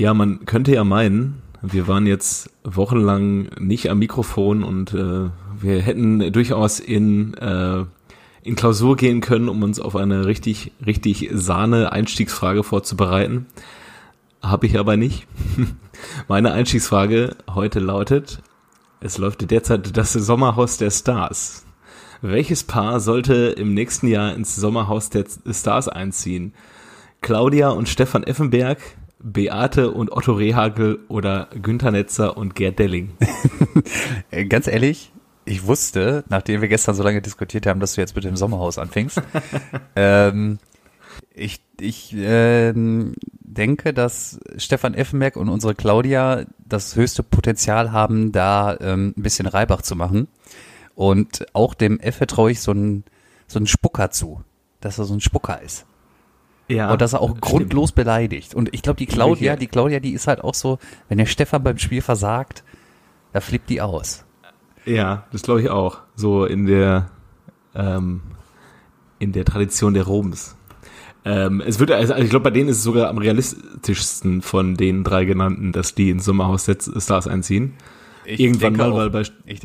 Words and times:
Ja, 0.00 0.14
man 0.14 0.46
könnte 0.46 0.72
ja 0.72 0.82
meinen, 0.82 1.42
wir 1.60 1.86
waren 1.86 2.06
jetzt 2.06 2.48
wochenlang 2.64 3.50
nicht 3.58 3.90
am 3.90 3.98
Mikrofon 3.98 4.64
und 4.64 4.94
äh, 4.94 5.28
wir 5.60 5.82
hätten 5.82 6.32
durchaus 6.32 6.80
in, 6.80 7.34
äh, 7.34 7.84
in 8.42 8.56
Klausur 8.56 8.96
gehen 8.96 9.20
können, 9.20 9.50
um 9.50 9.62
uns 9.62 9.78
auf 9.78 9.96
eine 9.96 10.24
richtig, 10.24 10.72
richtig 10.86 11.28
Sahne 11.34 11.92
Einstiegsfrage 11.92 12.62
vorzubereiten. 12.62 13.44
Habe 14.40 14.64
ich 14.64 14.78
aber 14.78 14.96
nicht. 14.96 15.26
Meine 16.28 16.52
Einstiegsfrage 16.52 17.36
heute 17.50 17.78
lautet, 17.78 18.40
es 19.00 19.18
läuft 19.18 19.50
derzeit 19.50 19.98
das 19.98 20.14
Sommerhaus 20.14 20.78
der 20.78 20.92
Stars. 20.92 21.66
Welches 22.22 22.64
Paar 22.64 23.00
sollte 23.00 23.34
im 23.34 23.74
nächsten 23.74 24.06
Jahr 24.06 24.32
ins 24.32 24.56
Sommerhaus 24.56 25.10
der 25.10 25.26
Stars 25.50 25.88
einziehen? 25.88 26.54
Claudia 27.20 27.68
und 27.68 27.86
Stefan 27.86 28.22
Effenberg, 28.22 28.78
Beate 29.22 29.90
und 29.90 30.12
Otto 30.12 30.32
Rehagel 30.32 31.00
oder 31.08 31.48
Günther 31.60 31.90
Netzer 31.90 32.36
und 32.36 32.54
Gerd 32.54 32.78
Delling? 32.78 33.12
Ganz 34.48 34.66
ehrlich, 34.66 35.12
ich 35.44 35.66
wusste, 35.66 36.24
nachdem 36.28 36.60
wir 36.60 36.68
gestern 36.68 36.94
so 36.94 37.02
lange 37.02 37.22
diskutiert 37.22 37.66
haben, 37.66 37.80
dass 37.80 37.94
du 37.94 38.00
jetzt 38.00 38.14
mit 38.14 38.24
dem 38.24 38.36
Sommerhaus 38.36 38.78
anfängst, 38.78 39.20
ähm, 39.96 40.58
ich, 41.34 41.60
ich 41.80 42.14
ähm, 42.16 43.14
denke, 43.40 43.92
dass 43.92 44.40
Stefan 44.56 44.94
Effenberg 44.94 45.36
und 45.36 45.48
unsere 45.48 45.74
Claudia 45.74 46.44
das 46.58 46.96
höchste 46.96 47.22
Potenzial 47.22 47.92
haben, 47.92 48.32
da 48.32 48.76
ähm, 48.80 49.14
ein 49.16 49.22
bisschen 49.22 49.46
Reibach 49.46 49.82
zu 49.82 49.96
machen. 49.96 50.28
Und 50.94 51.46
auch 51.54 51.74
dem 51.74 51.98
Effe 52.00 52.26
traue 52.26 52.52
ich 52.52 52.60
so 52.60 52.72
einen 52.72 53.04
so 53.50 53.58
einen 53.58 53.66
Spucker 53.66 54.10
zu, 54.10 54.42
dass 54.80 54.98
er 54.98 55.04
so 55.04 55.14
ein 55.14 55.20
Spucker 55.20 55.60
ist. 55.60 55.84
Ja. 56.70 56.92
Und 56.92 57.00
dass 57.00 57.12
er 57.12 57.20
auch 57.20 57.30
stimmt. 57.30 57.42
grundlos 57.42 57.92
beleidigt. 57.92 58.54
Und 58.54 58.72
ich 58.72 58.82
glaube, 58.82 58.96
die 58.96 59.06
Claudia, 59.06 59.56
die 59.56 59.66
Claudia, 59.66 60.00
die 60.00 60.12
ist 60.12 60.26
halt 60.26 60.42
auch 60.42 60.54
so, 60.54 60.78
wenn 61.08 61.18
der 61.18 61.26
Stefan 61.26 61.62
beim 61.62 61.78
Spiel 61.78 62.00
versagt, 62.00 62.62
da 63.32 63.40
flippt 63.40 63.68
die 63.70 63.80
aus. 63.80 64.24
Ja, 64.84 65.24
das 65.32 65.42
glaube 65.42 65.60
ich 65.62 65.68
auch. 65.68 65.98
So 66.14 66.44
in 66.44 66.66
der 66.66 67.10
ähm, 67.74 68.22
in 69.18 69.32
der 69.32 69.44
Tradition 69.44 69.94
der 69.94 70.04
Roms. 70.04 70.56
Ähm, 71.24 71.62
es 71.64 71.78
wird, 71.78 71.90
also 71.90 72.14
ich 72.14 72.30
glaube, 72.30 72.44
bei 72.44 72.50
denen 72.50 72.70
ist 72.70 72.78
es 72.78 72.82
sogar 72.82 73.08
am 73.08 73.18
realistischsten 73.18 74.40
von 74.40 74.74
den 74.74 75.04
drei 75.04 75.26
genannten, 75.26 75.72
dass 75.72 75.94
die 75.94 76.10
ins 76.10 76.24
Sommerhaus 76.24 76.64
Stars 76.64 77.26
einziehen. 77.26 77.74
Ich 78.24 78.40
Irgendwann 78.40 78.76
mal, 78.76 78.92
auch. 78.92 78.96
weil 78.96 79.10
bei 79.10 79.24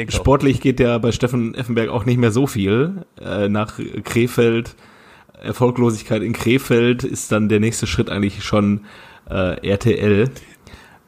sportlich 0.10 0.58
auch. 0.58 0.62
geht 0.62 0.80
ja 0.80 0.98
bei 0.98 1.12
Steffen 1.12 1.56
Effenberg 1.56 1.90
auch 1.90 2.06
nicht 2.06 2.18
mehr 2.18 2.32
so 2.32 2.48
viel. 2.48 3.06
Äh, 3.22 3.48
nach 3.48 3.80
Krefeld, 4.04 4.76
Erfolglosigkeit 5.46 6.22
in 6.22 6.34
Krefeld 6.34 7.04
ist 7.04 7.32
dann 7.32 7.50
der 7.50 7.60
nächste 7.60 7.88
Schritt 7.88 8.10
eigentlich 8.10 8.44
schon 8.44 8.86
äh, 9.30 9.68
RTL. 9.68 10.30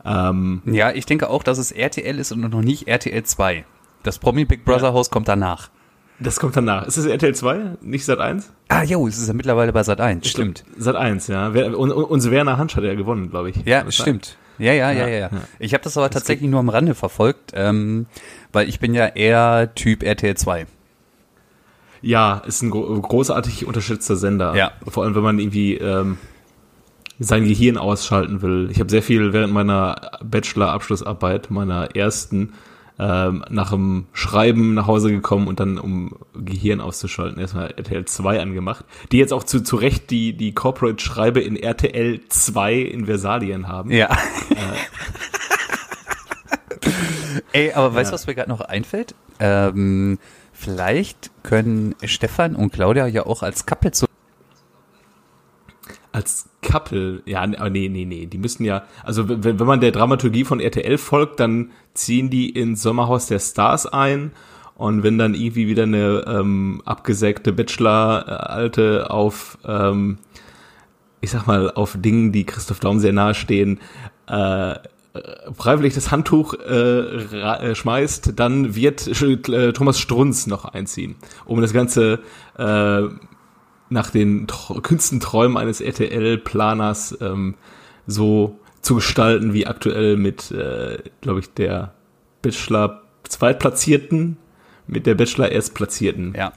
Ähm, 0.05 0.61
ja, 0.66 0.91
ich 0.91 1.05
denke 1.05 1.29
auch, 1.29 1.44
dass 1.44 1.57
es 1.57 1.71
RTL 1.71 2.17
ist 2.19 2.31
und 2.31 2.41
noch 2.41 2.61
nicht 2.61 2.88
RTL 2.88 3.23
2. 3.23 3.66
Das 4.03 4.19
Promi 4.19 4.45
Big 4.45 4.63
Brother 4.63 4.89
ja. 4.89 4.94
Haus 4.94 5.09
kommt 5.09 5.27
danach. 5.27 5.69
Das 6.19 6.39
kommt 6.39 6.55
danach. 6.55 6.88
Ist 6.88 6.97
es 6.97 7.05
RTL 7.05 7.35
2, 7.35 7.77
nicht 7.81 8.05
Sat 8.05 8.19
1? 8.19 8.52
Ah, 8.69 8.83
jo, 8.83 9.07
es 9.07 9.17
ist 9.17 9.27
ja 9.27 9.33
mittlerweile 9.33 9.71
bei 9.71 9.83
Sat 9.83 10.02
1, 10.02 10.27
stimmt. 10.27 10.63
Sat 10.77 10.95
1, 10.95 11.27
ja. 11.27 11.47
Und, 11.47 11.91
und 11.91 12.31
Werner 12.31 12.57
Hansch 12.57 12.75
hat 12.75 12.83
ja 12.83 12.95
gewonnen, 12.95 13.29
glaube 13.29 13.51
ich. 13.51 13.57
Ja, 13.66 13.89
stimmt. 13.91 14.38
Ja, 14.57 14.73
ja, 14.73 14.91
ja, 14.91 15.07
ja, 15.07 15.17
ja. 15.19 15.29
Ich 15.59 15.73
habe 15.73 15.83
das 15.83 15.97
aber 15.97 16.09
tatsächlich 16.09 16.49
nur 16.49 16.59
am 16.59 16.69
Rande 16.69 16.95
verfolgt, 16.95 17.51
ähm, 17.53 18.07
weil 18.51 18.67
ich 18.67 18.79
bin 18.79 18.95
ja 18.95 19.05
eher 19.05 19.75
Typ 19.75 20.01
RTL 20.01 20.35
2. 20.35 20.66
Ja, 22.02 22.42
ist 22.45 22.62
ein 22.62 22.72
großartig 22.72 23.66
unterstützter 23.66 24.16
Sender. 24.16 24.56
Ja. 24.56 24.72
Vor 24.88 25.03
allem, 25.03 25.16
wenn 25.16 25.23
man 25.23 25.40
irgendwie 25.40 25.76
ähm, 25.76 26.17
sein 27.20 27.45
Gehirn 27.45 27.78
ausschalten 27.78 28.42
will. 28.42 28.70
Ich 28.72 28.80
habe 28.80 28.90
sehr 28.90 29.03
viel 29.03 29.34
während 29.34 29.53
meiner 29.53 30.20
Bachelor-Abschlussarbeit, 30.23 31.50
meiner 31.50 31.95
ersten, 31.95 32.53
ähm, 33.00 33.44
nach 33.50 33.72
dem 33.72 34.06
Schreiben 34.14 34.73
nach 34.73 34.88
Hause 34.88 35.12
gekommen 35.12 35.48
und 35.48 35.59
dann, 35.59 35.78
um 35.78 36.16
Gehirn 36.34 36.81
auszuschalten, 36.81 37.40
erstmal 37.40 37.72
RTL 37.72 38.06
2 38.06 38.41
angemacht, 38.41 38.86
die 39.12 39.18
jetzt 39.18 39.34
auch 39.34 39.44
zu, 39.44 39.62
zu 39.62 39.75
Recht 39.75 40.09
die, 40.12 40.34
die 40.34 40.53
Corporate-Schreibe 40.53 41.40
in 41.40 41.56
RTL 41.56 42.22
2 42.28 42.75
in 42.75 43.06
Versalien 43.06 43.68
haben. 43.68 43.91
Ja. 43.91 44.09
Äh, 44.50 44.56
Ey, 47.53 47.74
aber 47.74 47.94
weißt 47.94 48.09
du, 48.09 48.12
ja. 48.12 48.13
was 48.13 48.28
mir 48.28 48.36
gerade 48.36 48.50
noch 48.50 48.62
einfällt? 48.62 49.16
Ähm, 49.40 50.19
vielleicht 50.57 51.31
können 51.44 51.95
Stefan 52.03 52.56
und 52.56 52.73
Claudia 52.73 53.07
ja 53.07 53.25
auch 53.25 53.44
als 53.44 53.66
Couple 53.66 53.91
zu 53.91 54.07
als 56.12 56.50
Couple, 56.63 57.22
ja, 57.25 57.45
nee, 57.45 57.90
nee, 57.90 58.06
nee, 58.06 58.25
die 58.25 58.40
müssen 58.40 58.66
ja, 58.66 58.84
also 59.03 59.29
wenn, 59.29 59.59
wenn 59.59 59.68
man 59.68 59.79
der 59.79 59.91
Dramaturgie 59.91 60.45
von 60.45 60.59
RTL 60.59 60.97
folgt, 60.97 61.40
dann 61.40 61.72
ziehen 61.94 62.31
die 62.31 62.50
ins 62.50 62.81
Sommerhaus 62.81 63.28
der 63.28 63.40
Stars 63.40 63.85
ein. 63.85 64.31
Und 64.75 65.03
wenn 65.03 65.18
dann 65.18 65.34
irgendwie 65.34 65.68
wieder 65.68 65.84
eine 65.84 66.23
ähm, 66.28 66.81
abgesägte 66.85 67.53
Bachelor-Alte 67.53 69.09
auf, 69.09 69.57
ähm, 69.66 70.18
ich 71.22 71.31
sag 71.31 71.45
mal, 71.45 71.72
auf 71.72 71.95
Dingen, 72.00 72.31
die 72.31 72.45
Christoph 72.45 72.79
Daum 72.79 73.00
sehr 73.00 73.13
nahe 73.13 73.34
stehen, 73.34 73.79
äh, 74.28 74.75
freiwillig 75.53 75.94
das 75.94 76.11
Handtuch 76.11 76.53
äh, 76.53 77.00
äh 77.00 77.75
schmeißt, 77.75 78.33
dann 78.35 78.75
wird 78.75 79.07
äh, 79.07 79.73
Thomas 79.73 80.00
Strunz 80.00 80.47
noch 80.47 80.66
einziehen, 80.66 81.16
um 81.45 81.61
das 81.61 81.73
Ganze 81.73 82.19
äh, 82.57 83.01
nach 83.89 84.09
den 84.11 84.47
kühnsten 84.83 85.19
Träumen 85.19 85.57
eines 85.57 85.81
RTL-Planers 85.81 87.17
ähm, 87.22 87.56
so 88.06 88.59
zu 88.81 88.95
gestalten 88.95 89.53
wie 89.53 89.67
aktuell 89.67 90.17
mit, 90.17 90.51
äh, 90.51 91.00
glaube 91.22 91.39
ich, 91.41 91.53
der 91.53 91.94
Bachelor 92.41 93.03
Zweitplatzierten, 93.23 94.38
mit 94.88 95.06
der 95.06 95.16
Bachelor 95.16 95.50
Erstplatzierten. 95.50 96.33
Ja, 96.35 96.53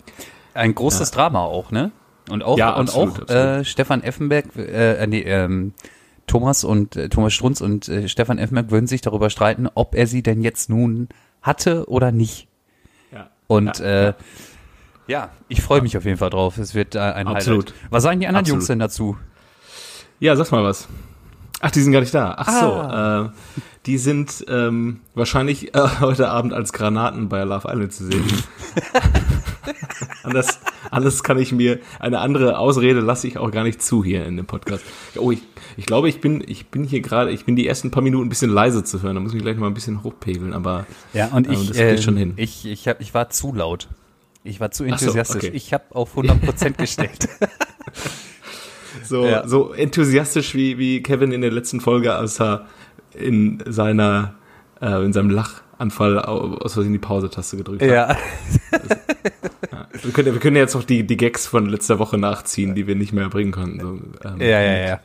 ein 0.54 0.74
großes 0.74 1.10
ja. 1.10 1.16
Drama 1.16 1.40
auch, 1.40 1.70
ne? 1.70 1.90
Und 2.28 2.44
auch, 2.44 2.58
ja, 2.58 2.74
und 2.74 2.88
absolut, 2.88 3.14
auch 3.14 3.20
absolut. 3.22 3.44
Äh, 3.44 3.64
Stefan 3.64 4.02
Effenberg, 4.02 4.56
äh, 4.56 5.04
nee, 5.06 5.22
ähm, 5.22 5.72
Thomas 6.30 6.62
und 6.62 6.94
äh, 6.94 7.08
Thomas 7.08 7.34
Strunz 7.34 7.60
und 7.60 7.88
äh, 7.88 8.08
Stefan 8.08 8.38
Effenberg 8.38 8.70
würden 8.70 8.86
sich 8.86 9.00
darüber 9.00 9.30
streiten, 9.30 9.68
ob 9.74 9.96
er 9.96 10.06
sie 10.06 10.22
denn 10.22 10.42
jetzt 10.42 10.70
nun 10.70 11.08
hatte 11.42 11.88
oder 11.88 12.12
nicht. 12.12 12.46
Ja. 13.12 13.30
Und 13.48 13.80
ja, 13.80 14.08
äh, 14.10 14.14
ja, 15.08 15.30
ich 15.48 15.60
freue 15.60 15.82
mich 15.82 15.96
auf 15.96 16.04
jeden 16.04 16.18
Fall 16.18 16.30
drauf. 16.30 16.56
Es 16.56 16.72
wird 16.76 16.94
äh, 16.94 17.00
ein 17.00 17.26
Absolut. 17.26 17.70
Highlight. 17.70 17.90
Was 17.90 18.02
sagen 18.04 18.20
die 18.20 18.28
anderen 18.28 18.44
Absolut. 18.44 18.60
Jungs 18.60 18.66
denn 18.68 18.78
dazu? 18.78 19.16
Ja, 20.20 20.36
sag 20.36 20.52
mal 20.52 20.62
was. 20.62 20.86
Ach, 21.60 21.70
die 21.70 21.80
sind 21.80 21.92
gar 21.92 22.00
nicht 22.00 22.14
da. 22.14 22.34
Ach 22.36 22.48
ah. 22.48 23.22
so. 23.22 23.28
Äh, 23.28 23.60
die 23.86 23.98
sind 23.98 24.44
ähm, 24.48 25.00
wahrscheinlich 25.14 25.74
äh, 25.74 25.88
heute 26.00 26.28
Abend 26.28 26.52
als 26.52 26.72
Granaten 26.72 27.28
bei 27.28 27.42
Love 27.44 27.68
Island 27.68 27.92
zu 27.92 28.04
sehen. 28.06 28.24
anders, 30.22 30.60
anders 30.90 31.22
kann 31.22 31.38
ich 31.38 31.52
mir 31.52 31.78
eine 31.98 32.18
andere 32.18 32.58
Ausrede 32.58 33.00
lasse 33.00 33.26
ich 33.26 33.38
auch 33.38 33.50
gar 33.50 33.64
nicht 33.64 33.82
zu 33.82 34.04
hier 34.04 34.26
in 34.26 34.36
dem 34.36 34.46
Podcast. 34.46 34.84
Oh, 35.16 35.30
ich, 35.30 35.42
ich 35.76 35.86
glaube, 35.86 36.08
ich 36.08 36.20
bin, 36.20 36.42
ich 36.46 36.68
bin 36.68 36.84
hier 36.84 37.00
gerade, 37.00 37.30
ich 37.30 37.44
bin 37.44 37.56
die 37.56 37.66
ersten 37.66 37.90
paar 37.90 38.02
Minuten 38.02 38.26
ein 38.26 38.28
bisschen 38.28 38.50
leise 38.50 38.84
zu 38.84 39.02
hören. 39.02 39.14
Da 39.14 39.20
muss 39.20 39.34
ich 39.34 39.40
gleich 39.40 39.54
noch 39.54 39.62
mal 39.62 39.68
ein 39.68 39.74
bisschen 39.74 40.02
hochpegeln, 40.02 40.52
aber 40.52 40.86
ja, 41.12 41.28
und 41.28 41.48
ich, 41.48 41.58
ähm, 41.58 41.66
das 41.68 41.76
geht 41.76 41.98
äh, 41.98 42.02
schon 42.02 42.16
hin. 42.16 42.34
Ich, 42.36 42.66
ich, 42.66 42.88
hab, 42.88 43.00
ich 43.00 43.14
war 43.14 43.30
zu 43.30 43.54
laut. 43.54 43.88
Ich 44.42 44.60
war 44.60 44.70
zu 44.70 44.84
enthusiastisch. 44.84 45.42
So, 45.42 45.48
okay. 45.48 45.56
Ich 45.56 45.74
habe 45.74 45.84
auf 45.90 46.16
100% 46.16 46.72
gestellt. 46.72 47.28
so, 49.04 49.26
ja. 49.26 49.46
so 49.46 49.72
enthusiastisch 49.72 50.54
wie, 50.54 50.78
wie 50.78 51.02
Kevin 51.02 51.32
in 51.32 51.40
der 51.40 51.50
letzten 51.50 51.80
Folge, 51.80 52.14
als 52.14 52.40
er 52.40 52.66
in 53.14 53.62
seiner, 53.66 54.34
äh, 54.80 55.04
in 55.04 55.12
seinem 55.12 55.30
Lachanfall 55.30 56.18
aus 56.18 56.74
Versehen 56.74 56.92
die 56.92 56.98
Pause-Taste 56.98 57.56
gedrückt 57.56 57.82
hat. 57.82 57.88
Ja. 57.88 58.04
Also, 58.06 58.88
ja. 59.72 59.88
Wir, 60.02 60.12
können, 60.12 60.32
wir 60.32 60.40
können 60.40 60.56
jetzt 60.56 60.74
noch 60.74 60.84
die, 60.84 61.06
die 61.06 61.16
Gags 61.16 61.46
von 61.46 61.66
letzter 61.66 61.98
Woche 61.98 62.18
nachziehen, 62.18 62.74
die 62.74 62.86
wir 62.86 62.94
nicht 62.94 63.12
mehr 63.12 63.28
bringen 63.28 63.52
konnten. 63.52 63.80
So, 63.80 64.28
ähm, 64.28 64.40
ja, 64.40 64.60
ja, 64.60 64.86
ja. 64.86 65.00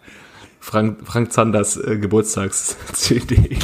Frank, 0.60 0.98
Frank 1.04 1.32
Zanders 1.32 1.78
äh, 1.78 1.98
Geburtstags-CD. 2.00 3.56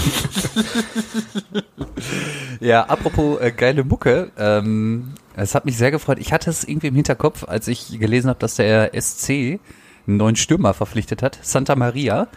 ja, 2.60 2.84
apropos 2.84 3.42
äh, 3.42 3.52
geile 3.52 3.84
Mucke, 3.84 4.32
ähm, 4.38 5.14
es 5.36 5.56
hat 5.56 5.66
mich 5.66 5.78
sehr 5.78 5.90
gefreut. 5.90 6.20
Ich 6.20 6.32
hatte 6.32 6.52
es 6.52 6.64
irgendwie 6.64 6.88
im 6.88 6.96
Hinterkopf, 6.96 7.44
als 7.48 7.68
ich 7.68 8.00
gelesen 8.00 8.30
habe, 8.30 8.40
dass 8.40 8.56
der 8.56 8.92
SC 8.94 9.60
einen 10.08 10.18
neuen 10.18 10.36
Stürmer 10.36 10.74
verpflichtet 10.74 11.24
hat, 11.24 11.40
Santa 11.42 11.76
Maria. 11.76 12.28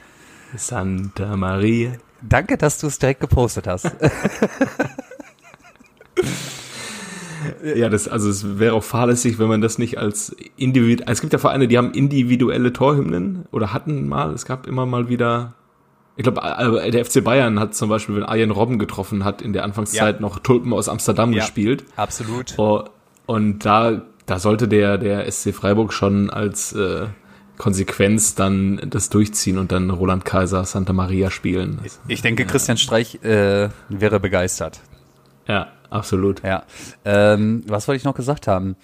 Santa 0.56 1.36
Maria. 1.36 1.92
Danke, 2.22 2.56
dass 2.56 2.78
du 2.78 2.86
es 2.86 2.98
direkt 2.98 3.20
gepostet 3.20 3.66
hast. 3.66 3.84
ja, 7.76 7.88
das, 7.88 8.08
also 8.08 8.30
es 8.30 8.58
wäre 8.58 8.74
auch 8.74 8.84
fahrlässig, 8.84 9.38
wenn 9.38 9.48
man 9.48 9.60
das 9.60 9.78
nicht 9.78 9.98
als 9.98 10.34
individuell. 10.56 11.10
Es 11.10 11.20
gibt 11.20 11.32
ja 11.32 11.38
Vereine, 11.38 11.68
die 11.68 11.76
haben 11.76 11.92
individuelle 11.92 12.72
Torhymnen 12.72 13.46
oder 13.50 13.72
hatten 13.72 14.08
mal. 14.08 14.32
Es 14.32 14.46
gab 14.46 14.66
immer 14.66 14.86
mal 14.86 15.08
wieder 15.08 15.54
ich 16.16 16.22
glaube, 16.22 16.40
äh, 16.42 16.90
der 16.90 17.04
FC 17.04 17.24
Bayern 17.24 17.58
hat 17.58 17.74
zum 17.74 17.88
Beispiel, 17.88 18.14
wenn 18.16 18.22
Arjen 18.22 18.50
Robben 18.52 18.78
getroffen 18.78 19.24
hat, 19.24 19.42
in 19.42 19.52
der 19.52 19.64
Anfangszeit 19.64 20.16
ja. 20.16 20.20
noch 20.20 20.38
Tulpen 20.38 20.72
aus 20.72 20.88
Amsterdam 20.88 21.32
ja, 21.32 21.40
gespielt. 21.40 21.84
Absolut. 21.96 22.54
Oh, 22.56 22.84
und 23.26 23.64
da, 23.64 24.02
da 24.26 24.38
sollte 24.38 24.68
der, 24.68 24.96
der 24.98 25.30
SC 25.30 25.52
Freiburg 25.52 25.92
schon 25.92 26.30
als 26.30 26.72
äh, 26.72 27.06
Konsequenz 27.56 28.34
dann 28.34 28.80
das 28.84 29.10
durchziehen 29.10 29.58
und 29.58 29.72
dann 29.72 29.90
Roland 29.90 30.24
Kaiser 30.24 30.64
Santa 30.64 30.92
Maria 30.92 31.30
spielen. 31.30 31.80
Das, 31.82 32.00
Ich 32.08 32.22
denke, 32.22 32.46
Christian 32.46 32.76
Streich 32.76 33.22
äh, 33.22 33.68
wäre 33.88 34.20
begeistert. 34.20 34.80
ja, 35.46 35.68
absolut. 35.90 36.42
Ja. 36.42 36.64
Ähm, 37.04 37.62
was 37.66 37.86
wollte 37.86 37.98
ich 37.98 38.04
noch 38.04 38.14
gesagt 38.14 38.48
haben? 38.48 38.76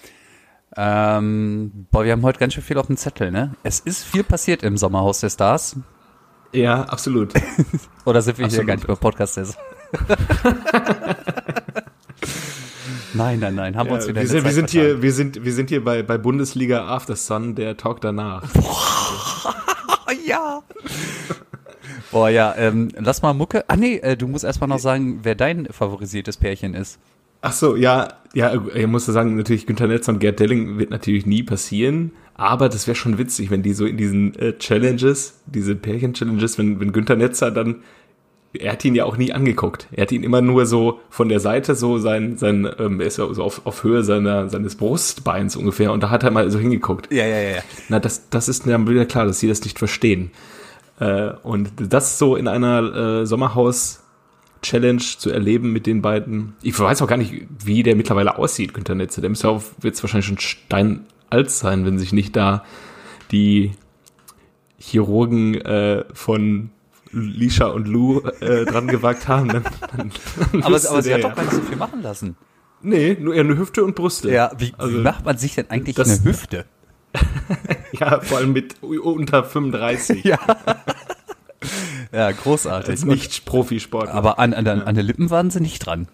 Ähm, 0.77 1.87
boah, 1.91 2.05
wir 2.05 2.13
haben 2.13 2.23
heute 2.23 2.39
ganz 2.39 2.55
schön 2.55 2.63
viel 2.63 2.79
auf 2.79 2.87
dem 2.87 2.97
Zettel, 2.97 3.33
ne? 3.33 3.55
Es 3.65 3.81
ist 3.81 4.05
viel 4.05 4.23
passiert 4.23 4.63
im 4.63 4.77
Sommerhaus 4.77 5.19
der 5.19 5.31
Stars. 5.31 5.75
Ja, 6.53 6.83
absolut. 6.85 7.35
Oder 8.05 8.23
sind 8.23 8.39
wir 8.39 8.47
hier 8.47 8.61
Absolut. 8.61 8.67
gar 8.69 8.75
nicht 8.77 8.87
beim 8.87 8.97
Podcast 8.97 9.39
Nein, 13.15 13.41
nein, 13.41 13.55
nein, 13.55 13.77
haben 13.77 13.89
wir 13.89 13.95
uns 13.95 14.07
wieder 14.07 14.17
wir, 14.17 14.23
in 14.23 14.29
sind, 14.29 14.45
wir, 14.45 14.53
sind 14.53 14.71
hier, 14.71 15.03
wir, 15.03 15.13
sind, 15.13 15.45
wir 15.45 15.53
sind 15.53 15.69
hier 15.69 15.85
bei, 15.85 16.03
bei 16.03 16.19
Bundesliga 16.19 16.87
After 16.87 17.17
Sun, 17.17 17.55
der 17.55 17.77
Talk 17.77 18.01
danach. 18.01 18.45
Oh, 18.57 20.13
ja. 20.27 20.63
Boah, 22.11 22.29
ja, 22.29 22.55
ähm, 22.57 22.89
lass 22.97 23.23
mal 23.23 23.35
Mucke. 23.35 23.65
Ah 23.69 23.77
nee, 23.77 23.97
äh, 23.97 24.17
du 24.17 24.27
musst 24.27 24.45
erstmal 24.45 24.69
noch 24.69 24.79
sagen, 24.79 25.21
wer 25.23 25.35
dein 25.35 25.67
favorisiertes 25.67 26.37
Pärchen 26.37 26.75
ist. 26.75 26.99
Ach 27.43 27.53
so, 27.53 27.75
ja, 27.75 28.09
ja, 28.35 28.53
ich 28.75 28.87
muss 28.87 29.07
sagen, 29.07 29.37
natürlich 29.37 29.67
Günter 29.67 29.87
Netzer 29.87 30.13
und 30.13 30.19
Gerd 30.19 30.41
Delling 30.41 30.79
wird 30.79 30.91
natürlich 30.91 31.25
nie 31.25 31.43
passieren, 31.43 32.13
aber 32.35 32.69
das 32.69 32.87
wäre 32.87 32.95
schon 32.95 33.17
witzig, 33.17 33.51
wenn 33.51 33.63
die 33.63 33.73
so 33.73 33.87
in 33.87 33.97
diesen 33.97 34.35
äh, 34.39 34.59
Challenges, 34.59 35.41
diese 35.47 35.75
Pärchen-Challenges, 35.75 36.59
wenn, 36.59 36.81
wenn 36.81 36.93
Günter 36.93 37.17
Netzer 37.17 37.51
dann, 37.51 37.77
er 38.53 38.73
hat 38.73 38.85
ihn 38.85 38.95
ja 38.95 39.05
auch 39.05 39.17
nie 39.17 39.33
angeguckt. 39.33 39.87
Er 39.93 40.03
hat 40.03 40.13
ihn 40.13 40.25
immer 40.25 40.41
nur 40.41 40.67
so 40.67 41.01
von 41.09 41.29
der 41.29 41.39
Seite 41.39 41.75
so 41.75 41.99
sein, 41.99 42.37
sein, 42.37 42.69
ähm, 42.79 43.01
er 43.01 43.07
ist 43.07 43.19
ja 43.19 43.33
so 43.33 43.45
auf, 43.45 43.65
auf 43.65 43.85
Höhe 43.85 44.03
seiner, 44.03 44.49
seines 44.49 44.75
Brustbeins 44.75 45.55
ungefähr 45.55 45.93
und 45.93 46.03
da 46.03 46.11
hat 46.11 46.25
er 46.25 46.31
mal 46.31 46.51
so 46.51 46.59
hingeguckt. 46.59 47.13
Ja, 47.13 47.27
ja, 47.27 47.41
ja. 47.41 47.63
Na, 47.89 48.01
das, 48.01 48.29
das 48.31 48.49
ist 48.49 48.67
dann 48.67 48.89
wieder 48.89 49.07
klar, 49.07 49.27
dass 49.27 49.39
sie 49.39 49.49
das 49.49 49.63
nicht 49.63 49.79
verstehen. 49.79 50.33
Äh, 50.99 51.31
und 51.43 51.71
das 51.79 52.19
so 52.19 52.35
in 52.35 52.49
einer 52.49 53.21
äh, 53.21 53.27
Sommerhaus-Challenge 53.27 54.99
zu 54.99 55.31
erleben 55.31 55.73
mit 55.73 55.87
den 55.87 56.03
beiden. 56.03 56.55
Ich 56.63 56.79
weiß 56.79 57.03
auch 57.03 57.09
gar 57.09 57.19
nicht, 57.19 57.47
wie 57.65 57.85
der 57.85 57.95
mittlerweile 57.95 58.37
aussieht, 58.37 58.75
Günter 58.75 58.97
Netze. 58.97 59.21
Der 59.21 59.31
müsste 59.31 59.49
auch 59.49 59.63
jetzt 59.85 60.03
wahrscheinlich 60.03 60.27
schon 60.27 60.39
steinalt 60.39 61.51
sein, 61.51 61.87
wenn 61.87 62.01
sich 62.01 62.13
nicht 62.13 62.35
da 62.35 62.65
die 63.31 63.73
Chirurgen 64.79 65.55
äh, 65.55 66.05
von 66.13 66.71
Lisha 67.13 67.67
und 67.67 67.89
Lou 67.89 68.21
äh, 68.41 68.65
dran 68.65 68.87
gewagt 68.87 69.27
haben. 69.29 69.49
Dann, 69.49 69.63
dann, 69.97 70.13
dann 70.53 70.63
Aber, 70.63 70.77
aber 70.77 71.03
sie 71.03 71.13
hat 71.15 71.25
doch 71.25 71.35
gar 71.35 71.43
nicht 71.45 71.55
so 71.55 71.61
viel 71.63 71.77
machen 71.77 72.03
lassen. 72.03 72.37
Nee, 72.83 73.17
nur 73.21 73.35
eher 73.35 73.45
eine 73.45 73.59
Hüfte 73.59 73.85
und 73.85 73.95
Brüste. 73.95 74.31
Ja, 74.31 74.53
wie, 74.59 74.73
Also- 74.79 74.99
wie 74.99 75.03
macht 75.03 75.25
man 75.25 75.37
sich 75.37 75.55
denn 75.55 75.69
eigentlich 75.71 75.97
Das- 75.97 76.09
eine 76.21 76.25
Hüfte? 76.25 76.65
Ja, 77.93 78.21
vor 78.21 78.39
allem 78.39 78.53
mit 78.53 78.83
unter 78.83 79.43
35. 79.45 80.25
Ja. 80.25 80.39
Ja, 82.13 82.31
großartig. 82.31 82.89
Als 82.91 83.05
Nicht-Profisport. 83.05 84.09
Aber 84.09 84.39
an, 84.39 84.55
an, 84.55 84.67
an 84.67 84.95
den 84.95 85.05
Lippen 85.05 85.29
waren 85.31 85.51
sie 85.51 85.61
nicht 85.61 85.81
dran. 85.85 86.09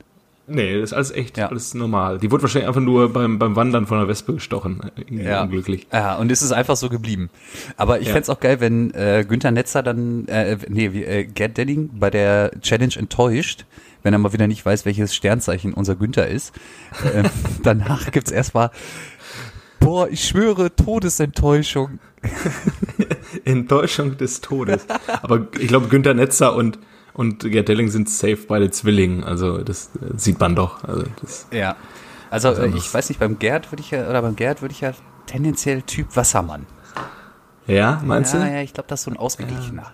Nee, 0.49 0.81
das 0.81 0.91
ist 0.91 0.93
alles 0.93 1.11
echt, 1.11 1.37
Ja. 1.39 1.49
alles 1.49 1.75
normal. 1.75 2.19
Die 2.19 2.31
wurde 2.31 2.43
wahrscheinlich 2.45 2.69
einfach 2.69 2.81
nur 2.81 3.13
beim, 3.13 3.39
beim 3.39 3.57
Wandern 3.57 3.87
von 3.87 3.99
einer 3.99 4.07
Wespe 4.09 4.35
gestochen. 4.35 4.81
Ja. 5.11 5.43
unglücklich. 5.43 5.87
Ja, 5.93 6.15
und 6.17 6.31
es 6.31 6.41
ist 6.43 6.53
einfach 6.53 6.77
so 6.77 6.89
geblieben. 6.89 7.31
Aber 7.77 8.01
ich 8.01 8.07
Ja. 8.07 8.13
fänd's 8.13 8.31
auch 8.31 8.39
geil, 8.41 8.61
wenn 8.61 8.93
äh, 8.95 9.25
Günther 9.29 9.51
Netzer 9.51 9.83
dann, 9.83 10.29
äh, 10.29 10.57
nee, 10.69 10.93
wie, 10.93 11.05
äh, 11.05 11.25
Gerd 11.25 11.57
Delling 11.57 11.91
bei 11.99 12.11
der 12.11 12.53
Challenge 12.61 12.95
enttäuscht, 12.97 13.65
wenn 14.05 14.13
er 14.13 14.21
mal 14.21 14.33
wieder 14.33 14.47
nicht 14.47 14.65
weiß, 14.65 14.85
welches 14.87 15.15
Sternzeichen 15.17 15.75
unser 15.75 15.97
Günther 15.97 16.29
ist. 16.29 16.55
Äh, 17.13 17.25
danach 17.65 18.13
gibt's 18.13 18.31
erstmal, 18.31 18.71
boah, 19.81 20.09
ich 20.09 20.25
schwöre, 20.29 20.75
Todesenttäuschung. 20.77 21.99
Enttäuschung 23.45 24.17
des 24.17 24.41
Todes. 24.41 24.87
Aber 25.23 25.49
ich 25.59 25.69
glaube, 25.69 25.89
Günther 25.89 26.15
Netzer 26.15 26.55
und, 26.55 26.79
und 27.17 27.41
Gerd 27.41 27.69
Delling 27.69 27.89
sind 27.89 28.11
safe 28.11 28.39
beide 28.47 28.71
Zwillinge. 28.71 29.25
Also 29.25 29.59
das 29.59 29.91
äh, 29.97 30.17
sieht 30.17 30.39
man 30.39 30.55
doch. 30.55 30.85
Also 30.85 31.05
das, 31.21 31.49
Ja. 31.51 31.77
Also 32.31 32.51
äh, 32.51 32.69
ich 32.77 32.93
weiß 32.93 33.09
nicht, 33.09 33.19
beim 33.19 33.39
Gerd 33.39 33.73
würde 33.73 33.83
ich 33.83 33.91
ja, 33.91 34.09
oder 34.09 34.21
beim 34.21 34.37
Gerd 34.37 34.61
würde 34.61 34.73
ich 34.73 34.81
ja 34.81 34.93
tendenziell 35.27 35.83
Typ 35.83 36.15
Wassermann. 36.17 36.67
ja, 37.67 38.03
meinst 38.05 38.35
ja, 38.35 38.41
du? 38.41 38.47
ja, 38.53 38.61
ich 38.61 38.75
glaube, 38.75 38.89
das 38.89 39.01
ist 39.01 39.05
so 39.05 39.11
ein 39.11 39.17
ausgeglichener. 39.17 39.93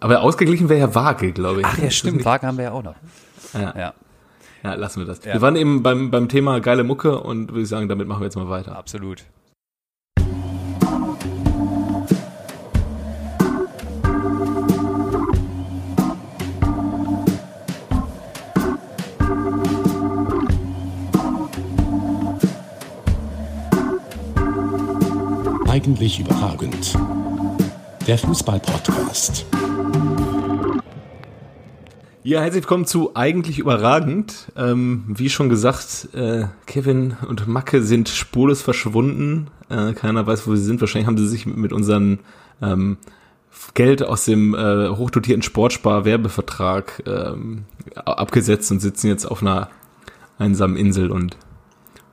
Aber 0.00 0.22
ausgeglichen 0.22 0.68
wäre 0.68 0.80
ja 0.80 0.94
Waage, 0.94 1.32
glaube 1.32 1.60
ich. 1.60 1.66
Ach 1.66 1.78
ja, 1.78 1.90
stimmt, 1.90 2.24
Waage 2.24 2.46
haben 2.46 2.56
wir 2.56 2.64
ja 2.64 2.72
auch 2.72 2.82
noch. 2.82 2.96
Ja. 3.52 3.74
Ja, 3.76 3.94
Ja, 4.64 4.74
lassen 4.74 5.00
wir 5.00 5.06
das. 5.06 5.24
Ja. 5.24 5.34
Wir 5.34 5.42
waren 5.42 5.56
eben 5.56 5.82
beim, 5.82 6.10
beim 6.10 6.28
Thema 6.28 6.60
geile 6.60 6.82
Mucke 6.82 7.20
und 7.20 7.50
würde 7.50 7.62
ich 7.62 7.68
sagen, 7.68 7.88
damit 7.88 8.08
machen 8.08 8.20
wir 8.20 8.26
jetzt 8.26 8.36
mal 8.36 8.48
weiter. 8.48 8.76
absolut. 8.76 9.24
Eigentlich 25.70 26.18
überragend. 26.18 26.98
Der 28.04 28.18
Fußball-Podcast. 28.18 29.46
Ja, 32.24 32.40
herzlich 32.40 32.64
willkommen 32.64 32.86
zu 32.86 33.14
Eigentlich 33.14 33.60
überragend. 33.60 34.50
Ähm, 34.56 35.04
wie 35.06 35.30
schon 35.30 35.48
gesagt, 35.48 36.08
äh, 36.12 36.46
Kevin 36.66 37.16
und 37.28 37.46
Macke 37.46 37.84
sind 37.84 38.08
spurlos 38.08 38.62
verschwunden. 38.62 39.46
Äh, 39.68 39.92
keiner 39.92 40.26
weiß, 40.26 40.48
wo 40.48 40.56
sie 40.56 40.64
sind. 40.64 40.80
Wahrscheinlich 40.80 41.06
haben 41.06 41.18
sie 41.18 41.28
sich 41.28 41.46
mit 41.46 41.72
unseren 41.72 42.18
ähm, 42.60 42.96
Geld 43.74 44.02
aus 44.02 44.24
dem 44.24 44.56
äh, 44.56 44.88
hochdotierten 44.88 45.42
Sportspar-Werbevertrag 45.42 47.04
ähm, 47.06 47.66
abgesetzt 47.94 48.72
und 48.72 48.80
sitzen 48.80 49.06
jetzt 49.06 49.24
auf 49.24 49.40
einer 49.40 49.70
einsamen 50.36 50.76
Insel 50.76 51.12
und 51.12 51.36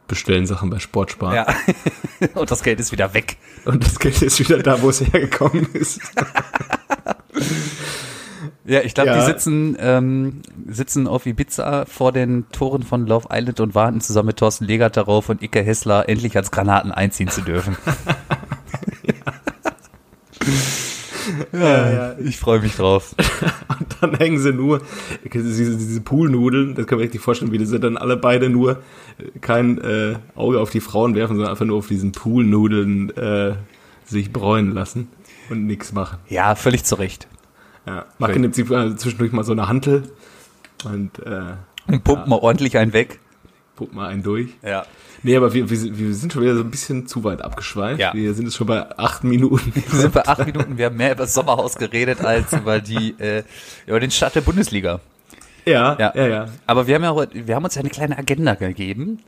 bestellen 0.08 0.46
Sachen 0.46 0.70
bei 0.70 0.80
Sportspar. 0.80 1.34
Ja. 1.36 1.46
Und 2.34 2.50
das 2.52 2.64
Geld 2.64 2.80
ist 2.80 2.92
wieder 2.92 3.14
weg. 3.14 3.38
Und 3.66 3.86
das 3.86 4.00
Geld 4.00 4.22
ist 4.22 4.40
wieder 4.40 4.60
da, 4.60 4.82
wo 4.82 4.90
es 4.90 5.02
hergekommen 5.02 5.68
ist. 5.74 6.00
Ja, 8.66 8.82
ich 8.82 8.94
glaube, 8.94 9.12
Ja. 9.12 9.20
die 9.22 9.26
sitzen, 9.26 9.78
ähm, 9.80 10.42
sitzen 10.68 11.08
auf 11.08 11.26
Ibiza 11.26 11.86
vor 11.86 12.12
den 12.12 12.50
Toren 12.52 12.84
von 12.84 13.08
Love 13.08 13.30
Island 13.32 13.62
und 13.62 13.76
warten 13.76 14.02
zusammen 14.02 14.28
mit 14.28 14.38
Thorsten 14.38 14.66
Legert 14.66 14.98
darauf 14.98 15.30
und 15.30 15.42
Icke 15.42 15.62
Hessler 15.64 16.10
endlich 16.10 16.36
als 16.36 16.52
Granaten 16.52 16.92
einziehen 16.92 17.30
zu 17.30 17.42
dürfen. 17.42 17.78
ja, 19.04 19.14
ja, 21.52 22.18
ich 22.20 22.38
freue 22.38 22.60
mich 22.60 22.76
drauf. 22.76 23.16
Und 23.80 23.88
dann 24.02 24.16
hängen 24.16 24.40
sie 24.40 24.54
nur, 24.54 24.82
diese, 25.32 25.78
diese 25.78 26.02
Poolnudeln, 26.02 26.76
das 26.76 26.88
kann 26.88 26.98
man 26.98 27.08
sich 27.08 27.14
nicht 27.14 27.24
vorstellen, 27.24 27.52
wie 27.52 27.58
die 27.58 27.66
sind 27.66 27.84
dann 27.84 27.98
alle 27.98 28.18
beide 28.18 28.50
nur 28.50 28.82
äh, 29.18 29.40
kein 29.42 29.78
äh, 29.80 30.16
Auge 30.36 30.60
auf 30.60 30.70
die 30.70 30.80
Frauen 30.82 31.16
werfen, 31.16 31.36
sondern 31.36 31.52
einfach 31.52 31.66
nur 31.66 31.78
auf 31.78 31.88
diesen 31.88 32.12
Poolnudeln 32.12 33.16
äh, 33.18 33.56
sich 34.06 34.32
bräunen 34.32 34.72
lassen 34.74 35.10
und 35.50 35.66
nichts 35.66 35.94
machen. 35.94 36.20
Ja, 36.28 36.56
völlig 36.56 36.84
zu 36.84 36.96
Recht. 36.96 37.28
Ja. 37.86 38.06
Macke 38.20 38.40
nimmt 38.40 38.56
sich 38.56 38.70
äh, 38.70 38.96
zwischendurch 38.96 39.32
mal 39.32 39.44
so 39.44 39.54
eine 39.54 39.68
Hantel 39.68 40.04
und 40.86 41.20
äh, 41.26 41.54
Und 41.88 42.04
pumpt 42.04 42.28
mal 42.28 42.38
ordentlich 42.40 42.78
einen 42.78 42.94
weg. 42.94 43.20
pumpt 43.76 43.94
mal 43.94 44.08
einen 44.08 44.24
durch. 44.24 44.50
Ja. 44.64 44.86
Nee, 45.28 45.36
aber 45.36 45.54
wir, 45.54 45.70
wir, 45.70 45.98
wir 45.98 46.14
sind 46.16 46.32
schon 46.32 46.42
wieder 46.42 46.56
so 46.56 46.62
ein 46.62 46.72
bisschen 46.72 47.06
zu 47.06 47.24
weit 47.24 47.42
abgeschweift. 47.42 48.00
Ja. 48.00 48.14
Wir 48.14 48.34
sind 48.34 48.46
jetzt 48.46 48.56
schon 48.56 48.68
bei 48.68 48.98
acht 48.98 49.24
Minuten. 49.24 49.74
Wir 49.92 50.00
sind 50.00 50.14
bei 50.14 50.26
acht 50.26 50.46
Minuten, 50.46 50.78
wir 50.78 50.86
haben 50.86 50.96
mehr 50.98 51.12
über 51.12 51.24
das 51.24 51.34
Sommerhaus 51.34 51.76
geredet 51.76 52.24
als 52.24 52.54
über 52.54 52.80
die, 52.80 53.14
äh, 53.20 53.44
über 53.86 54.00
den 54.00 54.10
Start 54.10 54.36
der 54.36 54.42
Bundesliga. 54.42 55.02
Ja, 55.66 55.98
Ja. 56.00 56.14
ja, 56.16 56.28
ja. 56.28 56.46
Aber 56.66 56.88
wir 56.88 56.96
haben 56.96 57.04
ja 57.04 57.16
wir 57.46 57.56
haben 57.56 57.66
uns 57.66 57.76
ja 57.76 57.82
eine 57.82 57.90
kleine 57.90 58.18
Agenda 58.18 58.56
gegeben. 58.56 59.20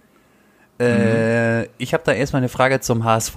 Äh, 0.79 1.65
ich 1.77 1.93
habe 1.93 2.03
da 2.05 2.13
erstmal 2.13 2.41
eine 2.41 2.49
Frage 2.49 2.79
zum 2.79 3.03
HSV. 3.03 3.35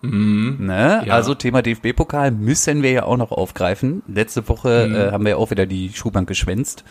Ne? 0.00 1.02
Ja. 1.04 1.12
Also 1.12 1.34
Thema 1.34 1.60
DFB-Pokal 1.60 2.30
müssen 2.30 2.82
wir 2.82 2.92
ja 2.92 3.02
auch 3.02 3.16
noch 3.16 3.32
aufgreifen. 3.32 4.02
Letzte 4.06 4.48
Woche 4.48 4.84
äh, 4.86 5.12
haben 5.12 5.24
wir 5.24 5.30
ja 5.30 5.36
auch 5.36 5.50
wieder 5.50 5.66
die 5.66 5.90
Schulbank 5.92 6.28
geschwänzt. 6.28 6.84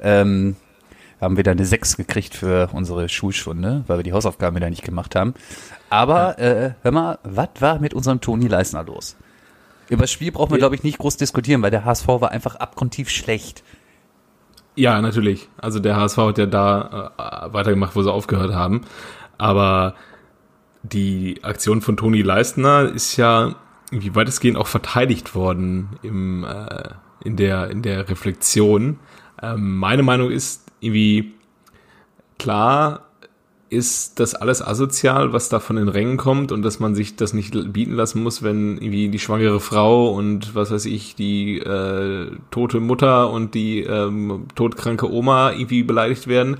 Ähm, 0.00 0.56
haben 1.20 1.36
wir 1.36 1.44
da 1.44 1.50
eine 1.50 1.64
6 1.64 1.96
gekriegt 1.96 2.34
für 2.34 2.70
unsere 2.72 3.08
Schulstunde, 3.08 3.84
weil 3.86 3.98
wir 3.98 4.02
die 4.02 4.12
Hausaufgaben 4.12 4.56
wieder 4.56 4.70
nicht 4.70 4.84
gemacht 4.84 5.14
haben. 5.14 5.34
Aber 5.90 6.38
äh, 6.38 6.72
hör 6.82 6.92
mal, 6.92 7.18
was 7.22 7.48
war 7.60 7.78
mit 7.78 7.94
unserem 7.94 8.20
Toni 8.20 8.46
Leisner 8.46 8.84
los? 8.84 9.16
Über 9.88 10.02
das 10.02 10.12
Spiel 10.12 10.32
brauchen 10.32 10.52
wir, 10.52 10.58
glaube 10.58 10.76
ich, 10.76 10.84
nicht 10.84 10.98
groß 10.98 11.16
diskutieren, 11.16 11.62
weil 11.62 11.72
der 11.72 11.84
HSV 11.84 12.06
war 12.06 12.30
einfach 12.30 12.56
abgrundtief 12.56 13.10
schlecht. 13.10 13.64
Ja, 14.76 15.00
natürlich. 15.02 15.48
Also 15.58 15.80
der 15.80 15.96
HSV 15.96 16.16
hat 16.16 16.38
ja 16.38 16.46
da 16.46 17.12
äh, 17.18 17.52
weitergemacht, 17.52 17.96
wo 17.96 18.02
sie 18.02 18.12
aufgehört 18.12 18.54
haben. 18.54 18.82
Aber 19.36 19.94
die 20.82 21.40
Aktion 21.42 21.82
von 21.82 21.96
Toni 21.96 22.22
Leistner 22.22 22.84
ist 22.84 23.16
ja 23.16 23.56
irgendwie 23.90 24.14
weitestgehend 24.14 24.56
auch 24.56 24.68
verteidigt 24.68 25.34
worden 25.34 25.98
im, 26.02 26.44
äh, 26.44 26.90
in, 27.24 27.36
der, 27.36 27.68
in 27.70 27.82
der 27.82 28.08
Reflexion. 28.08 29.00
Ähm, 29.42 29.76
meine 29.76 30.02
Meinung 30.02 30.30
ist 30.30 30.69
irgendwie 30.80 31.32
klar, 32.38 33.10
ist 33.70 34.18
das 34.18 34.34
alles 34.34 34.66
asozial, 34.66 35.32
was 35.32 35.48
da 35.48 35.60
von 35.60 35.76
den 35.76 35.88
Rängen 35.88 36.16
kommt 36.16 36.50
und 36.50 36.62
dass 36.62 36.80
man 36.80 36.96
sich 36.96 37.14
das 37.14 37.32
nicht 37.32 37.54
bieten 37.72 37.92
lassen 37.92 38.22
muss, 38.22 38.42
wenn 38.42 38.78
irgendwie 38.78 39.08
die 39.08 39.20
schwangere 39.20 39.60
Frau 39.60 40.10
und 40.10 40.56
was 40.56 40.72
weiß 40.72 40.86
ich, 40.86 41.14
die 41.14 41.58
äh, 41.58 42.32
tote 42.50 42.80
Mutter 42.80 43.30
und 43.30 43.54
die 43.54 43.82
ähm, 43.82 44.46
todkranke 44.56 45.10
Oma 45.10 45.52
irgendwie 45.52 45.84
beleidigt 45.84 46.26
werden. 46.26 46.56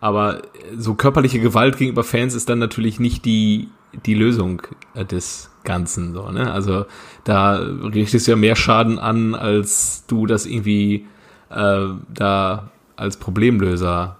Aber 0.00 0.40
so 0.76 0.94
körperliche 0.94 1.38
Gewalt 1.38 1.76
gegenüber 1.76 2.02
Fans 2.02 2.34
ist 2.34 2.48
dann 2.48 2.58
natürlich 2.58 2.98
nicht 2.98 3.26
die, 3.26 3.68
die 4.06 4.14
Lösung 4.14 4.62
des 5.10 5.50
Ganzen. 5.64 6.14
So, 6.14 6.30
ne? 6.30 6.50
Also 6.50 6.86
da 7.24 7.56
richtest 7.56 8.26
du 8.26 8.32
ja 8.32 8.36
mehr 8.36 8.56
Schaden 8.56 8.98
an, 8.98 9.34
als 9.34 10.04
du 10.06 10.26
das 10.26 10.46
irgendwie 10.46 11.06
äh, 11.50 11.88
da 12.12 12.70
als 12.96 13.16
Problemlöser 13.16 14.18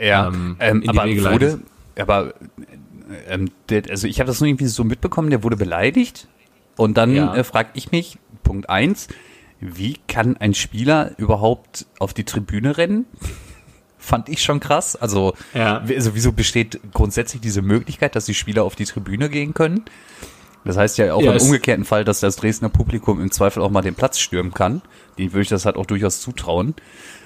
ja, 0.00 0.28
ähm, 0.28 0.56
ähm, 0.60 0.84
aber 0.86 1.04
wurde, 1.04 1.60
aber 1.98 2.34
ähm, 3.28 3.50
der, 3.68 3.84
also 3.90 4.06
ich 4.06 4.20
habe 4.20 4.28
das 4.28 4.40
nur 4.40 4.48
irgendwie 4.48 4.66
so 4.66 4.84
mitbekommen, 4.84 5.30
der 5.30 5.42
wurde 5.42 5.56
beleidigt 5.56 6.28
und 6.76 6.96
dann 6.96 7.14
ja. 7.14 7.34
äh, 7.34 7.44
frage 7.44 7.70
ich 7.74 7.92
mich, 7.92 8.18
Punkt 8.42 8.68
eins, 8.68 9.08
wie 9.60 9.98
kann 10.08 10.36
ein 10.36 10.54
Spieler 10.54 11.12
überhaupt 11.18 11.86
auf 11.98 12.14
die 12.14 12.24
Tribüne 12.24 12.76
rennen? 12.76 13.06
Fand 13.98 14.30
ich 14.30 14.42
schon 14.42 14.60
krass. 14.60 14.96
Also, 14.96 15.34
ja. 15.52 15.82
also 15.86 16.14
wieso 16.14 16.32
besteht 16.32 16.80
grundsätzlich 16.94 17.42
diese 17.42 17.60
Möglichkeit, 17.60 18.16
dass 18.16 18.24
die 18.24 18.32
Spieler 18.32 18.64
auf 18.64 18.74
die 18.74 18.86
Tribüne 18.86 19.28
gehen 19.28 19.52
können? 19.52 19.84
Das 20.64 20.76
heißt 20.76 20.98
ja 20.98 21.14
auch 21.14 21.22
ja, 21.22 21.32
im 21.32 21.40
umgekehrten 21.40 21.84
Fall, 21.84 22.04
dass 22.04 22.20
das 22.20 22.36
Dresdner 22.36 22.68
Publikum 22.68 23.20
im 23.20 23.30
Zweifel 23.30 23.62
auch 23.62 23.70
mal 23.70 23.82
den 23.82 23.94
Platz 23.94 24.18
stürmen 24.18 24.52
kann. 24.52 24.82
Den 25.18 25.32
würde 25.32 25.42
ich 25.42 25.48
das 25.48 25.64
halt 25.64 25.76
auch 25.76 25.86
durchaus 25.86 26.20
zutrauen. 26.20 26.74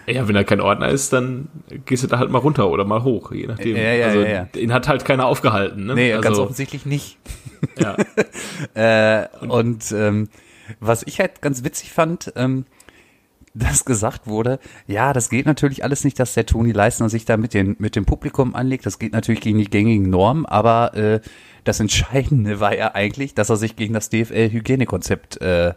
Ja, 0.07 0.29
wenn 0.29 0.37
er 0.37 0.45
kein 0.45 0.61
Ordner 0.61 0.89
ist, 0.89 1.13
dann 1.13 1.49
gehst 1.87 2.03
du 2.03 2.07
da 2.07 2.19
halt 2.19 2.31
mal 2.31 2.39
runter 2.39 2.71
oder 2.71 2.85
mal 2.85 3.03
hoch, 3.03 3.33
je 3.33 3.47
nachdem. 3.47 3.77
Ja, 3.77 3.95
ja, 3.95 4.07
also, 4.07 4.21
ja, 4.21 4.29
ja. 4.29 4.61
ihn 4.61 4.73
hat 4.73 4.87
halt 4.87 5.05
keiner 5.05 5.27
aufgehalten. 5.27 5.87
Ne? 5.87 5.95
Nee, 5.95 6.13
also, 6.13 6.23
ganz 6.23 6.39
offensichtlich 6.39 6.87
nicht. 6.87 7.19
Ja. 7.79 7.97
äh, 9.23 9.27
und 9.47 9.91
ähm, 9.93 10.29
was 10.81 11.03
ich 11.07 11.19
halt 11.19 11.41
ganz 11.41 11.65
witzig 11.65 11.93
fand, 11.93 12.31
ähm, 12.37 12.67
dass 13.55 13.87
gesagt 13.87 14.27
wurde, 14.27 14.59
ja, 14.87 15.13
das 15.13 15.31
geht 15.31 15.47
natürlich 15.47 15.83
alles 15.83 16.05
nicht, 16.05 16.19
dass 16.19 16.35
der 16.35 16.45
Toni 16.45 16.73
Leisner 16.73 17.09
sich 17.09 17.25
da 17.25 17.39
mit, 17.39 17.55
den, 17.55 17.77
mit 17.79 17.97
dem 17.97 18.05
Publikum 18.05 18.55
anlegt. 18.55 18.85
Das 18.85 18.99
geht 18.99 19.13
natürlich 19.13 19.41
gegen 19.41 19.59
die 19.59 19.71
gängigen 19.71 20.11
Normen, 20.11 20.45
aber 20.45 20.95
äh, 20.95 21.21
das 21.65 21.81
Entscheidende 21.81 22.61
war 22.61 22.77
ja 22.77 22.95
eigentlich, 22.95 23.35
dass 23.35 23.51
er 23.51 23.57
sich 23.57 23.77
gegen 23.77 23.95
das 23.95 24.11
DFL-Hygienekonzept 24.11 25.41
äh, 25.41 25.75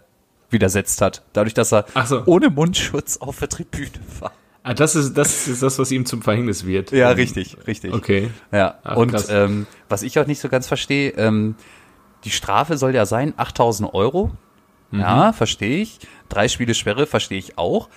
widersetzt 0.49 1.01
hat. 1.01 1.23
Dadurch, 1.33 1.53
dass 1.53 1.73
er 1.73 1.85
so. 2.05 2.23
ohne 2.25 2.49
Mundschutz 2.49 3.17
auf 3.17 3.39
der 3.39 3.49
Tribüne 3.49 3.89
war. 4.19 4.31
Ah, 4.63 4.73
das 4.73 4.95
ist, 4.95 5.13
das 5.17 5.47
ist 5.47 5.63
das, 5.63 5.79
was 5.79 5.91
ihm 5.91 6.05
zum 6.05 6.21
Verhängnis 6.21 6.65
wird. 6.65 6.91
Ja, 6.91 7.11
ähm, 7.11 7.15
richtig, 7.15 7.55
richtig. 7.67 7.93
Okay. 7.93 8.29
Ja, 8.51 8.79
Ach, 8.83 8.97
und 8.97 9.15
ähm, 9.29 9.65
was 9.87 10.03
ich 10.03 10.19
auch 10.19 10.27
nicht 10.27 10.41
so 10.41 10.49
ganz 10.49 10.67
verstehe, 10.67 11.11
ähm, 11.11 11.55
die 12.25 12.31
Strafe 12.31 12.77
soll 12.77 12.93
ja 12.93 13.05
sein 13.05 13.33
8000 13.37 13.93
Euro. 13.93 14.31
Mhm. 14.91 14.99
Ja, 14.99 15.31
verstehe 15.31 15.81
ich. 15.81 15.99
Drei 16.27 16.49
Spiele 16.49 16.73
Sperre 16.73 17.07
verstehe 17.07 17.37
ich 17.37 17.57
auch. 17.57 17.87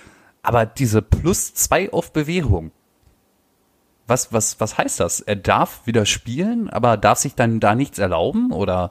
Aber 0.43 0.65
diese 0.65 1.03
plus 1.03 1.55
zwei 1.55 1.93
auf 1.93 2.13
Bewährung. 2.13 2.71
Was, 4.11 4.33
was, 4.33 4.59
was 4.59 4.77
heißt 4.77 4.99
das? 4.99 5.21
Er 5.21 5.37
darf 5.37 5.87
wieder 5.87 6.05
spielen, 6.05 6.69
aber 6.69 6.97
darf 6.97 7.19
sich 7.19 7.37
dann 7.37 7.61
da 7.61 7.77
nichts 7.77 8.01
erlauben 8.01 8.51
oder? 8.51 8.91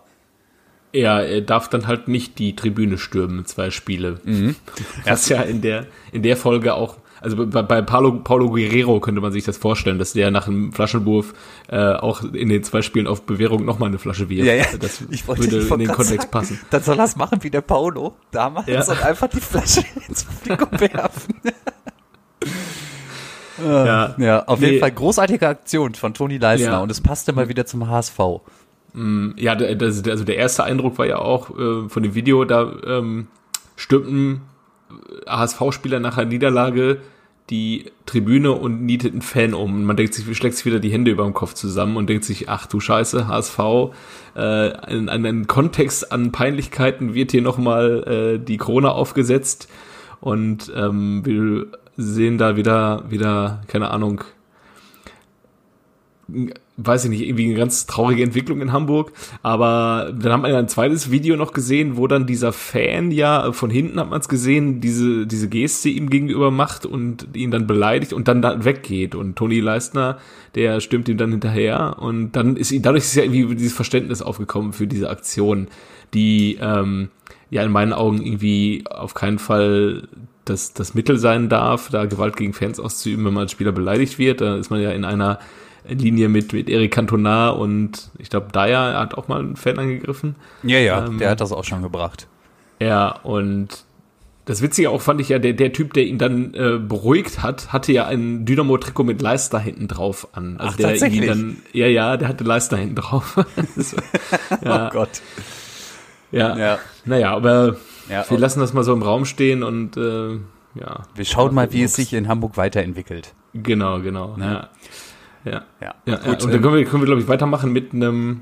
Ja, 0.93 1.19
er 1.19 1.41
darf 1.41 1.67
dann 1.67 1.87
halt 1.87 2.07
nicht 2.07 2.39
die 2.39 2.55
Tribüne 2.55 2.97
stürmen, 2.97 3.45
zwei 3.45 3.69
Spiele. 3.69 4.21
Mhm. 4.23 4.55
Ist 5.05 5.27
ja 5.27 5.41
in 5.41 5.61
der, 5.61 5.87
in 6.13 6.23
der 6.23 6.37
Folge 6.37 6.73
auch, 6.73 6.95
also 7.19 7.45
bei, 7.47 7.61
bei 7.61 7.81
Paulo, 7.81 8.13
Paulo 8.23 8.49
Guerrero 8.49 9.01
könnte 9.01 9.19
man 9.19 9.33
sich 9.33 9.43
das 9.43 9.57
vorstellen, 9.57 9.99
dass 9.99 10.13
der 10.13 10.31
nach 10.31 10.47
einem 10.47 10.71
Flaschenwurf 10.71 11.33
äh, 11.67 11.95
auch 11.95 12.23
in 12.23 12.47
den 12.47 12.63
zwei 12.63 12.81
Spielen 12.81 13.05
auf 13.05 13.23
Bewährung 13.23 13.65
nochmal 13.65 13.89
eine 13.89 13.99
Flasche 13.99 14.29
wirft. 14.29 14.47
Ja, 14.47 14.53
ja. 14.53 14.65
Das 14.79 15.03
ich 15.09 15.27
wollte, 15.27 15.51
würde 15.51 15.65
ich 15.65 15.69
in 15.69 15.79
den 15.79 15.87
Kontext 15.89 16.21
sagen, 16.21 16.31
passen. 16.31 16.59
Dann 16.69 16.81
soll 16.81 16.97
er 16.97 17.03
es 17.03 17.17
machen 17.17 17.43
wie 17.43 17.49
der 17.49 17.59
Paulo 17.59 18.15
damals 18.31 18.67
ja. 18.67 18.85
und 18.85 19.03
einfach 19.03 19.27
die 19.27 19.41
Flasche 19.41 19.83
ins 20.07 20.23
Publikum 20.23 20.79
werfen. 20.79 21.35
Ja, 23.63 24.15
ja, 24.17 24.45
auf 24.45 24.59
nee. 24.59 24.67
jeden 24.67 24.79
Fall 24.79 24.91
großartige 24.91 25.47
Aktion 25.47 25.95
von 25.95 26.13
Toni 26.13 26.37
Leisner 26.37 26.71
ja. 26.71 26.79
und 26.79 26.91
es 26.91 27.01
passte 27.01 27.33
mal 27.33 27.49
wieder 27.49 27.65
zum 27.65 27.89
HSV. 27.89 28.19
Mm, 28.93 29.31
ja, 29.37 29.55
das, 29.55 30.03
also 30.07 30.23
der 30.23 30.37
erste 30.37 30.63
Eindruck 30.63 30.97
war 30.97 31.05
ja 31.05 31.19
auch 31.19 31.57
äh, 31.57 31.89
von 31.89 32.03
dem 32.03 32.15
Video, 32.15 32.45
da 32.45 32.71
ähm, 32.85 33.27
stürmten 33.75 34.41
HSV-Spieler 35.27 35.99
nach 35.99 36.17
einer 36.17 36.29
Niederlage 36.29 36.99
die 37.49 37.85
Tribüne 38.05 38.51
und 38.51 38.83
nietet 38.83 39.13
einen 39.13 39.21
Fan 39.21 39.53
um. 39.53 39.83
Man 39.83 39.97
denkt 39.97 40.13
sich, 40.13 40.37
schlägt 40.37 40.55
sich 40.55 40.65
wieder 40.65 40.79
die 40.79 40.91
Hände 40.91 41.11
über 41.11 41.23
dem 41.23 41.33
Kopf 41.33 41.53
zusammen 41.53 41.97
und 41.97 42.07
denkt 42.07 42.23
sich, 42.23 42.47
ach 42.47 42.67
du 42.67 42.79
Scheiße, 42.79 43.27
HSV, 43.27 43.59
äh, 44.35 44.93
in 44.93 45.09
einen 45.09 45.47
Kontext 45.47 46.11
an 46.11 46.31
Peinlichkeiten 46.31 47.15
wird 47.15 47.31
hier 47.31 47.41
nochmal 47.41 48.37
äh, 48.37 48.39
die 48.39 48.57
Krone 48.57 48.91
aufgesetzt 48.91 49.67
und 50.21 50.71
ähm, 50.75 51.25
wir 51.25 51.67
sehen 51.99 52.37
da 52.37 52.55
wieder, 52.55 53.03
wieder, 53.09 53.61
keine 53.67 53.91
Ahnung, 53.91 54.23
weiß 56.77 57.03
ich 57.03 57.09
nicht, 57.09 57.23
irgendwie 57.23 57.45
eine 57.45 57.55
ganz 57.55 57.87
traurige 57.87 58.23
Entwicklung 58.23 58.61
in 58.61 58.71
Hamburg. 58.71 59.11
Aber 59.41 60.13
dann 60.17 60.31
haben 60.31 60.43
wir 60.43 60.57
ein 60.57 60.69
zweites 60.69 61.11
Video 61.11 61.35
noch 61.35 61.51
gesehen, 61.51 61.97
wo 61.97 62.07
dann 62.07 62.25
dieser 62.25 62.53
Fan 62.53 63.11
ja 63.11 63.51
von 63.51 63.69
hinten 63.69 63.99
hat 63.99 64.09
man 64.09 64.21
es 64.21 64.29
gesehen, 64.29 64.79
diese, 64.79 65.27
diese 65.27 65.49
Geste 65.49 65.89
ihm 65.89 66.09
gegenüber 66.09 66.51
macht 66.51 66.85
und 66.85 67.35
ihn 67.35 67.51
dann 67.51 67.67
beleidigt 67.67 68.13
und 68.13 68.27
dann 68.27 68.41
da 68.41 68.63
weggeht. 68.63 69.13
Und 69.13 69.35
Toni 69.35 69.59
Leistner, 69.59 70.19
der 70.55 70.79
stimmt 70.79 71.09
ihm 71.09 71.17
dann 71.17 71.31
hinterher 71.31 71.97
und 71.99 72.31
dann 72.31 72.55
ist 72.55 72.71
ihm, 72.71 72.81
dadurch 72.81 73.03
ist 73.03 73.15
ja 73.15 73.23
irgendwie 73.23 73.55
dieses 73.55 73.73
Verständnis 73.73 74.21
aufgekommen 74.21 74.71
für 74.71 74.87
diese 74.87 75.09
Aktion, 75.09 75.67
die 76.13 76.57
ähm, 76.61 77.09
ja 77.49 77.63
in 77.63 77.71
meinen 77.71 77.93
Augen 77.93 78.21
irgendwie 78.21 78.85
auf 78.89 79.13
keinen 79.13 79.39
Fall 79.39 80.07
das, 80.49 80.73
das 80.73 80.93
Mittel 80.93 81.17
sein 81.17 81.49
darf, 81.49 81.89
da 81.89 82.05
Gewalt 82.05 82.35
gegen 82.35 82.53
Fans 82.53 82.79
auszuüben, 82.79 83.25
wenn 83.25 83.33
man 83.33 83.43
als 83.43 83.51
Spieler 83.51 83.71
beleidigt 83.71 84.17
wird. 84.17 84.41
Da 84.41 84.55
ist 84.55 84.69
man 84.69 84.81
ja 84.81 84.91
in 84.91 85.05
einer 85.05 85.39
Linie 85.87 86.29
mit, 86.29 86.53
mit 86.53 86.69
Eric 86.69 86.91
Cantona 86.91 87.49
und 87.49 88.09
ich 88.17 88.29
glaube, 88.29 88.47
Dyer 88.51 88.99
hat 88.99 89.15
auch 89.15 89.27
mal 89.27 89.39
einen 89.39 89.55
Fan 89.55 89.79
angegriffen. 89.79 90.35
Ja, 90.63 90.79
ja, 90.79 91.05
ähm, 91.05 91.17
der 91.19 91.29
hat 91.29 91.41
das 91.41 91.51
auch 91.51 91.63
schon 91.63 91.81
gebracht. 91.81 92.27
Ja, 92.79 93.09
und 93.23 93.85
das 94.45 94.61
Witzige 94.61 94.89
auch 94.89 95.01
fand 95.01 95.21
ich 95.21 95.29
ja, 95.29 95.37
der, 95.37 95.53
der 95.53 95.73
Typ, 95.73 95.93
der 95.93 96.05
ihn 96.05 96.17
dann 96.17 96.53
äh, 96.53 96.79
beruhigt 96.79 97.43
hat, 97.43 97.71
hatte 97.71 97.91
ja 97.91 98.07
ein 98.07 98.45
Dynamo-Trikot 98.45 99.03
mit 99.03 99.21
Leister 99.21 99.59
hinten 99.59 99.87
drauf 99.87 100.29
an. 100.31 100.57
Also 100.57 100.73
Ach, 100.73 100.77
der 100.77 100.87
tatsächlich? 100.89 101.27
Dann, 101.27 101.57
ja, 101.71 101.87
ja, 101.87 102.17
der 102.17 102.27
hatte 102.27 102.43
Leister 102.43 102.77
hinten 102.77 102.95
drauf. 102.95 103.37
so, 103.77 103.97
ja. 104.65 104.87
Oh 104.87 104.91
Gott. 104.91 105.21
Ja. 106.31 106.57
ja. 106.57 106.79
Naja, 107.05 107.35
aber 107.35 107.77
ja, 108.09 108.29
wir 108.29 108.37
lassen 108.37 108.59
das 108.59 108.73
mal 108.73 108.83
so 108.83 108.93
im 108.93 109.01
Raum 109.01 109.25
stehen 109.25 109.63
und 109.63 109.97
äh, 109.97 110.37
ja. 110.75 111.03
Wir 111.15 111.25
schauen 111.25 111.53
mal, 111.53 111.71
wie 111.73 111.83
es 111.83 111.95
sich 111.95 112.13
in 112.13 112.27
Hamburg 112.27 112.57
weiterentwickelt. 112.57 113.33
Genau, 113.53 113.99
genau. 114.01 114.37
Ne? 114.37 114.69
Ja. 115.45 115.51
Ja. 115.51 115.63
Ja. 115.81 115.95
ja, 116.05 116.15
Gut, 116.17 116.43
und 116.43 116.49
dann 116.49 116.55
ähm, 116.55 116.61
können 116.61 116.75
wir, 116.75 116.85
können 116.85 117.01
wir, 117.01 117.07
glaube 117.07 117.21
ich, 117.21 117.27
weitermachen 117.27 117.71
mit 117.71 117.93
einem 117.93 118.41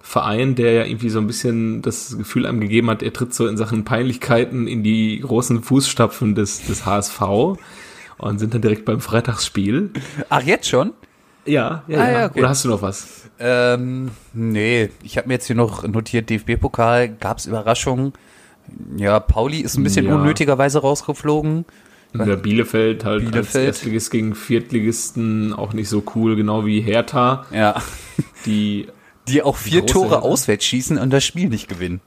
Verein, 0.00 0.54
der 0.54 0.72
ja 0.72 0.84
irgendwie 0.84 1.10
so 1.10 1.20
ein 1.20 1.26
bisschen 1.26 1.80
das 1.82 2.16
Gefühl 2.18 2.46
einem 2.46 2.60
gegeben 2.60 2.90
hat, 2.90 3.02
er 3.02 3.12
tritt 3.12 3.32
so 3.32 3.46
in 3.46 3.56
Sachen 3.56 3.84
Peinlichkeiten 3.84 4.66
in 4.66 4.82
die 4.82 5.20
großen 5.20 5.62
Fußstapfen 5.62 6.34
des, 6.34 6.66
des 6.66 6.84
HSV 6.84 7.20
und 8.18 8.38
sind 8.38 8.52
dann 8.52 8.62
direkt 8.62 8.84
beim 8.84 9.00
Freitagsspiel. 9.00 9.90
Ach, 10.28 10.42
jetzt 10.42 10.68
schon? 10.68 10.92
Ja, 11.44 11.82
ja, 11.88 11.98
ah, 11.98 12.10
ja. 12.10 12.26
Okay. 12.26 12.40
Oder 12.40 12.48
hast 12.48 12.64
du 12.64 12.68
noch 12.68 12.82
was? 12.82 13.30
Ähm, 13.38 14.10
nee, 14.32 14.90
ich 15.02 15.16
habe 15.16 15.28
mir 15.28 15.34
jetzt 15.34 15.46
hier 15.46 15.56
noch 15.56 15.86
notiert, 15.86 16.30
DFB-Pokal, 16.30 17.08
gab's 17.08 17.46
Überraschungen. 17.46 18.12
Ja, 18.96 19.20
Pauli 19.20 19.60
ist 19.60 19.76
ein 19.76 19.82
bisschen 19.82 20.06
ja. 20.06 20.14
unnötigerweise 20.14 20.80
rausgeflogen. 20.80 21.64
Ja, 22.14 22.36
Bielefeld 22.36 23.04
halt 23.04 23.20
Bielefeld. 23.20 23.46
als 23.46 23.54
Erstligist 23.54 24.10
gegen 24.10 24.34
Viertligisten 24.34 25.54
auch 25.54 25.72
nicht 25.72 25.88
so 25.88 26.02
cool, 26.14 26.36
genau 26.36 26.66
wie 26.66 26.80
Hertha. 26.80 27.46
Ja. 27.52 27.82
Die, 28.44 28.88
die 29.28 29.42
auch 29.42 29.56
vier 29.56 29.86
Tore 29.86 30.10
Hertha. 30.10 30.22
auswärts 30.22 30.64
schießen 30.64 30.98
und 30.98 31.10
das 31.10 31.24
Spiel 31.24 31.48
nicht 31.48 31.68
gewinnen. 31.68 32.00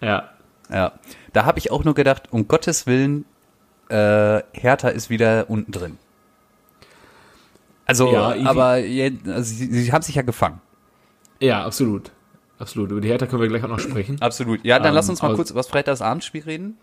Ja. 0.00 0.30
Ja. 0.70 0.92
Da 1.32 1.44
habe 1.44 1.58
ich 1.58 1.70
auch 1.70 1.84
nur 1.84 1.94
gedacht, 1.94 2.28
um 2.30 2.48
Gottes 2.48 2.86
Willen, 2.86 3.24
äh, 3.88 4.42
Hertha 4.52 4.88
ist 4.88 5.08
wieder 5.10 5.48
unten 5.48 5.70
drin. 5.70 5.98
Also, 7.86 8.12
ja, 8.12 8.34
aber 8.44 8.80
also, 9.26 9.42
sie, 9.42 9.66
sie 9.66 9.92
haben 9.92 10.02
sich 10.02 10.14
ja 10.14 10.22
gefangen. 10.22 10.60
Ja, 11.40 11.64
absolut. 11.64 12.10
Absolut. 12.58 12.90
Über 12.90 13.00
die 13.00 13.08
Hertha 13.08 13.26
können 13.26 13.42
wir 13.42 13.48
gleich 13.48 13.64
auch 13.64 13.68
noch 13.68 13.80
sprechen. 13.80 14.20
Absolut. 14.20 14.64
Ja, 14.64 14.78
dann 14.78 14.88
ähm, 14.88 14.94
lass 14.94 15.08
uns 15.08 15.22
mal 15.22 15.34
kurz 15.34 15.50
über 15.50 15.60
das 15.60 15.68
Freitagsabendspiel 15.68 16.42
reden. 16.42 16.76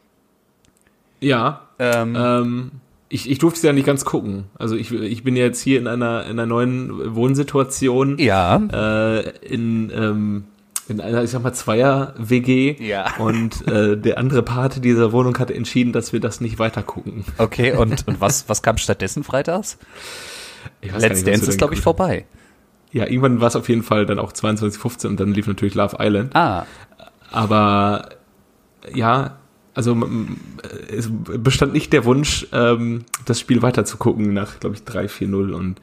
Ja. 1.21 1.61
Ähm, 1.79 2.15
ähm, 2.17 2.71
ich, 3.09 3.29
ich 3.29 3.39
durfte 3.39 3.57
es 3.57 3.63
ja 3.63 3.73
nicht 3.73 3.85
ganz 3.85 4.05
gucken. 4.05 4.45
Also 4.57 4.75
ich, 4.75 4.91
ich 4.91 5.23
bin 5.23 5.35
jetzt 5.35 5.61
hier 5.61 5.79
in 5.79 5.87
einer, 5.87 6.25
in 6.25 6.31
einer 6.31 6.45
neuen 6.45 7.15
Wohnsituation. 7.15 8.17
Ja. 8.17 8.57
Äh, 8.57 9.29
in, 9.45 9.91
ähm, 9.95 10.45
in 10.87 10.99
einer, 10.99 11.23
ich 11.23 11.29
sag 11.29 11.43
mal, 11.43 11.53
Zweier-WG. 11.53 12.75
Ja. 12.79 13.15
Und 13.17 13.67
äh, 13.67 13.97
der 13.97 14.17
andere 14.17 14.43
Part 14.43 14.83
dieser 14.83 15.11
Wohnung 15.11 15.37
hatte 15.39 15.53
entschieden, 15.53 15.93
dass 15.93 16.13
wir 16.13 16.19
das 16.19 16.41
nicht 16.41 16.59
weiter 16.59 16.83
gucken. 16.83 17.25
Okay, 17.37 17.73
und, 17.73 18.07
und 18.07 18.19
was, 18.19 18.49
was 18.49 18.61
kam 18.61 18.77
stattdessen 18.77 19.23
freitags? 19.23 19.77
Ich 20.81 20.91
Let's 20.91 21.23
Dance 21.23 21.49
ist, 21.49 21.57
glaube 21.57 21.73
ich, 21.73 21.81
vorbei. 21.81 22.25
Ja, 22.91 23.05
irgendwann 23.05 23.39
war 23.39 23.47
es 23.47 23.55
auf 23.55 23.69
jeden 23.69 23.83
Fall 23.83 24.05
dann 24.05 24.19
auch 24.19 24.33
22.15 24.33 25.07
und 25.07 25.19
dann 25.19 25.33
lief 25.33 25.47
natürlich 25.47 25.75
Love 25.75 25.97
Island. 25.99 26.35
Ah, 26.35 26.65
Aber 27.31 28.09
ja, 28.93 29.37
also 29.73 29.97
es 30.89 31.09
bestand 31.11 31.73
nicht 31.73 31.93
der 31.93 32.05
Wunsch, 32.05 32.47
ähm, 32.51 33.05
das 33.25 33.39
Spiel 33.39 33.61
weiterzugucken 33.61 34.33
nach, 34.33 34.59
glaube 34.59 34.75
ich, 34.75 34.81
3-4-0 34.81 35.53
und 35.53 35.81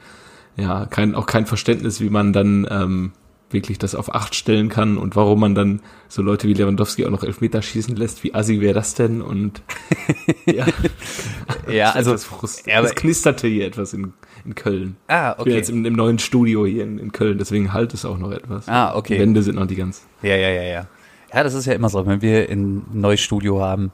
ja, 0.56 0.86
kein, 0.86 1.14
auch 1.14 1.26
kein 1.26 1.46
Verständnis, 1.46 2.00
wie 2.00 2.10
man 2.10 2.32
dann 2.32 2.66
ähm, 2.70 3.12
wirklich 3.50 3.78
das 3.78 3.94
auf 3.94 4.14
8 4.14 4.34
stellen 4.34 4.68
kann 4.68 4.98
und 4.98 5.16
warum 5.16 5.40
man 5.40 5.54
dann 5.54 5.80
so 6.08 6.20
Leute 6.20 6.48
wie 6.48 6.54
Lewandowski 6.54 7.06
auch 7.06 7.10
noch 7.10 7.22
Elfmeter 7.22 7.62
schießen 7.62 7.96
lässt. 7.96 8.24
Wie 8.24 8.34
assi 8.34 8.60
wäre 8.60 8.74
das 8.74 8.94
denn? 8.94 9.22
Und 9.22 9.62
ja, 10.46 10.66
ja, 11.70 11.90
also, 11.94 12.12
das, 12.12 12.28
es 12.66 12.94
knisterte 12.94 13.48
hier 13.48 13.66
etwas 13.66 13.94
in, 13.94 14.12
in 14.48 14.54
Köln. 14.56 14.96
ah, 15.06 15.30
Ich 15.32 15.36
bin 15.36 15.52
okay. 15.52 15.56
jetzt 15.56 15.70
im, 15.70 15.84
im 15.84 15.92
neuen 15.94 16.18
Studio 16.18 16.66
hier 16.66 16.82
in, 16.82 16.98
in 16.98 17.12
Köln, 17.12 17.38
deswegen 17.38 17.72
halt 17.72 17.94
es 17.94 18.04
auch 18.04 18.18
noch 18.18 18.32
etwas. 18.32 18.68
Ah, 18.68 18.90
Die 18.92 18.98
okay. 18.98 19.18
Wände 19.20 19.42
sind 19.42 19.54
noch 19.56 19.66
die 19.66 19.76
ganz. 19.76 20.04
Ja, 20.22 20.34
ja, 20.36 20.48
ja, 20.48 20.62
ja. 20.62 20.86
Ja, 21.32 21.42
das 21.44 21.54
ist 21.54 21.66
ja 21.66 21.74
immer 21.74 21.88
so, 21.90 22.04
wenn 22.06 22.22
wir 22.22 22.48
ein 22.50 22.84
neues 22.92 23.20
Studio 23.20 23.62
haben. 23.62 23.92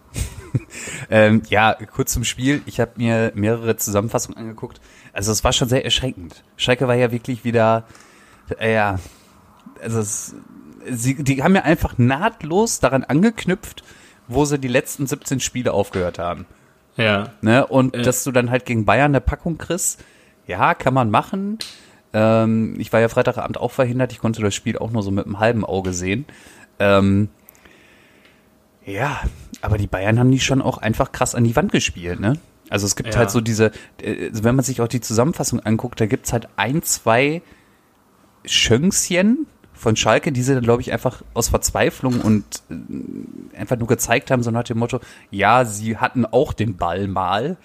ähm, 1.11 1.43
ja, 1.51 1.77
kurz 1.93 2.13
zum 2.13 2.23
Spiel. 2.25 2.63
Ich 2.67 2.79
habe 2.81 2.93
mir 2.97 3.33
mehrere 3.35 3.77
Zusammenfassungen 3.77 4.39
angeguckt. 4.39 4.81
Also 5.13 5.33
es 5.33 5.43
war 5.43 5.53
schon 5.53 5.69
sehr 5.69 5.85
erschreckend. 5.85 6.45
Schalke 6.57 6.87
war 6.87 6.95
ja 6.95 7.11
wirklich 7.11 7.45
wieder, 7.45 7.85
äh, 8.61 8.73
ja, 8.75 8.99
also 9.83 9.99
es, 9.99 10.35
sie, 10.91 11.17
die 11.23 11.43
haben 11.43 11.57
ja 11.57 11.63
einfach 11.63 11.99
nahtlos 11.99 12.79
daran 12.79 13.03
angeknüpft, 13.03 13.83
wo 14.29 14.45
sie 14.45 14.59
die 14.61 14.69
letzten 14.69 15.07
17 15.09 15.41
Spiele 15.41 15.73
aufgehört 15.73 16.21
haben. 16.21 16.47
Ja. 16.97 17.33
Ne? 17.43 17.67
Und 17.67 17.97
Äh. 17.97 18.03
dass 18.03 18.23
du 18.23 18.31
dann 18.31 18.51
halt 18.51 18.65
gegen 18.65 18.85
Bayern 18.85 19.11
eine 19.11 19.21
Packung 19.21 19.59
kriegst, 19.59 20.03
ja, 20.47 20.75
kann 20.75 20.95
man 20.95 21.11
machen. 21.11 21.59
Ähm, 22.13 22.75
ich 22.79 22.93
war 22.93 23.01
ja 23.01 23.09
Freitagabend 23.09 23.59
auch 23.59 23.73
verhindert, 23.73 24.13
ich 24.13 24.19
konnte 24.19 24.41
das 24.43 24.55
Spiel 24.55 24.79
auch 24.79 24.91
nur 24.91 25.03
so 25.03 25.11
mit 25.11 25.27
einem 25.27 25.39
halben 25.41 25.65
Auge 25.65 25.93
sehen. 25.93 26.27
Ähm, 26.79 27.29
ja, 28.87 29.21
aber 29.63 29.79
die 29.79 29.87
Bayern 29.87 30.19
haben 30.19 30.31
die 30.31 30.41
schon 30.41 30.61
auch 30.63 30.79
einfach 30.79 31.11
krass 31.13 31.35
an 31.35 31.45
die 31.45 31.57
Wand 31.57 31.73
gespielt, 31.73 32.21
ne? 32.21 32.35
Also 32.71 32.87
es 32.87 32.97
gibt 32.97 33.11
Ja. 33.15 33.19
halt 33.21 33.31
so 33.31 33.41
diese, 33.41 33.73
äh, 34.03 34.31
wenn 34.33 34.55
man 34.55 34.65
sich 34.65 34.81
auch 34.81 34.89
die 34.89 35.01
Zusammenfassung 35.01 35.61
anguckt, 35.61 36.01
da 36.01 36.07
gibt's 36.07 36.33
halt 36.33 36.49
ein, 36.57 36.83
zwei 36.83 37.43
Schönkschen 38.45 39.47
von 39.73 39.97
Schalke, 39.97 40.33
die 40.33 40.43
sie 40.43 40.55
dann, 40.55 40.63
glaube 40.63 40.83
ich, 40.83 40.93
einfach 40.93 41.23
aus 41.35 41.49
Verzweiflung 41.49 42.21
und 42.21 42.45
äh, 42.71 43.57
einfach 43.59 43.77
nur 43.79 43.89
gezeigt 43.89 44.31
haben, 44.31 44.43
so 44.43 44.51
nach 44.51 44.65
dem 44.65 44.79
Motto, 44.79 45.01
ja, 45.31 45.65
sie 45.65 45.97
hatten 45.97 46.25
auch 46.27 46.53
den 46.53 46.77
Ball 46.77 47.09
mal. 47.09 47.57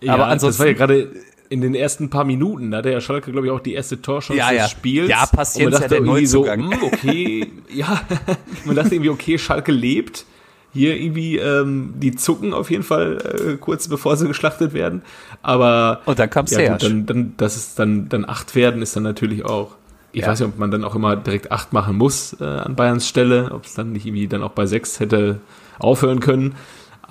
Ja, 0.00 0.14
Aber 0.14 0.24
das 0.24 0.32
ansonsten- 0.32 0.60
war 0.60 0.66
ja 0.68 0.72
gerade 0.72 1.12
in 1.52 1.60
den 1.60 1.74
ersten 1.74 2.10
paar 2.10 2.24
Minuten, 2.24 2.70
da 2.70 2.78
hatte 2.78 2.90
ja 2.90 3.00
Schalke, 3.00 3.30
glaube 3.30 3.46
ich, 3.46 3.52
auch 3.52 3.60
die 3.60 3.74
erste 3.74 4.00
Torchance 4.02 4.38
Ja, 4.38 4.50
ja. 4.50 4.62
des 4.62 4.70
Spiels. 4.72 5.08
Ja, 5.10 5.26
Paciencia, 5.26 5.66
Und 5.66 5.72
man 5.72 5.80
dachte 5.80 5.88
der 5.90 5.98
irgendwie 5.98 6.26
so, 6.26 6.40
Neuzugang. 6.46 6.72
hm, 6.72 6.82
okay, 6.82 7.52
ja, 7.72 8.00
man 8.64 8.74
dachte 8.76 8.94
irgendwie, 8.94 9.10
okay, 9.10 9.38
Schalke 9.38 9.70
lebt. 9.72 10.24
Hier 10.74 10.96
irgendwie, 10.96 11.36
ähm, 11.36 11.92
die 11.98 12.14
zucken 12.16 12.54
auf 12.54 12.70
jeden 12.70 12.82
Fall 12.82 13.18
äh, 13.52 13.56
kurz 13.58 13.88
bevor 13.88 14.16
sie 14.16 14.26
geschlachtet 14.26 14.72
werden. 14.72 15.02
Aber 15.42 16.00
Und 16.06 16.18
dann 16.18 16.30
kam 16.30 16.46
ja, 16.46 16.72
gut, 16.72 16.82
dann, 16.82 17.04
dann, 17.04 17.34
dass 17.36 17.56
es 17.56 17.74
dann, 17.74 18.08
dann 18.08 18.24
acht 18.26 18.54
werden, 18.54 18.80
ist 18.80 18.96
dann 18.96 19.02
natürlich 19.02 19.44
auch. 19.44 19.72
Ich 20.12 20.22
Ja. 20.22 20.28
weiß 20.28 20.40
nicht, 20.40 20.48
ob 20.48 20.58
man 20.58 20.70
dann 20.70 20.82
auch 20.84 20.94
immer 20.94 21.14
direkt 21.16 21.52
acht 21.52 21.74
machen 21.74 21.96
muss 21.98 22.34
äh, 22.40 22.44
an 22.44 22.74
Bayerns 22.74 23.06
Stelle, 23.06 23.50
ob 23.52 23.66
es 23.66 23.74
dann 23.74 23.92
nicht 23.92 24.06
irgendwie 24.06 24.28
dann 24.28 24.42
auch 24.42 24.52
bei 24.52 24.64
sechs 24.64 24.98
hätte 24.98 25.40
aufhören 25.78 26.20
können. 26.20 26.54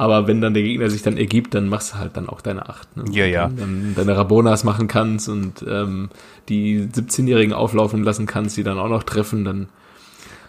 Aber 0.02 0.26
wenn 0.26 0.42
dann 0.42 0.56
der 0.56 0.64
Gegner 0.64 0.90
sich 0.90 1.04
dann 1.04 1.16
ergibt, 1.16 1.54
dann 1.54 1.70
machst 1.70 1.94
du 1.94 1.98
halt 2.00 2.18
dann 2.18 2.28
auch 2.28 2.42
deine 2.42 2.68
acht. 2.68 2.98
Ne? 2.98 3.04
Ja, 3.12 3.26
ja. 3.28 3.50
Dann 3.56 3.94
deine 3.96 4.18
Rabonas 4.18 4.64
machen 4.64 4.88
kannst 4.88 5.30
und 5.30 5.64
ähm, 5.70 6.10
die 6.50 6.88
17-Jährigen 6.88 7.54
auflaufen 7.54 8.04
lassen 8.04 8.26
kannst, 8.26 8.58
die 8.58 8.64
dann 8.64 8.80
auch 8.80 8.90
noch 8.90 9.04
treffen, 9.04 9.46
dann 9.46 9.70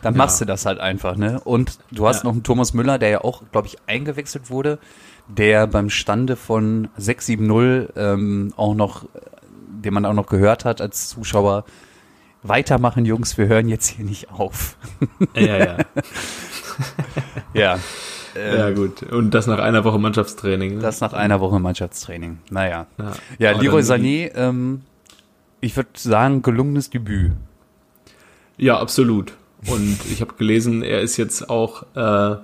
Dann 0.00 0.16
machst 0.16 0.40
du 0.40 0.46
das 0.46 0.64
halt 0.64 0.80
einfach, 0.80 1.16
ne? 1.16 1.38
Und 1.44 1.78
du 1.90 2.06
hast 2.08 2.22
Ja. 2.22 2.28
noch 2.28 2.32
einen 2.32 2.44
Thomas 2.44 2.72
Müller, 2.72 2.98
der 2.98 3.10
ja 3.10 3.20
auch, 3.20 3.42
glaube 3.52 3.66
ich, 3.66 3.76
eingewechselt 3.86 4.48
wurde, 4.48 4.78
der 5.28 5.66
beim 5.66 5.90
Stande 5.90 6.36
von 6.36 6.88
6-7-0 6.98 7.88
ähm, 7.94 8.54
auch 8.56 8.74
noch, 8.74 9.04
den 9.84 9.92
man 9.92 10.06
auch 10.06 10.14
noch 10.14 10.28
gehört 10.28 10.64
hat 10.64 10.80
als 10.80 11.10
Zuschauer, 11.10 11.64
weitermachen, 12.42 13.04
Jungs, 13.04 13.36
wir 13.36 13.48
hören 13.48 13.68
jetzt 13.68 13.86
hier 13.88 14.06
nicht 14.06 14.30
auf. 14.30 14.78
ja, 15.36 15.58
ja. 15.58 15.76
Ja. 17.52 17.78
ja, 18.36 18.70
gut. 18.70 19.02
Und 19.02 19.32
das 19.32 19.46
nach 19.46 19.58
einer 19.58 19.84
Woche 19.84 19.98
Mannschaftstraining. 19.98 20.76
Ne? 20.76 20.82
Das 20.82 21.00
nach 21.00 21.12
einer 21.12 21.40
Woche 21.40 21.58
Mannschaftstraining. 21.58 22.38
Naja. 22.50 22.86
ja. 22.98 23.12
Ja, 23.38 23.58
Leroy 23.58 23.82
Sané, 23.82 24.32
ähm, 24.34 24.82
ich 25.60 25.76
würde 25.76 25.90
sagen, 25.94 26.42
gelungenes 26.42 26.90
Debüt. 26.90 27.32
Ja, 28.56 28.78
absolut. 28.78 29.34
Und 29.66 29.98
ich 30.10 30.20
habe 30.20 30.34
gelesen, 30.34 30.82
er 30.82 31.00
ist 31.00 31.16
jetzt 31.16 31.48
auch 31.48 31.84
äh, 31.94 32.36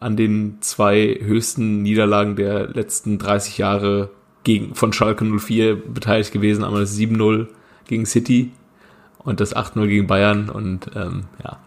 an 0.00 0.16
den 0.16 0.58
zwei 0.60 1.18
höchsten 1.20 1.82
Niederlagen 1.82 2.36
der 2.36 2.68
letzten 2.68 3.18
30 3.18 3.58
Jahre 3.58 4.10
gegen, 4.42 4.74
von 4.74 4.92
Schalke 4.92 5.24
04 5.24 5.76
beteiligt 5.76 6.32
gewesen. 6.32 6.64
Einmal 6.64 6.82
das 6.82 6.96
7-0 6.96 7.48
gegen 7.86 8.04
City 8.04 8.52
und 9.18 9.40
das 9.40 9.56
8-0 9.56 9.86
gegen 9.86 10.06
Bayern. 10.06 10.50
Und 10.50 10.90
ähm, 10.94 11.24
ja, 11.42 11.58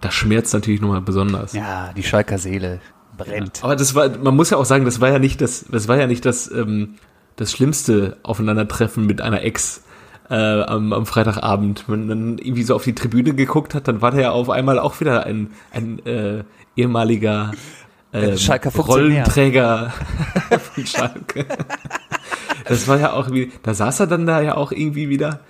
das 0.00 0.14
schmerzt 0.14 0.54
natürlich 0.54 0.80
nochmal 0.80 1.00
besonders. 1.00 1.52
Ja, 1.52 1.92
die 1.94 2.02
Schalker 2.02 2.38
Seele 2.38 2.80
brennt. 3.16 3.62
Aber 3.62 3.76
das 3.76 3.94
war, 3.94 4.08
man 4.18 4.34
muss 4.34 4.50
ja 4.50 4.56
auch 4.56 4.64
sagen, 4.64 4.84
das 4.84 5.00
war 5.00 5.10
ja 5.10 5.18
nicht 5.18 5.40
das, 5.40 5.66
das 5.70 5.88
war 5.88 5.98
ja 5.98 6.06
nicht 6.06 6.24
das, 6.24 6.50
ähm, 6.50 6.96
das 7.36 7.52
schlimmste 7.52 8.16
Aufeinandertreffen 8.22 9.06
mit 9.06 9.20
einer 9.20 9.42
Ex 9.42 9.84
äh, 10.30 10.34
am, 10.34 10.92
am 10.92 11.06
Freitagabend. 11.06 11.84
Wenn 11.88 12.06
man 12.06 12.08
dann 12.08 12.38
irgendwie 12.38 12.62
so 12.62 12.74
auf 12.74 12.84
die 12.84 12.94
Tribüne 12.94 13.34
geguckt 13.34 13.74
hat, 13.74 13.88
dann 13.88 14.00
war 14.00 14.10
da 14.12 14.18
ja 14.18 14.30
auf 14.30 14.48
einmal 14.50 14.78
auch 14.78 15.00
wieder 15.00 15.24
ein, 15.24 15.50
ein 15.72 16.04
äh, 16.06 16.44
ehemaliger 16.76 17.52
äh, 18.12 18.36
Schalker 18.36 18.70
Funktionär. 18.70 19.24
Rollenträger 19.24 19.92
von 20.74 20.86
Schalke. 20.86 21.46
Das 22.66 22.86
war 22.88 22.98
ja 22.98 23.12
auch 23.12 23.30
wie, 23.32 23.52
da 23.62 23.74
saß 23.74 24.00
er 24.00 24.06
dann 24.06 24.26
da 24.26 24.40
ja 24.40 24.56
auch 24.56 24.72
irgendwie 24.72 25.08
wieder. 25.08 25.40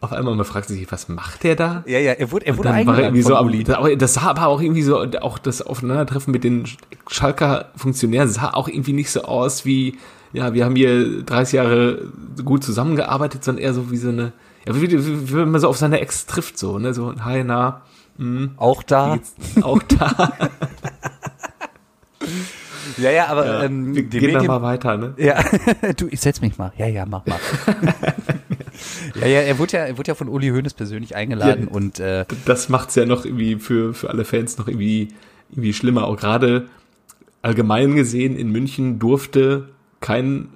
Auf 0.00 0.12
einmal, 0.12 0.34
man 0.34 0.44
fragt 0.44 0.68
sich, 0.68 0.90
was 0.92 1.08
macht 1.08 1.42
der 1.42 1.56
da? 1.56 1.82
Ja, 1.86 1.98
ja, 1.98 2.12
er 2.12 2.30
wurde, 2.30 2.46
er 2.46 2.58
wurde 2.58 2.68
dann 2.68 2.86
war 2.86 2.98
irgendwie 2.98 3.22
so, 3.22 3.34
am, 3.34 3.64
da- 3.64 3.78
aber 3.78 3.96
das 3.96 4.14
sah 4.14 4.22
aber 4.30 4.46
auch 4.46 4.60
irgendwie 4.60 4.82
so, 4.82 5.02
auch 5.22 5.38
das 5.38 5.62
Aufeinandertreffen 5.62 6.32
mit 6.32 6.44
den 6.44 6.64
Schalker 7.08 7.70
Funktionären 7.76 8.28
sah 8.28 8.50
auch 8.54 8.68
irgendwie 8.68 8.92
nicht 8.92 9.10
so 9.10 9.22
aus 9.22 9.64
wie, 9.64 9.96
ja, 10.32 10.52
wir 10.52 10.64
haben 10.66 10.76
hier 10.76 11.22
30 11.22 11.54
Jahre 11.54 12.02
gut 12.44 12.62
zusammengearbeitet, 12.62 13.42
sondern 13.42 13.64
eher 13.64 13.72
so 13.74 13.90
wie 13.90 13.96
so 13.96 14.10
eine, 14.10 14.32
ja, 14.66 14.74
wie, 14.80 14.82
wie, 14.90 15.28
wie 15.30 15.32
wenn 15.34 15.50
man 15.50 15.60
so 15.60 15.68
auf 15.68 15.78
seine 15.78 16.00
Ex 16.00 16.26
trifft, 16.26 16.58
so, 16.58 16.78
ne, 16.78 16.92
so, 16.92 17.14
hi, 17.24 17.42
na, 17.42 17.80
Auch 18.58 18.82
wie 18.82 18.86
da. 18.86 19.14
geht's 19.14 19.34
auch 19.62 19.82
da, 19.82 20.28
Ja, 23.02 23.10
ja, 23.10 23.26
aber 23.26 23.46
ja, 23.46 23.64
ähm, 23.64 23.94
wir 23.94 24.04
gehen 24.04 24.32
Medien, 24.32 24.46
mal 24.46 24.62
weiter, 24.62 24.96
ne? 24.96 25.14
Ja, 25.18 25.42
du, 25.96 26.08
ich 26.08 26.20
setz 26.20 26.40
mich 26.40 26.56
mal. 26.56 26.72
Ja, 26.78 26.86
ja, 26.86 27.04
mach 27.06 27.26
mal. 27.26 27.38
ja, 29.20 29.26
ja, 29.26 29.40
er 29.40 29.58
wurde 29.58 29.72
ja, 29.76 29.84
er 29.84 29.98
wurde 29.98 30.08
ja 30.08 30.14
von 30.14 30.28
Uli 30.28 30.48
Hoeneß 30.48 30.74
persönlich 30.74 31.14
eingeladen 31.14 31.66
Ja. 31.68 31.74
und 31.74 32.00
äh, 32.00 32.24
das 32.44 32.68
macht's 32.68 32.94
ja 32.94 33.04
noch 33.04 33.24
irgendwie 33.24 33.56
für, 33.56 33.92
für 33.94 34.10
alle 34.10 34.24
Fans 34.24 34.58
noch 34.58 34.68
irgendwie, 34.68 35.08
irgendwie 35.50 35.72
schlimmer. 35.72 36.04
Auch 36.06 36.16
gerade 36.16 36.66
allgemein 37.42 37.94
gesehen 37.94 38.36
in 38.36 38.50
München 38.50 38.98
durfte 38.98 39.68
kein 40.00 40.48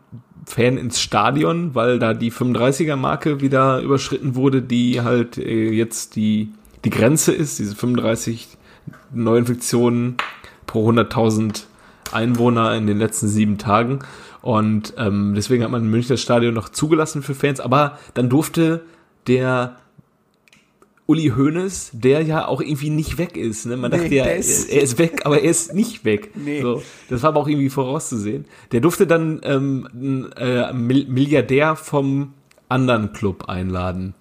Fan 0.46 0.79
ins 0.79 1.00
Stadion, 1.00 1.74
weil 1.74 1.98
da 1.98 2.14
die 2.14 2.33
35er-Marke 2.33 3.40
wieder 3.40 3.81
überschritten 3.81 4.35
wurde, 4.35 4.62
die 4.62 5.03
halt 5.03 5.38
äh, 5.38 5.70
jetzt 5.70 6.16
die, 6.16 6.50
die 6.85 6.90
Grenze 6.90 7.33
ist, 7.33 7.59
diese 7.59 7.76
35 7.76 8.48
Neuinfektionen 9.12 10.16
pro 10.66 10.90
100.000 10.90 11.64
Einwohner 12.12 12.75
in 12.77 12.87
den 12.87 12.99
letzten 12.99 13.29
sieben 13.29 13.59
Tagen. 13.59 14.01
Und 14.42 14.94
ähm, 14.96 15.35
deswegen 15.35 15.62
hat 15.64 15.70
man 15.70 15.83
in 15.85 15.90
München 15.90 16.11
das 16.11 16.23
Stadion 16.23 16.55
noch 16.55 16.68
zugelassen 16.70 17.23
für 17.23 17.35
Fans, 17.35 17.61
aber 17.61 17.99
dann 18.14 18.29
durfte 18.29 18.85
der 19.27 19.77
Uli 21.07 21.33
Hoeneß, 21.37 21.90
der 21.92 22.23
ja 22.23 22.46
auch 22.46 22.61
irgendwie 22.61 22.90
nicht 22.90 23.18
weg 23.18 23.37
ist. 23.37 23.66
Ne? 23.66 23.77
Man 23.77 23.90
Nee, 23.90 23.96
dachte 23.99 24.14
ja, 24.14 24.25
er 24.27 24.37
ist- 24.37 24.99
weg, 24.99 25.23
aber 25.25 25.40
er 25.40 25.51
ist 25.51 25.75
nicht 25.75 26.05
weg. 26.05 26.31
Nee. 26.37 26.62
So, 26.62 26.83
das 27.09 27.23
war 27.23 27.31
aber 27.31 27.40
auch 27.40 27.49
irgendwie 27.49 27.68
vorauszusehen. 27.68 28.44
Der 28.70 28.81
durfte 28.81 29.07
dann 29.09 29.40
ähm, 29.42 29.88
einen 29.92 30.33
äh, 30.37 30.73
Mil- 30.73 31.09
Milliardär 31.09 31.75
vom 31.75 32.35
anderen 32.68 33.12
Club 33.12 33.49
einladen. 33.49 34.14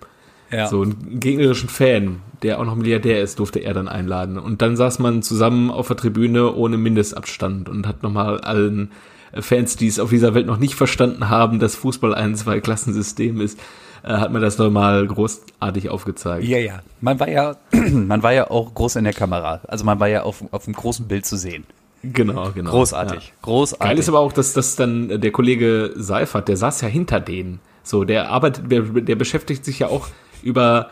Ja. 0.52 0.68
So 0.68 0.82
einen 0.82 1.20
gegnerischen 1.20 1.70
Fan, 1.70 2.22
der 2.42 2.60
auch 2.60 2.66
noch 2.66 2.76
Milliardär 2.76 3.22
ist, 3.22 3.40
durfte 3.40 3.60
er 3.60 3.74
dann 3.74 3.88
einladen. 3.88 4.38
Und 4.38 4.62
dann 4.62 4.76
saß 4.76 5.00
man 5.00 5.22
zusammen 5.22 5.70
auf 5.72 5.88
der 5.88 5.98
Tribüne 5.98 6.54
ohne 6.54 6.78
Mindestabstand 6.78 7.70
und 7.70 7.88
hat 7.88 8.04
nochmal 8.04 8.40
allen 8.42 8.92
Fans, 9.34 9.76
die 9.76 9.88
es 9.88 10.00
auf 10.00 10.10
dieser 10.10 10.34
Welt 10.34 10.48
noch 10.48 10.58
nicht 10.58 10.76
verstanden 10.76 11.30
haben, 11.30 11.60
dass 11.60 11.76
Fußball 11.76 12.16
ein 12.16 12.36
Zweiklassensystem 12.36 13.42
ist, 13.42 13.60
äh, 14.04 14.08
hat 14.08 14.32
man 14.32 14.42
das 14.42 14.58
nochmal 14.58 15.06
großartig 15.06 15.90
aufgezeigt. 15.90 16.46
ja, 16.46 16.58
ja. 16.58 16.80
Man 17.02 17.20
war 17.20 17.30
ja, 17.30 17.56
man 17.72 18.24
war 18.24 18.34
ja 18.34 18.50
auch 18.50 18.74
groß 18.74 18.96
in 18.96 19.04
der 19.04 19.14
Kamera. 19.14 19.62
Also 19.68 19.86
man 19.86 20.00
war 20.00 20.08
ja 20.08 20.24
auf, 20.24 20.44
auf 20.52 20.66
dem 20.66 20.74
großen 20.74 21.08
Bild 21.08 21.26
zu 21.26 21.38
sehen. 21.38 21.66
Genau, 22.02 22.52
genau. 22.52 22.72
Großartig. 22.72 23.28
Ja. 23.28 23.34
Großartig. 23.42 23.88
Geil 23.88 24.00
ist 24.00 24.08
aber 24.08 24.20
auch, 24.20 24.32
dass 24.32 24.54
das 24.54 24.76
dann 24.76 25.22
der 25.22 25.32
Kollege 25.32 25.92
Seifert, 25.96 26.48
der 26.48 26.56
saß 26.58 26.82
ja 26.82 26.88
hinter 26.88 27.20
denen. 27.20 27.60
So, 27.84 28.04
der 28.06 28.30
arbeitet, 28.30 28.72
der, 28.72 28.82
der 28.82 29.16
beschäftigt 29.16 29.66
sich 29.66 29.80
ja 29.80 29.88
auch 29.88 30.08
über 30.44 30.90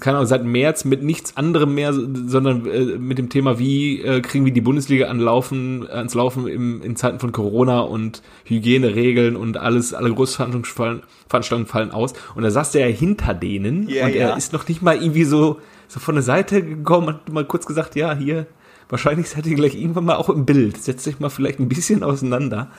keine 0.00 0.18
Ahnung, 0.18 0.28
seit 0.28 0.44
März 0.44 0.84
mit 0.84 1.02
nichts 1.02 1.36
anderem 1.36 1.74
mehr, 1.74 1.92
sondern 1.92 2.66
äh, 2.66 2.84
mit 2.98 3.18
dem 3.18 3.28
Thema, 3.28 3.58
wie 3.58 4.00
äh, 4.02 4.20
kriegen 4.20 4.44
wir 4.44 4.52
die 4.52 4.60
Bundesliga 4.60 5.06
an 5.06 5.20
Laufen, 5.20 5.88
ans 5.88 6.14
Laufen 6.14 6.46
im, 6.46 6.82
in 6.82 6.96
Zeiten 6.96 7.18
von 7.18 7.32
Corona 7.32 7.80
und 7.80 8.22
Hygieneregeln 8.44 9.36
und 9.36 9.56
alles, 9.56 9.94
alle 9.94 10.12
Großveranstaltungen 10.12 11.66
fallen, 11.66 11.90
aus. 11.90 12.14
Und 12.34 12.42
da 12.42 12.50
saß 12.50 12.72
der 12.72 12.88
ja 12.88 12.94
hinter 12.94 13.34
denen 13.34 13.88
Ja, 13.88 14.06
und 14.06 14.14
er 14.14 14.36
ist 14.36 14.52
noch 14.52 14.66
nicht 14.68 14.82
mal 14.82 14.96
irgendwie 14.96 15.24
so, 15.24 15.60
so 15.88 16.00
von 16.00 16.14
der 16.14 16.24
Seite 16.24 16.62
gekommen, 16.62 17.08
hat 17.08 17.28
mal 17.32 17.44
kurz 17.44 17.66
gesagt, 17.66 17.96
ja, 17.96 18.14
hier, 18.14 18.46
wahrscheinlich 18.88 19.28
seid 19.28 19.46
ihr 19.46 19.56
gleich 19.56 19.74
irgendwann 19.74 20.04
mal 20.04 20.16
auch 20.16 20.28
im 20.28 20.46
Bild. 20.46 20.82
Setzt 20.82 21.06
euch 21.08 21.20
mal 21.20 21.30
vielleicht 21.30 21.58
ein 21.58 21.68
bisschen 21.68 22.02
auseinander. 22.02 22.70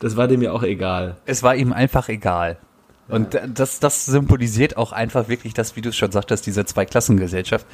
Das 0.00 0.16
war 0.16 0.28
dem 0.28 0.42
ja 0.42 0.52
auch 0.52 0.62
egal. 0.62 1.16
Es 1.24 1.42
war 1.42 1.54
ihm 1.54 1.72
einfach 1.72 2.08
egal. 2.08 2.58
Und 3.08 3.38
das, 3.54 3.80
das 3.80 4.06
symbolisiert 4.06 4.76
auch 4.78 4.92
einfach 4.92 5.28
wirklich 5.28 5.52
das, 5.52 5.76
wie 5.76 5.82
du 5.82 5.90
es 5.90 5.96
schon 5.96 6.10
sagtest, 6.10 6.46
diese 6.46 6.64
Zweiklassengesellschaft. 6.64 7.66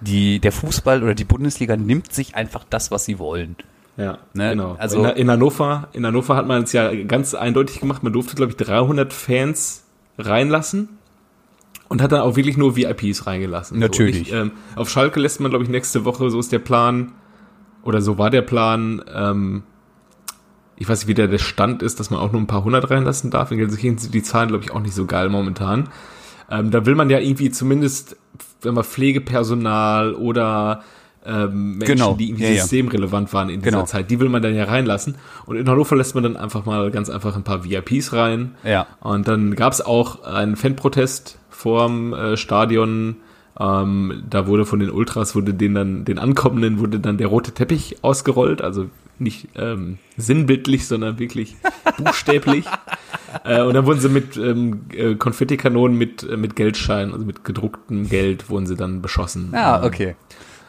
Die, 0.00 0.38
der 0.38 0.52
Fußball 0.52 1.02
oder 1.02 1.14
die 1.14 1.24
Bundesliga 1.24 1.76
nimmt 1.76 2.12
sich 2.12 2.34
einfach 2.34 2.64
das, 2.70 2.90
was 2.90 3.04
sie 3.04 3.18
wollen. 3.18 3.56
Ja, 3.98 4.18
Ne, 4.32 4.50
genau. 4.50 4.76
also- 4.78 5.04
in, 5.04 5.10
in 5.16 5.30
Hannover, 5.30 5.88
in 5.92 6.06
Hannover 6.06 6.36
hat 6.36 6.46
man 6.46 6.62
es 6.62 6.72
ja 6.72 6.94
ganz 7.04 7.34
eindeutig 7.34 7.80
gemacht. 7.80 8.02
Man 8.02 8.12
durfte, 8.12 8.34
glaube 8.36 8.52
ich, 8.52 8.56
300 8.56 9.12
Fans 9.12 9.84
reinlassen 10.16 10.88
und 11.88 12.00
hat 12.00 12.12
dann 12.12 12.20
auch 12.20 12.36
wirklich 12.36 12.56
nur 12.56 12.76
VIPs 12.76 13.26
reingelassen. 13.26 13.78
Natürlich. 13.78 14.16
So, 14.16 14.20
nicht, 14.22 14.32
ähm, 14.32 14.52
auf 14.76 14.88
Schalke 14.88 15.20
lässt 15.20 15.40
man, 15.40 15.50
glaube 15.50 15.64
ich, 15.64 15.70
nächste 15.70 16.04
Woche, 16.04 16.30
so 16.30 16.38
ist 16.40 16.52
der 16.52 16.58
Plan, 16.60 17.12
oder 17.82 18.00
so 18.00 18.18
war 18.18 18.30
der 18.30 18.42
Plan, 18.42 19.02
ähm, 19.12 19.62
ich 20.78 20.88
weiß 20.88 21.00
nicht, 21.00 21.08
wie 21.08 21.14
der, 21.14 21.28
der 21.28 21.38
Stand 21.38 21.82
ist, 21.82 21.98
dass 22.00 22.10
man 22.10 22.20
auch 22.20 22.32
nur 22.32 22.40
ein 22.40 22.46
paar 22.46 22.64
hundert 22.64 22.90
reinlassen 22.90 23.30
darf. 23.30 23.50
In 23.50 23.58
Gelsenkirchen 23.58 23.98
sind 23.98 24.14
die 24.14 24.22
Zahlen, 24.22 24.48
glaube 24.48 24.64
ich, 24.64 24.70
auch 24.70 24.80
nicht 24.80 24.94
so 24.94 25.06
geil 25.06 25.28
momentan. 25.28 25.88
Ähm, 26.50 26.70
da 26.70 26.86
will 26.86 26.94
man 26.94 27.10
ja 27.10 27.18
irgendwie 27.18 27.50
zumindest, 27.50 28.16
wenn 28.62 28.74
man 28.74 28.84
Pflegepersonal 28.84 30.14
oder 30.14 30.82
ähm, 31.26 31.78
Menschen, 31.78 31.96
Genau. 31.96 32.14
die 32.14 32.28
irgendwie 32.28 32.44
Ja, 32.44 32.50
ja. 32.50 32.62
systemrelevant 32.62 33.32
waren 33.34 33.50
in 33.50 33.60
dieser 33.60 33.72
Genau. 33.72 33.84
Zeit, 33.84 34.10
die 34.10 34.18
will 34.20 34.28
man 34.28 34.40
dann 34.40 34.54
ja 34.54 34.64
reinlassen. 34.64 35.16
Und 35.46 35.56
in 35.56 35.68
Hannover 35.68 35.96
lässt 35.96 36.14
man 36.14 36.24
dann 36.24 36.36
einfach 36.36 36.64
mal 36.64 36.90
ganz 36.90 37.10
einfach 37.10 37.36
ein 37.36 37.42
paar 37.44 37.64
VIPs 37.64 38.12
rein. 38.12 38.54
Ja. 38.64 38.86
Und 39.00 39.28
dann 39.28 39.54
gab 39.56 39.72
es 39.72 39.80
auch 39.80 40.22
einen 40.24 40.56
Fanprotest 40.56 41.38
vorm 41.50 42.14
äh, 42.14 42.36
Stadion. 42.36 43.16
Ähm, 43.60 44.22
da 44.30 44.46
wurde 44.46 44.64
von 44.66 44.78
den 44.78 44.90
Ultras, 44.90 45.34
wurde 45.34 45.52
den 45.54 45.74
dann, 45.74 46.04
den 46.04 46.18
Ankommenden 46.18 46.78
wurde 46.78 47.00
dann 47.00 47.18
der 47.18 47.26
rote 47.26 47.52
Teppich 47.52 47.96
ausgerollt. 48.02 48.62
Also 48.62 48.86
nicht 49.18 49.48
ähm, 49.56 49.98
sinnbildlich, 50.16 50.86
sondern 50.86 51.18
wirklich 51.18 51.56
buchstäblich. 51.98 52.66
äh, 53.44 53.62
und 53.62 53.74
dann 53.74 53.84
wurden 53.86 53.98
sie 54.00 54.08
mit 54.08 54.36
ähm, 54.36 54.82
äh, 54.92 55.16
Konfettikanonen 55.16 55.98
mit, 55.98 56.22
äh, 56.22 56.36
mit 56.36 56.54
Geldscheinen, 56.54 57.12
also 57.12 57.24
mit 57.26 57.42
gedrucktem 57.44 58.08
Geld, 58.08 58.48
wurden 58.48 58.66
sie 58.66 58.76
dann 58.76 59.02
beschossen. 59.02 59.50
Ja, 59.52 59.78
Ähm, 59.80 59.84
okay. 59.84 60.16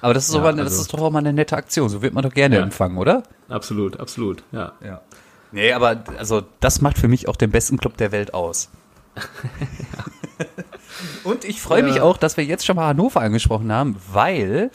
Aber 0.01 0.13
das 0.13 0.29
ist, 0.29 0.33
Ja, 0.33 0.39
aber, 0.39 0.53
das 0.53 0.61
also- 0.71 0.81
ist 0.81 0.93
doch 0.93 1.01
auch 1.01 1.11
mal 1.11 1.19
eine 1.19 1.33
nette 1.33 1.57
Aktion. 1.57 1.89
So 1.89 2.01
wird 2.01 2.13
man 2.13 2.23
doch 2.23 2.33
gerne 2.33 2.55
Ja. 2.55 2.63
empfangen, 2.63 2.97
oder? 2.97 3.21
Absolut, 3.49 3.99
absolut, 3.99 4.43
ja. 4.51 4.71
Ja. 4.83 5.01
Nee, 5.51 5.73
aber 5.73 6.03
also 6.17 6.41
das 6.59 6.81
macht 6.81 6.97
für 6.97 7.07
mich 7.07 7.27
auch 7.27 7.35
den 7.35 7.51
besten 7.51 7.77
Club 7.77 7.97
der 7.97 8.11
Welt 8.11 8.33
aus. 8.33 8.69
Und 11.23 11.45
ich 11.45 11.61
freue 11.61 11.83
mich 11.83 11.95
Ja. 11.95 12.03
auch, 12.03 12.17
dass 12.17 12.37
wir 12.37 12.43
jetzt 12.43 12.65
schon 12.65 12.75
mal 12.75 12.87
Hannover 12.87 13.21
angesprochen 13.21 13.71
haben, 13.71 13.95
weil 14.11 14.71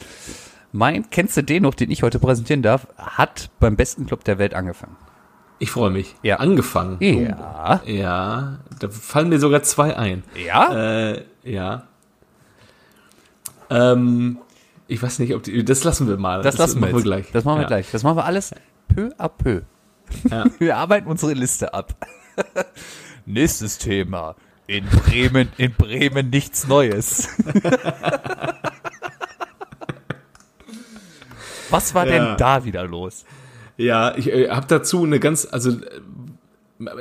mein, 0.71 1.09
kennst 1.09 1.37
du 1.37 1.43
den 1.43 1.63
noch, 1.63 1.73
den 1.73 1.89
ich 1.91 2.03
heute 2.03 2.19
präsentieren 2.19 2.61
darf, 2.61 2.87
hat 2.97 3.49
beim 3.59 3.75
besten 3.75 4.05
Club 4.05 4.23
der 4.23 4.37
Welt 4.37 4.53
angefangen. 4.53 4.97
Ich 5.59 5.71
freue 5.71 5.89
mich. 5.89 6.15
Ja. 6.21 6.37
Angefangen. 6.37 6.97
Ja. 6.99 7.81
Ja, 7.85 8.59
da 8.79 8.89
fallen 8.89 9.29
mir 9.29 9.39
sogar 9.39 9.63
zwei 9.63 9.95
ein. 9.95 10.23
Ja? 10.45 10.73
Äh, 11.13 11.23
ja. 11.43 11.83
Ähm, 13.69 14.37
ich 14.87 15.01
weiß 15.01 15.19
nicht, 15.19 15.33
ob 15.33 15.43
die, 15.43 15.63
das 15.63 15.83
lassen 15.83 16.07
wir 16.07 16.17
mal. 16.17 16.41
das 16.41 16.57
lassen 16.57 16.75
wir, 16.75 16.87
machen 16.87 16.95
jetzt. 16.97 17.03
gleich. 17.03 17.31
Das 17.31 17.45
machen 17.45 17.57
wir 17.57 17.61
ja. 17.63 17.67
gleich. 17.67 17.89
Das 17.91 18.03
machen 18.03 18.17
wir 18.17 18.25
alles 18.25 18.53
peu 18.93 19.09
à 19.17 19.29
peu. 19.29 19.61
Ja. 20.29 20.45
Wir 20.59 20.77
arbeiten 20.77 21.07
unsere 21.07 21.33
Liste 21.33 21.73
ab. 21.73 21.95
Nächstes 23.25 23.79
Thema. 23.79 24.35
In 24.67 24.85
Bremen, 24.85 25.49
in 25.57 25.73
Bremen 25.73 26.29
nichts 26.29 26.67
Neues. 26.67 27.27
Was 31.69 31.93
war 31.93 32.07
Ja. 32.07 32.11
denn 32.29 32.37
da 32.37 32.65
wieder 32.65 32.85
los? 32.87 33.25
Ja, 33.77 34.15
ich 34.17 34.31
äh, 34.31 34.49
habe 34.49 34.65
dazu 34.67 35.03
eine 35.03 35.19
ganz, 35.19 35.47
also 35.49 35.71
äh, 35.71 36.01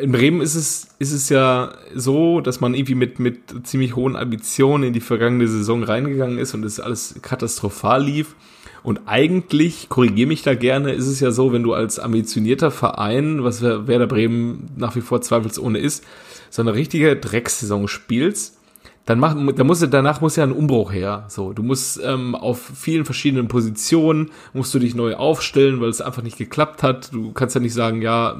in 0.02 0.12
Bremen 0.12 0.40
ist 0.40 0.54
es, 0.54 0.88
ist 0.98 1.12
es 1.12 1.28
ja 1.28 1.72
so, 1.94 2.40
dass 2.40 2.60
man 2.60 2.74
irgendwie 2.74 2.94
mit, 2.94 3.18
mit 3.18 3.66
ziemlich 3.66 3.96
hohen 3.96 4.16
Ambitionen 4.16 4.84
in 4.84 4.92
die 4.92 5.00
vergangene 5.00 5.48
Saison 5.48 5.82
reingegangen 5.82 6.38
ist 6.38 6.54
und 6.54 6.64
es 6.64 6.80
alles 6.80 7.16
katastrophal 7.22 8.02
lief. 8.04 8.34
Und 8.82 9.02
eigentlich, 9.06 9.88
korrigiere 9.88 10.28
mich 10.28 10.42
da 10.42 10.54
gerne, 10.54 10.92
ist 10.92 11.06
es 11.06 11.18
ja 11.20 11.30
so, 11.30 11.52
wenn 11.54 11.62
du 11.62 11.72
als 11.72 11.98
ambitionierter 11.98 12.70
Verein, 12.70 13.42
was 13.42 13.62
Wer- 13.62 13.86
Werder 13.86 14.06
Bremen 14.06 14.68
nach 14.76 14.94
wie 14.94 15.00
vor 15.00 15.22
zweifelsohne 15.22 15.78
ist, 15.78 16.04
so 16.54 16.62
eine 16.62 16.74
richtige 16.74 17.16
Dreckssaison 17.16 17.88
spielst, 17.88 18.58
dann 19.06 19.18
mach, 19.18 19.34
da 19.56 19.64
muss, 19.64 19.80
danach 19.90 20.20
muss 20.20 20.36
ja 20.36 20.44
ein 20.44 20.52
Umbruch 20.52 20.92
her. 20.92 21.24
So, 21.28 21.52
du 21.52 21.64
musst 21.64 22.00
ähm, 22.02 22.36
auf 22.36 22.58
vielen 22.76 23.04
verschiedenen 23.04 23.48
Positionen 23.48 24.30
musst 24.52 24.72
du 24.72 24.78
dich 24.78 24.94
neu 24.94 25.16
aufstellen, 25.16 25.80
weil 25.80 25.88
es 25.88 26.00
einfach 26.00 26.22
nicht 26.22 26.38
geklappt 26.38 26.84
hat. 26.84 27.12
Du 27.12 27.32
kannst 27.32 27.56
ja 27.56 27.60
nicht 27.60 27.74
sagen, 27.74 28.00
ja, 28.02 28.36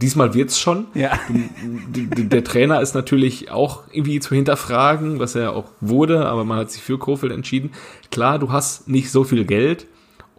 diesmal 0.00 0.34
wird's 0.34 0.60
schon. 0.60 0.86
Ja. 0.94 1.18
D- 1.28 2.06
d- 2.06 2.24
Der 2.24 2.44
Trainer 2.44 2.80
ist 2.80 2.94
natürlich 2.94 3.50
auch 3.50 3.82
irgendwie 3.90 4.20
zu 4.20 4.34
hinterfragen, 4.36 5.18
was 5.18 5.34
er 5.34 5.52
auch 5.52 5.66
wurde, 5.80 6.26
aber 6.26 6.44
man 6.44 6.58
hat 6.58 6.70
sich 6.70 6.82
für 6.82 6.96
Kofeld 6.98 7.32
entschieden. 7.32 7.72
Klar, 8.12 8.38
du 8.38 8.52
hast 8.52 8.88
nicht 8.88 9.10
so 9.10 9.24
viel 9.24 9.44
Geld, 9.44 9.88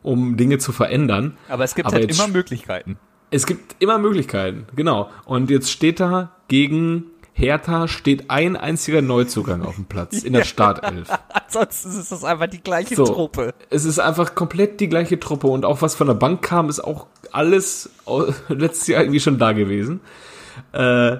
um 0.01 0.35
Dinge 0.37 0.57
zu 0.57 0.71
verändern. 0.71 1.37
Aber 1.49 1.65
es 1.65 1.75
gibt 1.75 1.87
Aber 1.89 1.97
halt 1.97 2.09
immer 2.09 2.27
Möglichkeiten. 2.29 2.97
Es 3.33 3.47
gibt 3.47 3.75
immer 3.79 3.97
Möglichkeiten, 3.97 4.67
genau. 4.75 5.09
Und 5.25 5.49
jetzt 5.49 5.71
steht 5.71 5.99
da 5.99 6.31
gegen 6.47 7.05
Hertha 7.35 7.87
steht 7.87 8.29
ein 8.29 8.55
einziger 8.55 9.01
Neuzugang 9.01 9.63
auf 9.63 9.75
dem 9.75 9.85
Platz 9.85 10.21
in 10.21 10.33
der 10.33 10.43
Startelf. 10.45 11.09
Ansonsten 11.29 11.89
ist 11.99 12.11
das 12.11 12.23
einfach 12.23 12.45
die 12.45 12.61
gleiche 12.61 12.95
So. 12.95 13.05
Truppe. 13.05 13.55
Es 13.71 13.85
ist 13.85 13.97
einfach 13.97 14.35
komplett 14.35 14.79
die 14.79 14.87
gleiche 14.87 15.19
Truppe 15.19 15.47
und 15.47 15.65
auch 15.65 15.81
was 15.81 15.95
von 15.95 16.05
der 16.05 16.13
Bank 16.13 16.43
kam, 16.43 16.69
ist 16.69 16.79
auch 16.79 17.07
alles 17.31 17.89
letztes 18.49 18.87
Jahr 18.87 19.01
irgendwie 19.01 19.19
schon 19.19 19.39
da 19.39 19.53
gewesen. 19.53 20.01
Äh, 20.71 21.17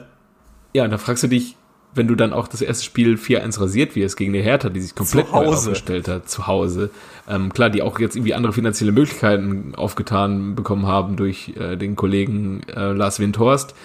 ja, 0.74 0.84
und 0.84 0.92
da 0.92 1.00
fragst 1.00 1.24
du 1.24 1.28
dich, 1.28 1.58
wenn 1.96 2.08
du 2.08 2.16
dann 2.16 2.34
auch 2.34 2.48
das 2.48 2.62
erste 2.62 2.84
Spiel 2.84 3.16
4-1 3.16 3.60
rasiert 3.60 3.96
wirst 3.96 4.18
gegen 4.18 4.34
die 4.34 4.42
Hertha, 4.42 4.70
die 4.70 4.82
sich 4.82 4.96
komplett 4.96 5.32
neu 5.32 5.48
aufgestellt 5.48 6.08
hat, 6.08 6.30
zu 6.30 6.48
Hause. 6.48 6.90
Ähm, 7.28 7.54
klar, 7.54 7.70
die 7.70 7.82
auch 7.82 8.00
jetzt 8.00 8.16
irgendwie 8.16 8.34
andere 8.34 8.54
finanzielle 8.54 8.92
Möglichkeiten 8.92 9.74
aufgetan 9.76 10.56
bekommen 10.56 10.88
haben 10.88 11.16
durch 11.16 11.54
äh, 11.58 11.76
den 11.76 11.96
Kollegen 11.96 12.62
äh, 12.64 12.92
Lars 12.92 13.20
Windhorst. 13.20 13.76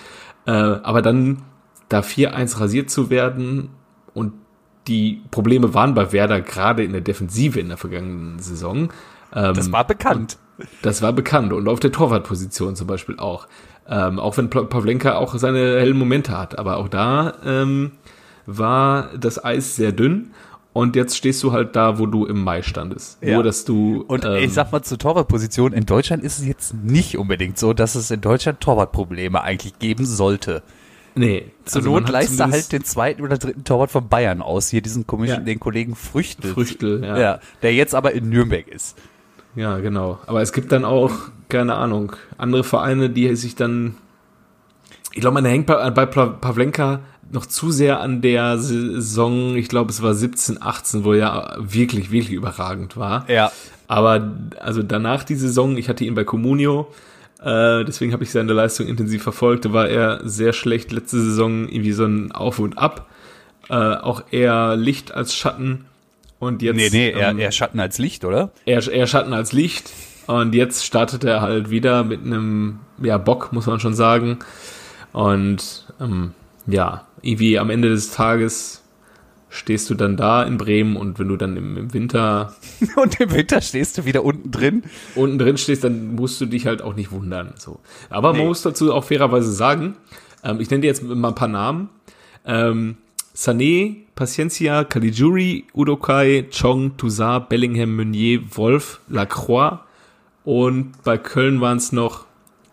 Äh, 0.47 0.51
aber 0.51 1.03
dann 1.03 1.43
da 1.89 2.01
4-1 2.01 2.61
rasiert 2.61 2.91
zu 2.91 3.11
werden 3.11 3.71
und 4.15 4.33
die 4.87 5.23
Probleme 5.31 5.75
waren 5.75 5.95
bei 5.95 6.13
Werder 6.13 6.41
gerade 6.41 6.83
in 6.83 6.93
der 6.93 7.03
Defensive 7.03 7.61
in 7.61 7.69
der 7.69 7.77
vergangenen 7.77 8.39
Saison. 8.39 8.91
Ähm, 9.35 9.55
Das 9.55 9.71
war 9.71 9.87
bekannt. 9.87 10.39
das 10.83 11.03
war 11.03 11.13
bekannt 11.13 11.53
und 11.53 11.69
auf 11.69 11.81
der 11.81 11.93
Torwartposition 11.93 12.75
zum 12.75 12.87
Beispiel 12.87 13.19
auch. 13.19 13.47
Ähm, 13.91 14.19
auch 14.19 14.37
wenn 14.37 14.51
Pa- 14.51 14.65
Pavlenka 14.65 15.17
auch 15.17 15.35
seine 15.39 15.59
hellen 15.81 15.97
Momente 15.97 16.37
hat, 16.37 16.59
aber 16.59 16.77
auch 16.77 16.89
da 16.89 17.33
ähm, 17.45 17.93
war 18.47 19.11
das 19.19 19.43
Eis 19.43 19.77
sehr 19.77 19.93
dünn 19.93 20.31
und 20.75 20.95
jetzt 20.95 21.17
stehst 21.17 21.43
du 21.43 21.53
halt 21.53 21.75
da, 21.75 21.99
wo 21.99 22.07
du 22.07 22.27
im 22.27 22.43
Mai 22.45 22.63
standest. 22.63 23.19
Ja. 23.23 23.35
Nur, 23.35 23.43
dass 23.45 23.65
du 23.65 24.05
Und 24.07 24.25
ähm, 24.25 24.37
ich 24.45 24.53
sag 24.53 24.71
mal 24.73 24.83
zur 24.83 24.99
Torwartposition, 24.99 25.73
in 25.73 25.87
Deutschland 25.87 26.23
ist 26.23 26.39
es 26.39 26.47
jetzt 26.47 26.75
nicht 26.75 27.17
unbedingt 27.17 27.59
so, 27.59 27.73
dass 27.73 27.95
es 27.95 28.11
in 28.11 28.21
Deutschland 28.21 28.61
Torwartprobleme 28.61 29.41
eigentlich 29.43 29.79
geben 29.79 30.05
sollte. 30.05 30.63
nee, 31.15 31.47
Zur 31.65 31.81
also 31.81 31.91
Not 31.99 32.11
leist 32.11 32.39
er 32.39 32.51
halt 32.51 32.71
den 32.73 32.85
zweiten 32.85 33.23
oder 33.23 33.39
dritten 33.39 33.65
Torwart 33.65 33.91
von 33.91 34.09
Bayern 34.09 34.43
aus, 34.43 34.69
hier 34.69 34.83
diesen 34.83 35.07
komischen, 35.07 35.39
Ja. 35.39 35.43
den 35.45 35.59
Kollegen 35.61 35.97
Früchtel. 35.97 36.53
Früchtel, 36.53 37.03
ja. 37.03 37.19
ja. 37.19 37.41
Der 37.63 37.73
jetzt 37.75 37.95
aber 37.95 38.13
in 38.13 38.29
Nürnberg 38.29 38.69
ist. 38.69 38.97
Ja, 39.59 39.79
genau. 39.79 40.21
Aber 40.27 40.41
es 40.41 40.53
gibt 40.53 40.71
dann 40.71 40.85
auch, 40.85 41.11
keine 41.49 41.75
Ahnung, 41.75 42.13
andere 42.37 42.63
Vereine, 42.63 43.11
die 43.11 43.35
sich 43.35 43.57
dann. 43.57 43.97
Ich 45.13 45.21
glaube, 45.21 45.35
man 45.35 45.45
hängt 45.45 45.67
bei, 45.67 45.91
bei 45.91 46.07
Pavlenka 46.07 47.01
noch 47.33 47.45
zu 47.45 47.73
sehr 47.73 48.01
an 48.01 48.23
der 48.23 48.59
Saison, 48.59 49.57
ich 49.57 49.69
glaube, 49.69 49.91
es 49.91 50.01
war 50.01 50.15
17, 50.15 50.63
18, 50.63 51.05
wo 51.05 51.13
er 51.13 51.19
ja 51.19 51.57
wirklich, 51.59 52.13
wirklich 52.13 52.33
überragend 52.33 52.97
war. 52.97 53.29
Ja. 53.29 53.51
Aber 53.89 54.33
also 54.61 54.83
danach 54.83 55.25
die 55.25 55.35
Saison, 55.35 55.77
ich 55.77 55.89
hatte 55.89 56.05
ihn 56.05 56.15
bei 56.15 56.25
Comunio, 56.25 56.89
äh, 57.43 57.85
deswegen 57.85 58.13
habe 58.13 58.23
ich 58.23 58.31
seine 58.31 58.53
Leistung 58.53 58.87
intensiv 58.87 59.25
verfolgt, 59.25 59.65
da 59.65 59.73
war 59.73 59.89
er 59.89 60.21
sehr 60.25 60.53
schlecht. 60.53 60.93
Letzte 60.93 61.21
Saison 61.21 61.69
irgendwie 61.69 61.93
so 61.93 62.05
ein 62.05 62.33
Auf 62.33 62.61
und 62.61 62.79
Ab. 62.79 63.09
Äh, 63.69 63.75
auch 63.75 64.23
eher 64.31 64.77
Licht 64.77 65.13
als 65.13 65.35
Schatten. 65.35 65.85
Und 66.39 66.63
jetzt. 66.63 66.77
Nee, 66.77 66.89
nee, 66.91 67.11
er, 67.11 67.31
ähm, 67.31 67.39
er 67.39 67.51
Schatten 67.53 67.81
als 67.81 67.99
Licht, 67.99 68.25
oder? 68.25 68.51
eher, 68.65 68.87
eher 68.87 69.07
Schatten 69.07 69.33
als 69.33 69.53
Licht. 69.53 69.93
Und 70.27 70.55
jetzt 70.55 70.85
startet 70.85 71.25
er 71.25 71.41
halt 71.41 71.71
wieder 71.71 72.05
mit 72.05 72.25
einem, 72.25 72.81
ja, 73.03 73.17
Bock, 73.19 73.53
muss 73.53 73.67
man 73.67 73.81
schon 73.81 73.95
sagen. 73.95 74.39
Und 75.13 75.87
ähm, 76.01 76.33
ja, 76.67 77.07
irgendwie 77.23 77.59
am 77.59 77.71
Ende 77.71 77.89
des 77.89 78.11
Tages 78.13 78.85
stehst 79.51 79.89
du 79.89 79.95
dann 79.95 80.19
da 80.19 80.43
in 80.43 80.59
Bremen 80.59 80.97
und 80.97 81.19
wenn 81.19 81.29
du 81.29 81.37
dann 81.37 81.57
im, 81.57 81.79
im 81.79 81.95
Winter 81.95 82.55
Und 82.97 83.19
im 83.19 83.33
Winter 83.33 83.63
stehst 83.63 83.97
du 83.97 84.05
wieder 84.05 84.23
unten 84.23 84.51
drin. 84.51 84.83
unten 85.15 85.39
drin 85.39 85.57
stehst, 85.57 85.85
dann 85.85 86.15
musst 86.15 86.39
du 86.43 86.47
dich 86.47 86.67
halt 86.67 86.83
auch 86.83 86.95
nicht 86.95 87.11
wundern. 87.11 87.55
So. 87.57 87.81
Aber 88.11 88.33
Nee. 88.33 88.39
man 88.41 88.49
muss 88.49 88.61
dazu 88.61 88.93
auch 88.93 89.05
fairerweise 89.05 89.51
sagen, 89.51 89.97
ähm, 90.45 90.61
ich 90.61 90.69
nenne 90.71 90.83
dir 90.83 90.89
jetzt 90.89 91.03
mal 91.03 91.29
ein 91.29 91.35
paar 91.35 91.49
Namen. 91.49 91.89
Ähm, 92.45 92.99
Sané, 93.39 93.99
Paciencia, 94.17 94.85
Caligiuri, 94.85 95.65
Udokai, 95.73 96.49
Chong, 96.51 96.97
Toussaint, 96.97 97.49
Bellingham, 97.49 97.95
Meunier, 97.95 98.41
Wolf, 98.57 99.01
Lacroix 99.09 99.79
und 100.43 101.01
bei 101.05 101.19
Köln 101.19 101.61
waren 101.61 101.77
es 101.77 101.93
noch 101.93 102.27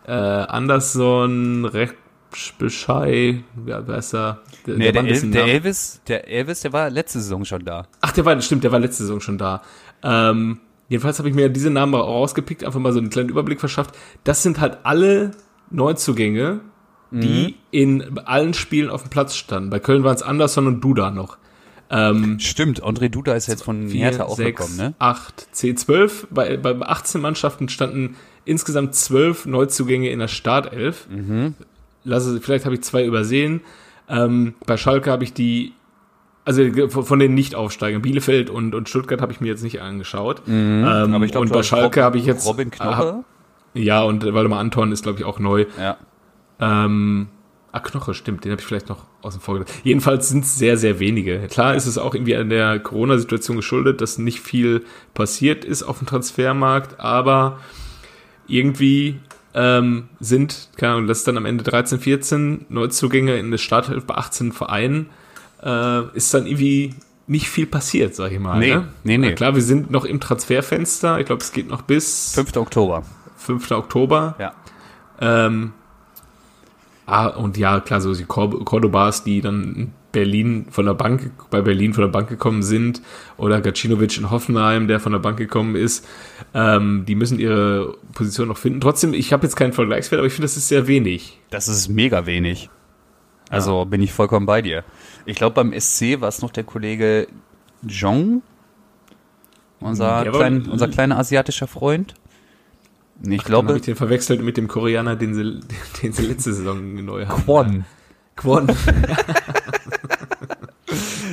äh, 0.08 0.10
Anderson, 0.10 1.66
Rechbeschei, 1.66 3.44
wer, 3.54 3.86
wer 3.86 3.98
ist 3.98 4.12
da? 4.12 4.40
Der, 4.66 4.76
Nee, 4.76 4.90
der, 4.90 5.02
ein 5.02 5.06
El 5.06 5.30
der 5.30 5.44
Elvis, 5.44 6.00
der 6.08 6.26
Elvis, 6.26 6.62
der 6.62 6.72
war 6.72 6.90
letzte 6.90 7.20
Saison 7.20 7.44
schon 7.44 7.64
da. 7.64 7.86
Ach, 8.00 8.10
der 8.10 8.24
war, 8.24 8.40
stimmt, 8.40 8.64
der 8.64 8.72
war 8.72 8.80
letzte 8.80 9.04
Saison 9.04 9.20
schon 9.20 9.38
da. 9.38 9.62
Ähm, 10.02 10.58
jedenfalls 10.88 11.20
habe 11.20 11.28
ich 11.28 11.36
mir 11.36 11.48
diese 11.48 11.70
Namen 11.70 11.94
rausgepickt, 11.94 12.64
einfach 12.64 12.80
mal 12.80 12.92
so 12.92 12.98
einen 12.98 13.10
kleinen 13.10 13.28
Überblick 13.28 13.60
verschafft. 13.60 13.94
Das 14.24 14.42
sind 14.42 14.58
halt 14.58 14.78
alle 14.82 15.30
Neuzugänge, 15.70 16.60
die 17.10 17.54
in 17.70 18.18
allen 18.24 18.52
Spielen 18.54 18.90
auf 18.90 19.02
dem 19.02 19.10
Platz 19.10 19.36
standen. 19.36 19.70
Bei 19.70 19.78
Köln 19.78 20.02
waren 20.04 20.16
es 20.16 20.22
Anderson 20.22 20.66
und 20.66 20.80
Duda 20.82 21.10
noch. 21.10 21.38
Ähm, 21.88 22.38
Stimmt, 22.40 22.82
André 22.82 23.08
Duda 23.08 23.34
ist 23.34 23.46
jetzt 23.46 23.62
von 23.62 23.88
Hertha 23.88 24.24
auch 24.24 24.36
gekommen, 24.36 24.76
ne? 24.76 24.94
8, 24.98 25.48
C12. 25.54 26.24
Bei, 26.30 26.56
bei 26.56 26.74
18 26.80 27.20
Mannschaften 27.20 27.68
standen 27.68 28.16
insgesamt 28.44 28.94
12 28.94 29.46
Neuzugänge 29.46 30.10
in 30.10 30.18
der 30.18 30.28
Startelf. 30.28 31.06
Mhm. 31.08 31.54
Lasse, 32.02 32.40
vielleicht 32.40 32.64
habe 32.64 32.74
ich 32.74 32.82
zwei 32.82 33.04
übersehen. 33.04 33.60
Ähm, 34.08 34.54
bei 34.66 34.76
Schalke 34.76 35.10
habe 35.12 35.22
ich 35.24 35.32
die, 35.32 35.72
also 36.44 36.62
von 36.88 37.18
den 37.18 37.34
Nicht-Aufsteigern, 37.34 38.02
Bielefeld 38.02 38.50
und, 38.50 38.74
und 38.74 38.88
Stuttgart 38.88 39.20
habe 39.20 39.32
ich 39.32 39.40
mir 39.40 39.48
jetzt 39.48 39.62
nicht 39.62 39.80
angeschaut. 39.80 40.42
Ähm, 40.48 40.80
Mhm. 40.82 40.84
Aber 41.14 41.24
ich 41.24 41.30
glaube, 41.30 41.46
und 41.46 41.52
bei 41.52 41.62
Schalke 41.62 42.02
habe 42.02 42.18
ich 42.18 42.26
jetzt. 42.26 42.46
Robin 42.46 42.70
Knoche. 42.70 42.96
Hab, 42.96 43.24
ja, 43.74 44.02
und 44.02 44.24
Waldemar 44.24 44.58
Anton 44.58 44.90
ist, 44.90 45.02
glaube 45.02 45.18
ich, 45.20 45.24
auch 45.24 45.38
neu. 45.38 45.66
ja. 45.78 45.96
Ähm, 46.60 47.28
ah, 47.72 47.80
Knoche, 47.80 48.14
stimmt, 48.14 48.44
den 48.44 48.52
habe 48.52 48.60
ich 48.60 48.66
vielleicht 48.66 48.88
noch 48.88 49.04
außen 49.22 49.40
vor 49.40 49.54
gelassen. 49.54 49.72
Jedenfalls 49.84 50.28
sind 50.28 50.44
es 50.44 50.58
sehr, 50.58 50.76
sehr 50.76 50.98
wenige. 50.98 51.40
Klar 51.48 51.74
ist 51.74 51.86
es 51.86 51.98
auch 51.98 52.14
irgendwie 52.14 52.36
an 52.36 52.48
der 52.48 52.78
Corona-Situation 52.78 53.56
geschuldet, 53.56 54.00
dass 54.00 54.18
nicht 54.18 54.40
viel 54.40 54.84
passiert 55.14 55.64
ist 55.64 55.82
auf 55.82 55.98
dem 55.98 56.06
Transfermarkt, 56.06 57.00
aber 57.00 57.58
irgendwie 58.48 59.20
ähm, 59.54 60.08
sind, 60.20 60.70
keine 60.76 60.94
Ahnung, 60.94 61.06
das 61.06 61.18
ist 61.18 61.28
dann 61.28 61.36
am 61.36 61.46
Ende 61.46 61.64
13, 61.64 61.98
14 61.98 62.66
Neuzugänge 62.68 63.36
in 63.36 63.50
der 63.50 63.58
Starthilfe 63.58 64.06
bei 64.06 64.14
18 64.14 64.52
Vereinen, 64.52 65.10
äh, 65.62 66.02
ist 66.14 66.32
dann 66.34 66.46
irgendwie 66.46 66.94
nicht 67.26 67.48
viel 67.48 67.66
passiert, 67.66 68.14
sag 68.14 68.32
ich 68.32 68.38
mal. 68.38 68.58
Nee, 68.58 68.74
ne? 68.74 68.88
nee, 69.02 69.18
nee. 69.18 69.30
Na 69.30 69.34
Klar, 69.34 69.54
wir 69.54 69.62
sind 69.62 69.90
noch 69.90 70.04
im 70.04 70.20
Transferfenster. 70.20 71.18
Ich 71.18 71.26
glaube, 71.26 71.42
es 71.42 71.52
geht 71.52 71.68
noch 71.68 71.82
bis 71.82 72.34
5. 72.34 72.56
Oktober. 72.56 73.02
5. 73.38 73.70
Oktober. 73.72 74.36
Ja. 74.38 74.54
Ähm, 75.20 75.72
ah, 77.06 77.26
und 77.28 77.56
ja, 77.56 77.80
klar, 77.80 78.00
so 78.00 78.14
die 78.14 78.24
Cor- 78.24 78.64
Cordobas, 78.64 79.24
die 79.24 79.40
dann 79.40 79.74
in 79.74 79.92
Berlin 80.12 80.66
von 80.70 80.86
der 80.86 80.94
Bank, 80.94 81.30
bei 81.50 81.60
Berlin 81.60 81.92
von 81.92 82.02
der 82.02 82.08
Bank 82.10 82.28
gekommen 82.28 82.62
sind, 82.62 83.02
oder 83.36 83.60
Gacinovic 83.60 84.16
in 84.16 84.30
Hoffenheim, 84.30 84.88
der 84.88 84.98
von 84.98 85.12
der 85.12 85.18
Bank 85.18 85.36
gekommen 85.36 85.76
ist, 85.76 86.06
ähm, 86.54 87.04
die 87.06 87.14
müssen 87.14 87.38
ihre 87.38 87.94
Position 88.14 88.48
noch 88.48 88.56
finden. 88.56 88.80
Trotzdem, 88.80 89.12
ich 89.12 89.32
habe 89.32 89.42
jetzt 89.44 89.56
keinen 89.56 89.72
Vergleichswert, 89.74 90.18
aber 90.18 90.26
ich 90.26 90.32
finde, 90.32 90.44
das 90.46 90.56
ist 90.56 90.68
sehr 90.68 90.86
wenig. 90.86 91.38
Das 91.50 91.68
ist 91.68 91.88
mega 91.88 92.24
wenig. 92.26 92.70
Also 93.50 93.84
bin 93.84 94.00
ich 94.02 94.12
vollkommen 94.12 94.46
bei 94.46 94.62
dir. 94.62 94.82
Ich 95.26 95.36
glaube, 95.36 95.54
beim 95.54 95.72
SC 95.78 96.20
war 96.20 96.28
es 96.28 96.40
noch 96.42 96.50
der 96.50 96.64
Kollege 96.64 97.28
Jong, 97.86 98.42
unser, 99.80 100.04
war- 100.06 100.24
klein, 100.32 100.66
unser 100.70 100.88
kleiner 100.88 101.18
asiatischer 101.18 101.66
Freund. 101.66 102.14
Ich 103.22 103.38
habe 103.38 103.44
glaube, 103.48 103.76
ich 103.76 103.82
den 103.82 103.96
verwechselt 103.96 104.42
mit 104.42 104.56
dem 104.56 104.68
Koreaner, 104.68 105.16
den 105.16 105.34
sie, 105.34 105.60
den 106.02 106.12
sie 106.12 106.26
letzte 106.26 106.52
Saison 106.52 107.04
neu 107.04 107.26
haben. 107.26 107.42
Kwon. 107.44 107.84
Kwon. 108.36 108.66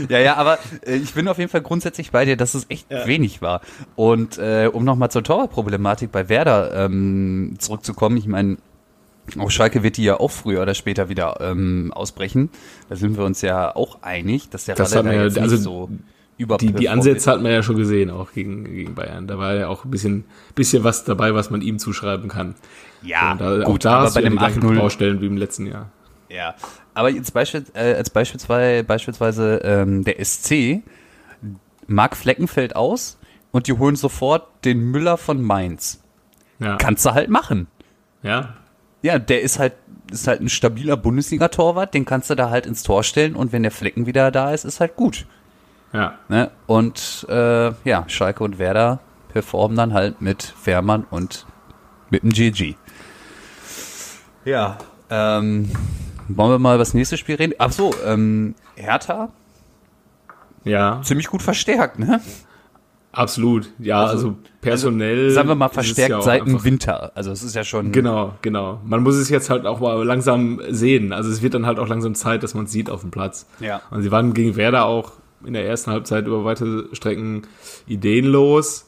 Ja, 0.10 0.19
ja, 0.19 0.36
aber 0.36 0.58
äh, 0.86 0.96
ich 0.96 1.13
bin 1.13 1.28
auf 1.28 1.38
jeden 1.38 1.50
Fall 1.50 1.62
grundsätzlich 1.62 2.12
bei 2.12 2.26
dir, 2.26 2.36
dass 2.36 2.56
es 2.56 2.65
echt 2.69 2.89
wenig 2.89 3.41
war. 3.41 3.62
Und 3.96 4.38
äh, 4.38 4.69
um 4.72 4.84
nochmal 4.84 5.12
zur 5.12 5.24
Torwartproblematik 5.24 6.12
bei 6.12 6.28
Werder 6.28 6.86
ähm, 6.86 7.56
zurückzukommen, 7.60 8.17
ich 8.17 8.28
meine, 8.28 8.58
auf 9.38 9.52
Schalke 9.52 9.84
wird 9.84 9.98
die 9.98 10.04
ja 10.04 10.19
auch 10.19 10.32
früher 10.32 10.62
oder 10.62 10.74
später 10.74 11.08
wieder 11.08 11.38
ähm, 11.39 11.93
ausbrechen. 11.96 12.50
Da 12.89 12.96
sind 12.96 13.15
wir 13.17 13.24
uns 13.24 13.41
ja 13.41 13.74
auch 13.76 14.00
einig, 14.02 14.50
dass 14.50 14.65
der 14.65 14.76
Das 14.76 14.93
Ralle 14.96 15.10
da 15.10 15.15
ja- 15.15 15.24
jetzt 15.24 15.38
also 15.39 15.56
nicht 15.56 15.63
so 15.63 15.89
Die, 16.38 16.74
die 16.74 16.89
Ansätze 16.89 17.32
hat 17.32 17.41
man 17.41 17.52
ja 17.52 17.62
schon 17.62 17.78
gesehen, 17.78 18.10
auch 18.10 18.32
gegen, 18.32 18.63
gegen 18.65 18.96
Bayern. 18.96 19.28
Da 19.28 19.38
war 19.38 19.54
ja 19.54 19.67
auch 19.67 19.86
ein 19.86 19.91
bisschen, 19.91 20.26
bisschen 20.56 20.84
was 20.84 21.04
dabei, 21.04 21.34
was 21.36 21.50
man 21.52 21.62
ihm 21.62 21.78
zuschreiben 21.80 22.28
kann. 22.28 22.56
Ja, 23.04 23.34
Und 23.34 23.41
da, 23.41 23.63
gut, 23.63 23.86
da 23.86 24.00
aber 24.00 24.12
bei 24.12 24.22
ja 24.22 24.30
dem 24.30 24.34
die 24.34 24.39
gleichen 24.39 24.63
8-0 24.63 24.76
Baustellen 24.78 25.22
wie 25.22 25.28
im 25.28 25.38
letzten 25.38 25.67
Jahr. 25.67 25.91
Ja, 26.30 26.56
aber 26.96 27.10
jetzt 27.10 27.34
beispiel, 27.34 27.63
äh, 27.74 27.93
als 27.93 28.10
beispielsweise, 28.10 28.84
beispielsweise 28.84 29.62
ähm, 29.63 30.04
der 30.04 30.24
SC, 30.24 30.82
Marc 31.88 32.15
Flecken 32.17 32.48
fällt 32.48 32.76
aus 32.76 33.19
und 33.52 33.67
die 33.67 33.74
holen 33.74 33.96
sofort 33.96 34.48
den 34.65 34.80
Müller 34.80 35.17
von 35.17 35.41
Mainz. 35.41 36.02
Ja. 36.60 36.78
Kannst 36.78 37.06
du 37.06 37.13
halt 37.13 37.30
machen. 37.30 37.67
ja. 38.24 38.56
Ja, 39.06 39.19
der 39.19 39.41
ist 39.41 39.60
halt, 39.60 39.74
ist 40.13 40.28
halt 40.28 40.39
ein 40.39 40.48
stabiler 40.48 40.96
Bundesliga-Torwart, 40.96 41.93
den 41.93 42.06
kannst 42.06 42.30
du 42.30 42.36
da 42.36 42.50
halt 42.50 42.65
ins 42.65 42.84
Tor 42.84 43.04
stellen 43.04 43.36
und 43.36 43.52
wenn 43.52 43.62
der 43.62 43.72
Flecken 43.72 44.06
wieder 44.06 44.32
da 44.32 44.54
ist, 44.54 44.63
ist 44.63 44.80
halt 44.80 44.96
gut. 44.96 45.26
Ja. 45.93 46.15
Ne? 46.27 46.49
Und 46.67 47.25
äh, 47.29 47.71
ja, 47.88 48.03
Schalke 48.08 48.43
und 48.43 48.58
Werder 48.60 48.99
performen 49.29 49.77
dann 49.77 49.93
halt 49.93 50.21
mit 50.21 50.43
Fährmann 50.43 51.06
und 51.10 51.45
mit 52.10 52.23
dem 52.23 52.32
GG. 52.32 52.75
Ja, 54.45 54.77
ähm, 55.10 55.69
wollen 56.27 56.51
wir 56.51 56.60
mal 56.60 56.75
über 56.75 56.79
das 56.79 56.93
nächste 56.93 57.17
Spiel 57.17 57.36
reden? 57.36 57.53
Ach 57.60 57.71
so, 57.71 57.91
ähm, 58.06 58.56
Hertha, 58.75 59.29
Ja. 60.63 61.01
ziemlich 61.03 61.27
gut 61.27 61.41
verstärkt, 61.41 61.99
ne? 61.99 62.19
Absolut. 63.12 63.71
Ja, 63.77 64.06
also, 64.06 64.38
personell. 64.60 65.29
Sagen 65.29 65.47
wir 65.47 65.53
mal 65.53 65.69
verstärkt 65.69 66.10
ja 66.10 66.21
seit 66.21 66.47
dem 66.47 66.63
Winter. 66.63 67.12
Also 67.13 67.32
es 67.32 67.43
ist 67.43 67.53
ja 67.56 67.63
schon. 67.63 67.91
Genau, 67.91 68.34
genau. 68.41 68.82
Man 68.84 69.03
muss 69.03 69.15
es 69.15 69.29
jetzt 69.29 69.51
halt 69.51 69.67
auch 69.67 69.79
mal 69.79 70.03
langsam 70.03 70.60
sehen. 70.69 71.13
Also 71.13 71.29
es 71.29 71.43
wird 71.43 71.53
dann 71.53 71.67
halt 71.67 71.77
auch 71.77 71.88
langsam 71.88 72.15
Zeit, 72.15 72.41
dass 72.41 72.56
man 72.56 72.65
es 72.65 72.71
sieht 72.71 72.89
auf 72.89 73.01
dem 73.01 73.12
Platz. 73.12 73.45
Ja. 73.60 73.82
Und 73.91 74.01
sie 74.01 74.10
waren 74.10 74.34
gegen 74.34 74.56
Werder 74.56 74.86
auch 74.86 75.12
in 75.45 75.53
der 75.53 75.65
ersten 75.65 75.91
Halbzeit 75.91 76.27
über 76.27 76.45
weite 76.45 76.89
Strecken 76.93 77.43
ideenlos. 77.88 78.86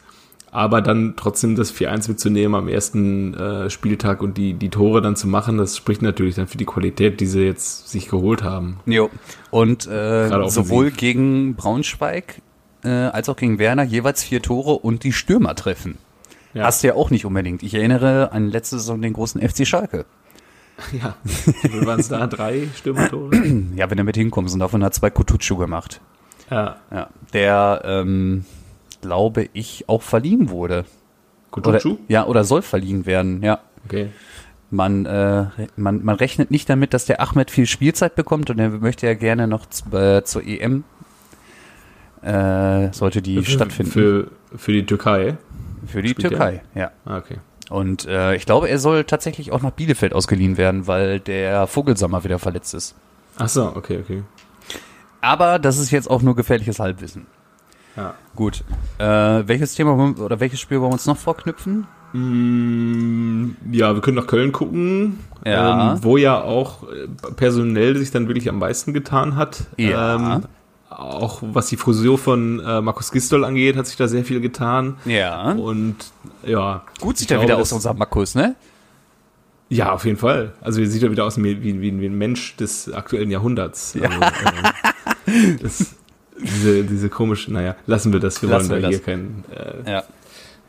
Aber 0.52 0.82
dann 0.82 1.16
trotzdem 1.18 1.58
das 1.58 1.74
4-1 1.76 2.08
mitzunehmen 2.08 2.56
am 2.56 2.70
ersten 2.70 3.34
äh, 3.34 3.70
Spieltag 3.70 4.22
und 4.22 4.38
die, 4.38 4.54
die 4.54 4.70
Tore 4.70 5.02
dann 5.02 5.18
zu 5.18 5.28
machen, 5.28 5.58
das 5.58 5.76
spricht 5.76 6.02
natürlich 6.02 6.36
dann 6.36 6.48
für 6.48 6.58
die 6.58 6.66
Qualität, 6.66 7.20
die 7.20 7.26
sie 7.26 7.42
jetzt 7.42 7.90
sich 7.90 8.08
geholt 8.08 8.42
haben. 8.42 8.80
Jo. 8.86 9.10
Und 9.52 9.86
äh, 9.86 10.30
sowohl 10.50 10.92
gegen 10.92 11.56
Braunschweig 11.56 12.42
äh, 12.86 12.90
als 12.90 13.28
auch 13.28 13.36
gegen 13.36 13.60
Werner 13.60 13.84
jeweils 13.84 14.24
vier 14.24 14.42
Tore 14.42 14.78
und 14.78 15.04
die 15.04 15.12
Stürmer 15.12 15.56
treffen. 15.56 15.98
Ja. 16.54 16.64
Hast 16.64 16.84
du 16.84 16.88
ja 16.88 16.94
auch 16.94 17.10
nicht 17.10 17.26
unbedingt. 17.26 17.62
Ich 17.62 17.74
erinnere 17.74 18.32
an 18.32 18.50
letzte 18.50 18.78
Saison 18.78 19.02
den 19.02 19.12
großen 19.12 19.42
FC 19.42 19.68
Schalke. 19.68 20.06
Ja. 20.92 21.16
Waren 21.86 22.02
es 22.02 22.10
da? 22.10 22.28
Drei 22.28 22.68
Stürmertore? 22.76 23.32
Ja, 23.76 23.90
wenn 23.90 23.98
du 23.98 24.04
mit 24.04 24.18
hinkommst 24.18 24.54
und 24.54 24.60
davon 24.60 24.84
hat 24.84 24.94
zwei 24.94 25.10
Kutucu 25.10 25.56
gemacht. 25.56 26.02
Ja. 26.50 26.78
Ja. 26.92 27.10
Der, 27.34 27.82
ähm, 27.86 28.46
glaube 29.02 29.50
ich, 29.54 29.86
auch 29.88 30.02
verliehen 30.02 30.50
wurde. 30.50 30.86
Oder, 31.52 31.80
Kutucu? 31.80 31.98
ja, 32.08 32.26
oder 32.26 32.44
soll 32.44 32.62
verliehen 32.62 33.06
werden, 33.06 33.42
ja. 33.42 33.60
Okay. 33.86 34.10
Man, 34.72 35.06
äh, 35.06 35.46
man, 35.78 36.04
man 36.04 36.16
rechnet 36.16 36.52
nicht 36.52 36.70
damit, 36.70 36.94
dass 36.94 37.06
der 37.06 37.22
Ahmed 37.22 37.52
viel 37.52 37.66
Spielzeit 37.66 38.16
bekommt 38.16 38.50
und 38.50 38.60
er 38.60 38.70
möchte 38.70 39.06
ja 39.06 39.14
gerne 39.14 39.48
noch 39.48 39.68
äh, 39.94 40.24
zur 40.24 40.44
EM. 40.44 40.84
Äh, 42.24 42.92
sollte 42.92 43.22
die 43.22 43.46
stattfinden. 43.46 43.92
Für, 43.92 44.32
für 44.56 44.74
die 44.74 44.86
Türkei. 44.86 45.38
Für 45.86 46.02
die 46.02 46.10
Spielt 46.10 46.26
er? 46.26 46.30
Türkei, 46.30 46.62
ja. 46.74 46.92
Ah, 47.06 47.18
okay. 47.18 47.38
Und 47.70 48.06
äh, 48.06 48.36
ich 48.36 48.46
glaube, 48.46 48.68
er 48.68 48.80
soll 48.80 49.04
tatsächlich 49.04 49.52
auch 49.52 49.62
nach 49.62 49.72
Bielefeld 49.72 50.14
ausgeliehen 50.14 50.58
werden, 50.58 50.88
weil 50.88 51.20
der 51.20 51.68
Vogelsammer 51.68 52.24
wieder 52.24 52.40
verletzt 52.40 52.74
ist. 52.74 52.96
Ach 53.38 53.50
so, 53.50 53.76
okay, 53.76 54.00
okay. 54.00 54.24
Aber 55.26 55.58
das 55.58 55.80
ist 55.80 55.90
jetzt 55.90 56.08
auch 56.10 56.22
nur 56.22 56.36
gefährliches 56.36 56.80
Halbwissen. 56.80 57.26
Ja. 57.98 58.14
Gut. 58.36 58.64
Äh, 59.00 59.06
welches 59.06 59.74
Thema 59.74 60.14
oder 60.20 60.40
welches 60.40 60.60
Spiel 60.60 60.80
wollen 60.80 60.92
wir 60.92 60.94
uns 60.94 61.08
noch 61.08 61.18
vorknüpfen? 61.18 61.88
Mm, 62.14 63.56
Ja, 63.72 63.96
wir 63.96 64.02
können 64.02 64.18
nach 64.18 64.28
Köln 64.28 64.52
gucken, 64.52 65.20
Ja. 65.44 65.94
ähm, 65.94 66.04
wo 66.04 66.18
ja 66.18 66.42
auch 66.42 66.84
äh, 66.84 67.08
personell 67.36 67.98
sich 67.98 68.12
dann 68.12 68.28
wirklich 68.28 68.50
am 68.50 68.60
meisten 68.60 68.94
getan 68.94 69.36
hat. 69.36 69.64
Ja. 69.78 70.16
Ähm, 70.38 70.44
auch 70.90 71.42
was 71.42 71.68
die 71.68 71.78
Frisur 71.78 72.20
von 72.20 72.60
äh, 72.60 72.82
Markus 72.82 73.12
Gistol 73.12 73.44
angeht, 73.46 73.78
hat 73.78 73.88
sich 73.88 73.98
da 73.98 74.08
sehr 74.08 74.26
viel 74.26 74.42
getan. 74.42 74.98
Ja. 75.06 75.54
Und 75.54 75.96
ja. 76.44 76.84
Gut 77.02 77.18
sieht 77.18 77.32
er 77.32 77.42
wieder 77.42 77.58
aus, 77.58 77.72
unser 77.72 77.96
Markus, 77.96 78.36
ne? 78.36 78.56
Ja, 79.70 79.92
auf 79.94 80.06
jeden 80.06 80.18
Fall. 80.18 80.54
Also 80.62 80.82
er 80.82 80.88
sieht 80.88 81.02
ja 81.02 81.10
wieder 81.10 81.26
aus 81.26 81.38
wie, 81.38 81.64
wie, 81.64 81.82
wie, 81.82 82.06
ein 82.06 82.18
Mensch 82.18 82.56
des 82.58 82.94
aktuellen 82.94 83.32
Jahrhunderts. 83.32 83.96
Also, 84.00 84.06
ähm, 84.06 84.94
das 85.62 85.96
Diese, 86.38 86.84
diese 86.84 87.10
komische, 87.10 87.52
naja, 87.54 87.76
lassen 87.88 88.12
wir 88.12 88.20
das, 88.20 88.42
wir 88.42 88.50
Lassen 88.50 88.70
wollen 88.70 88.82
da 88.82 88.90
wir 88.90 88.98
hier 88.98 89.04
keinen. 89.04 89.46
Äh, 89.52 89.90
Ja. 89.90 90.04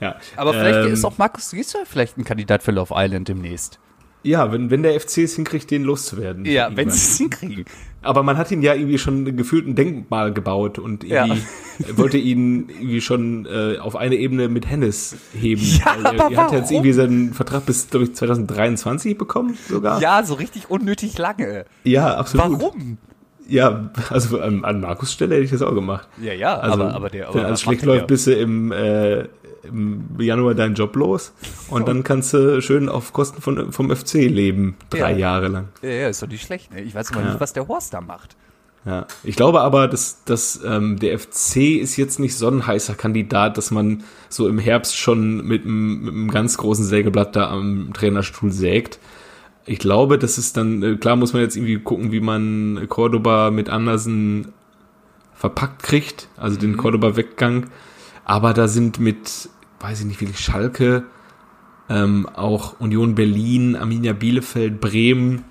ja. 0.01 0.17
Aber 0.37 0.53
vielleicht 0.53 0.87
Ähm, 0.87 0.93
ist 0.93 1.05
auch 1.05 1.19
Markus 1.19 1.51
Giesler 1.51 1.81
vielleicht 1.87 2.17
ein 2.19 2.25
Kandidat 2.25 2.63
für 2.63 2.71
Love 2.71 2.95
Island 2.97 3.29
demnächst. 3.29 3.81
Ja, 4.23 4.51
wenn, 4.51 4.71
wenn 4.71 4.83
der 4.83 4.99
FC 4.99 5.19
es 5.19 5.37
hinkriegt, 5.37 5.71
den 5.71 5.85
loszuwerden. 5.85 6.45
Ja, 6.47 6.71
wenn 6.75 6.91
sie 6.91 6.97
es 6.99 7.17
hinkriegen. 7.19 7.65
Aber 8.03 8.23
man 8.25 8.37
hat 8.39 8.51
ihn 8.51 8.61
ja 8.63 8.75
irgendwie 8.75 8.99
schon 8.99 9.37
gefühlt 9.37 9.67
ein 9.69 9.77
Denkmal 9.77 10.33
gebaut 10.33 10.79
und 10.81 11.05
irgendwie 11.05 11.43
wollte 11.97 12.19
ihn 12.19 12.69
irgendwie 12.69 13.01
schon 13.01 13.47
äh, 13.47 13.79
auf 13.79 13.95
eine 13.95 14.17
Ebene 14.17 14.49
mit 14.49 14.69
Hennes 14.69 15.17
heben. 15.33 15.63
Ja, 15.63 15.97
er, 16.03 16.07
aber 16.21 16.33
er 16.35 16.43
hat 16.45 16.53
jetzt 16.53 16.71
irgendwie 16.73 16.93
seinen 16.93 17.35
Vertrag 17.35 17.67
bis, 17.67 17.89
glaube 17.89 18.07
ich, 18.07 18.15
2023 18.15 19.17
bekommen 19.17 19.57
sogar. 19.69 20.01
Ja, 20.01 20.25
so 20.25 20.35
richtig 20.35 20.71
unnötig 20.71 21.19
lange. 21.19 21.65
ja 21.85 22.17
absolut. 22.17 22.61
Warum? 22.61 22.99
Ja, 23.49 23.91
also 24.11 24.41
an, 24.41 24.65
an 24.65 24.81
Markus 24.81 25.13
Stelle 25.13 25.35
hätte 25.37 25.45
ich 25.45 25.51
das 25.51 25.63
auch 25.63 25.75
gemacht. 25.75 26.09
Ja, 26.21 26.33
ja, 26.33 26.59
Also, 26.59 26.83
aber, 26.83 26.95
aber 26.95 27.11
der. 27.11 27.29
wenn 27.29 27.29
aber 27.29 27.39
alles 27.47 27.51
was 27.53 27.63
schlecht 27.63 27.85
läuft, 27.85 28.07
bist 28.09 28.27
du 28.27 28.33
im, 28.35 28.73
äh, 28.73 29.25
im 29.65 30.05
Januar 30.19 30.55
deinen 30.55 30.75
Job 30.75 30.97
los 30.97 31.33
und 31.69 31.87
dann 31.89 32.03
kannst 32.05 32.33
du 32.35 32.61
schön 32.63 32.89
auf 32.89 33.13
Kosten 33.13 33.41
von, 33.43 33.73
vom 33.73 33.95
FC 33.95 34.15
leben, 34.15 34.77
drei 34.91 35.13
Ja. 35.13 35.19
Jahre 35.19 35.49
lang. 35.49 35.69
Ja, 35.83 35.89
ja, 35.91 36.09
ist 36.09 36.23
doch 36.23 36.29
nicht 36.29 36.45
schlecht. 36.45 36.73
Ne? 36.73 36.81
Ich 36.83 36.95
weiß 36.95 37.13
aber 37.13 37.21
Ja. 37.23 37.29
nicht, 37.31 37.41
was 37.41 37.53
der 37.53 37.67
Horst 37.69 37.95
da 37.95 38.01
macht. 38.01 38.37
Ja, 38.85 39.07
ich 39.25 39.35
glaube 39.35 39.63
aber, 39.63 39.89
dass, 39.89 40.23
dass 40.25 40.61
ähm, 40.65 40.99
der 41.01 41.19
FC 41.19 41.57
ist 41.81 41.97
jetzt 41.97 42.21
nicht 42.21 42.37
so 42.37 42.47
ein 42.49 42.67
heißer 42.69 42.95
Kandidat, 42.95 43.59
dass 43.59 43.73
man 43.73 44.05
so 44.29 44.47
im 44.49 44.59
Herbst 44.61 44.97
schon 44.97 45.45
mit 45.45 45.65
einem 45.65 46.31
ganz 46.31 46.57
großen 46.57 46.85
Sägeblatt 46.85 47.35
da 47.35 47.51
am 47.51 47.91
Trainerstuhl 47.95 48.53
sägt. 48.53 49.01
Ich 49.67 49.81
glaube, 49.81 50.19
das 50.19 50.39
ist 50.39 50.57
dann, 50.57 50.83
äh, 50.83 50.97
klar 50.97 51.17
muss 51.17 51.33
man 51.33 51.43
jetzt 51.43 51.57
irgendwie 51.57 51.79
gucken, 51.79 52.13
wie 52.13 52.21
man 52.21 52.87
Cordoba 52.89 53.51
mit 53.51 53.69
Andersen 53.69 54.53
verpackt 55.35 55.83
kriegt, 55.83 56.29
also 56.37 56.57
den 56.57 56.77
Cordoba-Weggang. 56.77 57.67
Aber 58.25 58.55
da 58.55 58.69
sind 58.69 58.99
mit, 59.01 59.49
weiß 59.81 60.01
ich 60.01 60.07
nicht, 60.07 60.21
wie 60.21 60.33
Schalke, 60.35 61.05
ähm, 61.89 62.29
auch 62.35 62.81
Union 62.81 63.15
Berlin, 63.15 63.77
Arminia 63.77 64.13
Bielefeld, 64.13 64.81
Bremen, 64.81 65.45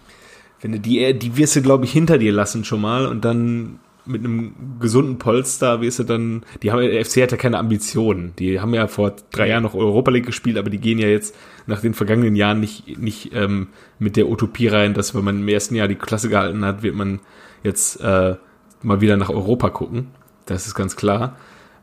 wenn 0.61 0.71
du 0.71 0.79
die, 0.79 1.13
die 1.17 1.37
wirst 1.37 1.55
du, 1.55 1.61
glaube 1.61 1.85
ich, 1.85 1.91
hinter 1.91 2.17
dir 2.17 2.31
lassen 2.31 2.63
schon 2.63 2.81
mal 2.81 3.05
und 3.05 3.23
dann 3.23 3.79
mit 4.05 4.23
einem 4.23 4.77
gesunden 4.79 5.17
Polster 5.17 5.81
wirst 5.81 5.99
du 5.99 6.03
dann, 6.03 6.43
die 6.61 6.71
haben, 6.71 6.81
der 6.81 7.03
FC 7.03 7.21
hat 7.21 7.31
ja 7.31 7.37
keine 7.37 7.57
Ambitionen. 7.57 8.33
Die 8.37 8.59
haben 8.59 8.73
ja 8.73 8.87
vor 8.87 9.15
drei 9.31 9.49
Jahren 9.49 9.63
noch 9.63 9.73
Europa 9.73 10.11
League 10.11 10.25
gespielt, 10.25 10.57
aber 10.57 10.69
die 10.69 10.79
gehen 10.79 10.99
ja 10.99 11.07
jetzt 11.07 11.35
nach 11.65 11.81
den 11.81 11.93
vergangenen 11.93 12.35
Jahren 12.35 12.59
nicht, 12.59 12.99
nicht 12.99 13.33
ähm, 13.33 13.69
mit 13.99 14.15
der 14.17 14.29
Utopie 14.29 14.67
rein, 14.67 14.93
dass 14.93 15.15
wenn 15.15 15.23
man 15.23 15.39
im 15.39 15.47
ersten 15.47 15.75
Jahr 15.75 15.87
die 15.87 15.95
Klasse 15.95 16.29
gehalten 16.29 16.63
hat, 16.63 16.83
wird 16.83 16.95
man 16.95 17.19
jetzt 17.63 17.99
äh, 18.01 18.35
mal 18.81 19.01
wieder 19.01 19.17
nach 19.17 19.29
Europa 19.29 19.69
gucken. 19.69 20.07
Das 20.45 20.67
ist 20.67 20.75
ganz 20.75 20.95
klar. 20.95 21.37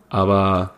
Aber 0.09 0.75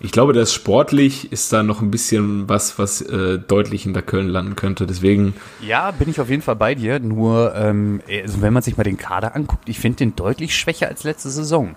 ich 0.00 0.12
glaube, 0.12 0.32
das 0.32 0.52
sportlich 0.52 1.32
ist 1.32 1.52
da 1.52 1.62
noch 1.62 1.80
ein 1.80 1.90
bisschen 1.90 2.48
was, 2.48 2.78
was 2.78 3.00
äh, 3.00 3.38
deutlich 3.38 3.84
hinter 3.84 4.02
Köln 4.02 4.28
landen 4.28 4.56
könnte. 4.56 4.86
Deswegen 4.86 5.34
Ja, 5.60 5.90
bin 5.90 6.08
ich 6.10 6.20
auf 6.20 6.28
jeden 6.28 6.42
Fall 6.42 6.56
bei 6.56 6.74
dir. 6.74 7.00
Nur, 7.00 7.54
ähm, 7.54 8.02
also 8.10 8.42
wenn 8.42 8.52
man 8.52 8.62
sich 8.62 8.76
mal 8.76 8.84
den 8.84 8.98
Kader 8.98 9.34
anguckt, 9.34 9.68
ich 9.68 9.78
finde 9.78 9.98
den 9.98 10.16
deutlich 10.16 10.56
schwächer 10.56 10.88
als 10.88 11.04
letzte 11.04 11.30
Saison. 11.30 11.76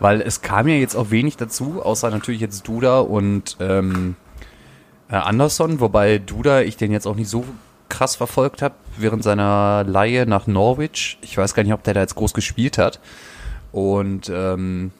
Weil 0.00 0.20
es 0.20 0.40
kam 0.40 0.66
ja 0.66 0.74
jetzt 0.74 0.96
auch 0.96 1.10
wenig 1.10 1.36
dazu, 1.36 1.80
außer 1.82 2.10
natürlich 2.10 2.40
jetzt 2.40 2.66
Duda 2.66 3.00
und 3.00 3.56
ähm, 3.60 4.16
äh, 5.08 5.14
Anderson, 5.16 5.78
wobei 5.78 6.18
Duda 6.18 6.62
ich 6.62 6.76
den 6.76 6.90
jetzt 6.90 7.06
auch 7.06 7.14
nicht 7.14 7.28
so 7.28 7.44
krass 7.88 8.16
verfolgt 8.16 8.62
habe 8.62 8.74
während 8.96 9.22
seiner 9.22 9.84
Laie 9.86 10.26
nach 10.26 10.46
Norwich. 10.46 11.18
Ich 11.20 11.36
weiß 11.36 11.54
gar 11.54 11.62
nicht, 11.62 11.74
ob 11.74 11.82
der 11.84 11.94
da 11.94 12.00
jetzt 12.00 12.14
groß 12.14 12.32
gespielt 12.32 12.78
hat. 12.78 12.98
Und 13.70 14.30
ähm, 14.34 14.90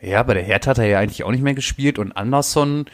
ja, 0.00 0.22
bei 0.22 0.34
der 0.34 0.42
Hertha 0.42 0.70
hat 0.70 0.78
er 0.78 0.86
ja 0.86 0.98
eigentlich 0.98 1.24
auch 1.24 1.30
nicht 1.30 1.42
mehr 1.42 1.54
gespielt. 1.54 1.98
Und 1.98 2.12
Anderson, 2.12 2.86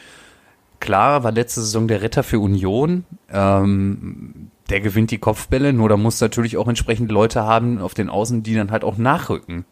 klar, 0.79 1.23
war 1.23 1.31
letzte 1.31 1.61
Saison 1.61 1.87
der 1.87 2.01
Retter 2.01 2.23
für 2.23 2.39
Union. 2.39 3.05
Ähm, 3.29 4.51
der 4.69 4.81
gewinnt 4.81 5.11
die 5.11 5.19
Kopfbälle, 5.19 5.73
nur 5.73 5.89
da 5.89 5.97
muss 5.97 6.19
natürlich 6.19 6.57
auch 6.57 6.67
entsprechend 6.67 7.11
Leute 7.11 7.43
haben 7.43 7.79
auf 7.79 7.93
den 7.93 8.09
Außen, 8.09 8.41
die 8.41 8.55
dann 8.55 8.71
halt 8.71 8.83
auch 8.83 8.97
nachrücken. 8.97 9.65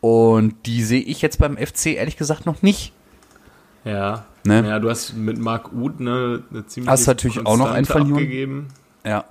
Und 0.00 0.54
die 0.66 0.82
sehe 0.82 1.02
ich 1.02 1.20
jetzt 1.22 1.38
beim 1.38 1.56
FC 1.56 1.86
ehrlich 1.86 2.16
gesagt 2.16 2.46
noch 2.46 2.62
nicht. 2.62 2.92
Ja. 3.84 4.24
Ne? 4.44 4.66
Ja, 4.66 4.78
du 4.78 4.88
hast 4.88 5.14
mit 5.14 5.38
Marc 5.38 5.72
Uth 5.72 6.00
ne, 6.00 6.42
eine 6.50 6.66
ziemlich 6.66 6.90
Hast 6.90 7.06
natürlich 7.06 7.44
auch 7.44 7.56
noch 7.56 7.70
einen 7.70 7.84
verloren. 7.84 8.68
Ja. 9.04 9.24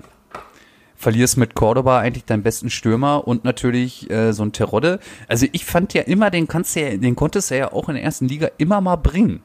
Verlierst 1.02 1.38
mit 1.38 1.56
Cordoba 1.56 2.00
eigentlich 2.00 2.26
deinen 2.26 2.44
besten 2.44 2.70
Stürmer 2.70 3.26
und 3.26 3.46
natürlich 3.46 4.10
äh, 4.12 4.34
so 4.34 4.44
ein 4.44 4.52
Terodde. 4.52 5.00
Also 5.30 5.46
ich 5.54 5.64
fand 5.64 5.94
ja 5.94 6.02
immer, 6.02 6.30
den 6.30 6.48
kannst 6.50 6.76
du 6.76 6.82
ja, 6.82 6.98
den 6.98 7.16
konntest 7.16 7.52
du 7.52 7.58
ja 7.58 7.72
auch 7.72 7.88
in 7.88 7.96
der 7.96 8.04
ersten 8.04 8.28
Liga 8.28 8.50
immer 8.58 8.82
mal 8.82 8.98
bringen. 8.98 9.42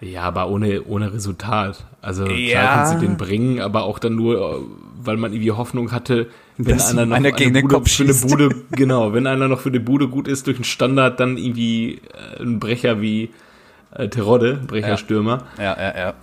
Ja, 0.00 0.22
aber 0.22 0.48
ohne, 0.48 0.82
ohne 0.84 1.12
Resultat. 1.12 1.84
Also 2.02 2.26
Ja. 2.26 2.60
klar 2.60 2.74
kannst 2.74 2.94
du 2.94 3.06
den 3.06 3.16
bringen, 3.16 3.60
aber 3.60 3.84
auch 3.84 4.00
dann 4.00 4.16
nur, 4.16 4.40
äh, 4.40 4.54
weil 5.02 5.16
man 5.16 5.32
irgendwie 5.32 5.52
Hoffnung 5.52 5.92
hatte, 5.92 6.26
wenn 6.56 6.76
Dass 6.76 6.90
einer 6.90 7.06
noch 7.06 7.14
einer 7.16 7.28
eine 7.28 7.36
gegen 7.36 7.54
den 7.54 7.62
Bude, 7.68 7.74
Kopf 7.76 7.90
für 7.90 8.02
eine. 8.02 8.14
Bude, 8.14 8.48
genau, 8.72 9.12
wenn 9.12 9.26
einer 9.28 9.46
noch 9.46 9.60
für 9.60 9.68
eine 9.68 9.78
Bude 9.80 10.08
gut 10.08 10.26
ist 10.26 10.46
durch 10.48 10.56
einen 10.56 10.64
Standard, 10.64 11.20
dann 11.20 11.36
irgendwie 11.38 12.00
äh, 12.38 12.42
ein 12.42 12.58
Brecher 12.58 13.00
wie 13.00 13.30
äh, 13.94 14.08
Terodde, 14.08 14.58
Brecherstürmer. 14.66 15.44
Ja, 15.56 15.76
ja, 15.78 15.96
ja. 15.98 16.14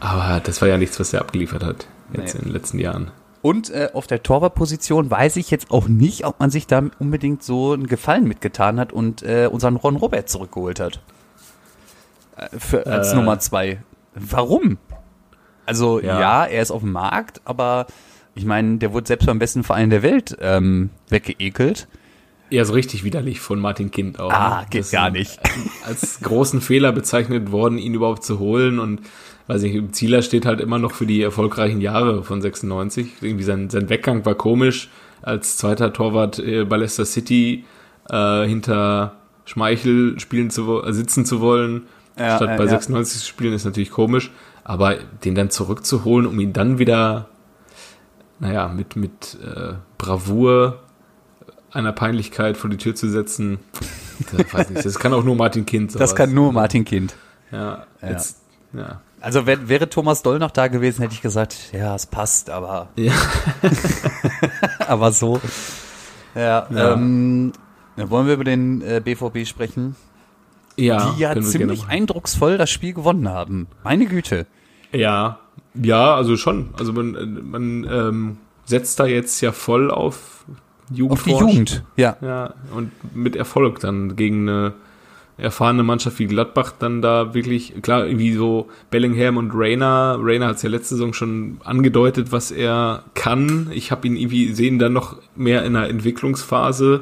Aber 0.00 0.40
das 0.40 0.62
war 0.62 0.68
ja 0.68 0.78
nichts, 0.78 0.98
was 0.98 1.12
er 1.12 1.20
abgeliefert 1.20 1.62
hat 1.64 1.86
jetzt 2.14 2.34
Nee. 2.34 2.40
in 2.40 2.44
den 2.46 2.52
letzten 2.54 2.78
Jahren. 2.78 3.10
Und 3.46 3.70
äh, 3.70 3.90
auf 3.92 4.08
der 4.08 4.24
Torwartposition 4.24 5.08
weiß 5.08 5.36
ich 5.36 5.52
jetzt 5.52 5.70
auch 5.70 5.86
nicht, 5.86 6.26
ob 6.26 6.40
man 6.40 6.50
sich 6.50 6.66
da 6.66 6.82
unbedingt 6.98 7.44
so 7.44 7.74
einen 7.74 7.86
Gefallen 7.86 8.26
mitgetan 8.26 8.80
hat 8.80 8.92
und 8.92 9.22
äh, 9.22 9.48
unseren 9.48 9.76
Ron 9.76 9.94
Robert 9.94 10.28
zurückgeholt 10.28 10.80
hat. 10.80 11.00
Äh, 12.36 12.48
für, 12.58 12.84
als 12.88 13.12
Äh. 13.12 13.14
Nummer 13.14 13.38
zwei. 13.38 13.78
Warum? 14.16 14.78
Also 15.64 16.00
ja. 16.00 16.18
Ja. 16.18 16.44
er 16.44 16.60
ist 16.60 16.72
auf 16.72 16.80
dem 16.80 16.90
Markt, 16.90 17.40
aber 17.44 17.86
ich 18.34 18.44
meine, 18.44 18.78
der 18.78 18.92
wurde 18.92 19.06
selbst 19.06 19.26
beim 19.26 19.38
besten 19.38 19.62
Verein 19.62 19.90
der 19.90 20.02
Welt 20.02 20.36
ähm, 20.40 20.90
weggeekelt. 21.08 21.86
Ja, 22.48 22.64
so 22.64 22.74
richtig 22.74 23.02
widerlich 23.02 23.40
von 23.40 23.58
Martin 23.58 23.90
Kind 23.90 24.20
auch. 24.20 24.32
Ah, 24.32 24.60
ne? 24.60 24.66
geht 24.70 24.82
Das 24.82 24.90
gar 24.92 25.10
nicht. 25.10 25.38
Als 25.84 26.20
großen 26.20 26.60
Fehler 26.60 26.92
bezeichnet 26.92 27.50
worden, 27.50 27.78
ihn 27.78 27.94
überhaupt 27.94 28.24
zu 28.24 28.38
holen 28.38 28.78
und 28.78 29.00
weiß 29.48 29.62
ich, 29.64 29.74
im 29.74 29.92
Zieler 29.92 30.22
steht 30.22 30.46
halt 30.46 30.60
immer 30.60 30.78
noch 30.78 30.92
für 30.92 31.06
die 31.06 31.22
erfolgreichen 31.22 31.80
Jahre 31.80 32.22
von 32.22 32.40
96. 32.40 33.14
Irgendwie 33.20 33.44
sein, 33.44 33.70
sein 33.70 33.88
Weggang 33.88 34.24
war 34.24 34.34
komisch, 34.34 34.90
als 35.22 35.56
zweiter 35.56 35.92
Torwart 35.92 36.38
äh, 36.38 36.64
bei 36.64 36.76
Leicester 36.76 37.04
City 37.04 37.64
äh, 38.08 38.46
hinter 38.46 39.16
Schmeichel 39.44 40.18
spielen 40.20 40.50
zu 40.50 40.82
äh, 40.82 40.92
sitzen 40.92 41.24
zu 41.24 41.40
wollen, 41.40 41.86
Ja, 42.18 42.36
statt 42.36 42.56
bei 42.56 42.64
ja. 42.64 42.70
96 42.70 43.20
zu 43.20 43.26
spielen, 43.26 43.54
ist 43.54 43.64
natürlich 43.64 43.90
komisch. 43.90 44.30
Aber 44.62 44.96
den 45.24 45.36
dann 45.36 45.50
zurückzuholen, 45.50 46.26
um 46.26 46.40
ihn 46.40 46.52
dann 46.52 46.80
wieder, 46.80 47.28
naja, 48.40 48.66
mit, 48.68 48.96
mit 48.96 49.38
äh, 49.40 49.74
Bravour 49.96 50.80
einer 51.72 51.92
Peinlichkeit 51.92 52.56
vor 52.56 52.70
die 52.70 52.76
Tür 52.76 52.94
zu 52.94 53.08
setzen, 53.10 53.58
das, 54.52 54.70
nicht, 54.70 54.84
das 54.84 54.98
kann 54.98 55.12
auch 55.12 55.24
nur 55.24 55.36
Martin 55.36 55.66
Kind. 55.66 55.90
Das 55.94 56.10
sowas. 56.10 56.14
kann 56.14 56.34
nur 56.34 56.52
Martin 56.52 56.84
Kind. 56.84 57.14
Ja, 57.52 57.86
Ja. 58.02 58.08
jetzt, 58.10 58.38
ja. 58.72 59.00
Also 59.20 59.46
wär, 59.46 59.68
wäre 59.68 59.88
Thomas 59.88 60.22
Doll 60.22 60.38
noch 60.38 60.50
da 60.50 60.68
gewesen, 60.68 61.02
hätte 61.02 61.14
ich 61.14 61.22
gesagt, 61.22 61.72
ja, 61.72 61.94
es 61.94 62.06
passt, 62.06 62.50
aber 62.50 62.88
Ja. 62.96 63.12
aber 64.86 65.12
so. 65.12 65.40
Ja, 66.34 66.66
Ja. 66.70 66.92
Ähm, 66.92 67.52
wollen 67.96 68.26
wir 68.26 68.34
über 68.34 68.44
den 68.44 68.82
äh, 68.82 69.00
BVB 69.02 69.46
sprechen? 69.46 69.96
Ja, 70.76 71.12
die 71.12 71.20
ja 71.22 71.40
ziemlich 71.40 71.86
eindrucksvoll 71.88 72.58
das 72.58 72.68
Spiel 72.70 72.92
gewonnen 72.92 73.28
haben. 73.30 73.66
Meine 73.82 74.04
Güte. 74.04 74.46
Ja, 74.92 75.38
ja, 75.74 76.14
also 76.14 76.36
schon. 76.36 76.74
Also 76.78 76.92
man, 76.92 77.40
man 77.50 77.84
ähm, 77.90 78.38
setzt 78.66 79.00
da 79.00 79.06
jetzt 79.06 79.40
ja 79.40 79.52
voll 79.52 79.90
auf 79.90 80.44
Jugend. 80.90 81.12
Auf 81.12 81.24
die 81.24 81.30
Jugend. 81.30 81.84
Ja. 81.96 82.16
Ja, 82.20 82.54
und 82.74 82.92
mit 83.14 83.36
Erfolg 83.36 83.80
dann 83.80 84.16
gegen 84.16 84.48
eine 84.48 84.74
erfahrene 85.38 85.82
Mannschaft 85.82 86.18
wie 86.18 86.26
Gladbach 86.26 86.72
dann 86.78 87.02
da 87.02 87.34
wirklich, 87.34 87.74
klar, 87.82 88.06
irgendwie 88.06 88.32
so 88.32 88.68
Bellingham 88.90 89.36
und 89.36 89.50
Rainer. 89.54 90.18
Rainer 90.20 90.48
hat 90.48 90.56
es 90.56 90.62
ja 90.62 90.70
letzte 90.70 90.94
Saison 90.94 91.12
schon 91.12 91.60
angedeutet, 91.64 92.32
was 92.32 92.50
er 92.50 93.04
kann. 93.14 93.70
Ich 93.72 93.90
habe 93.90 94.06
ihn 94.06 94.16
irgendwie 94.16 94.54
sehen 94.54 94.78
dann 94.78 94.94
noch 94.94 95.16
mehr 95.34 95.64
in 95.64 95.76
einer 95.76 95.88
Entwicklungsphase 95.88 97.00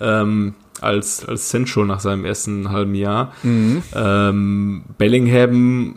ähm, 0.00 0.54
als, 0.80 1.26
als 1.26 1.50
Sancho 1.50 1.84
nach 1.84 2.00
seinem 2.00 2.24
ersten 2.24 2.70
halben 2.70 2.94
Jahr. 2.94 3.32
Ähm, 3.42 4.82
Bellingham, 4.98 5.96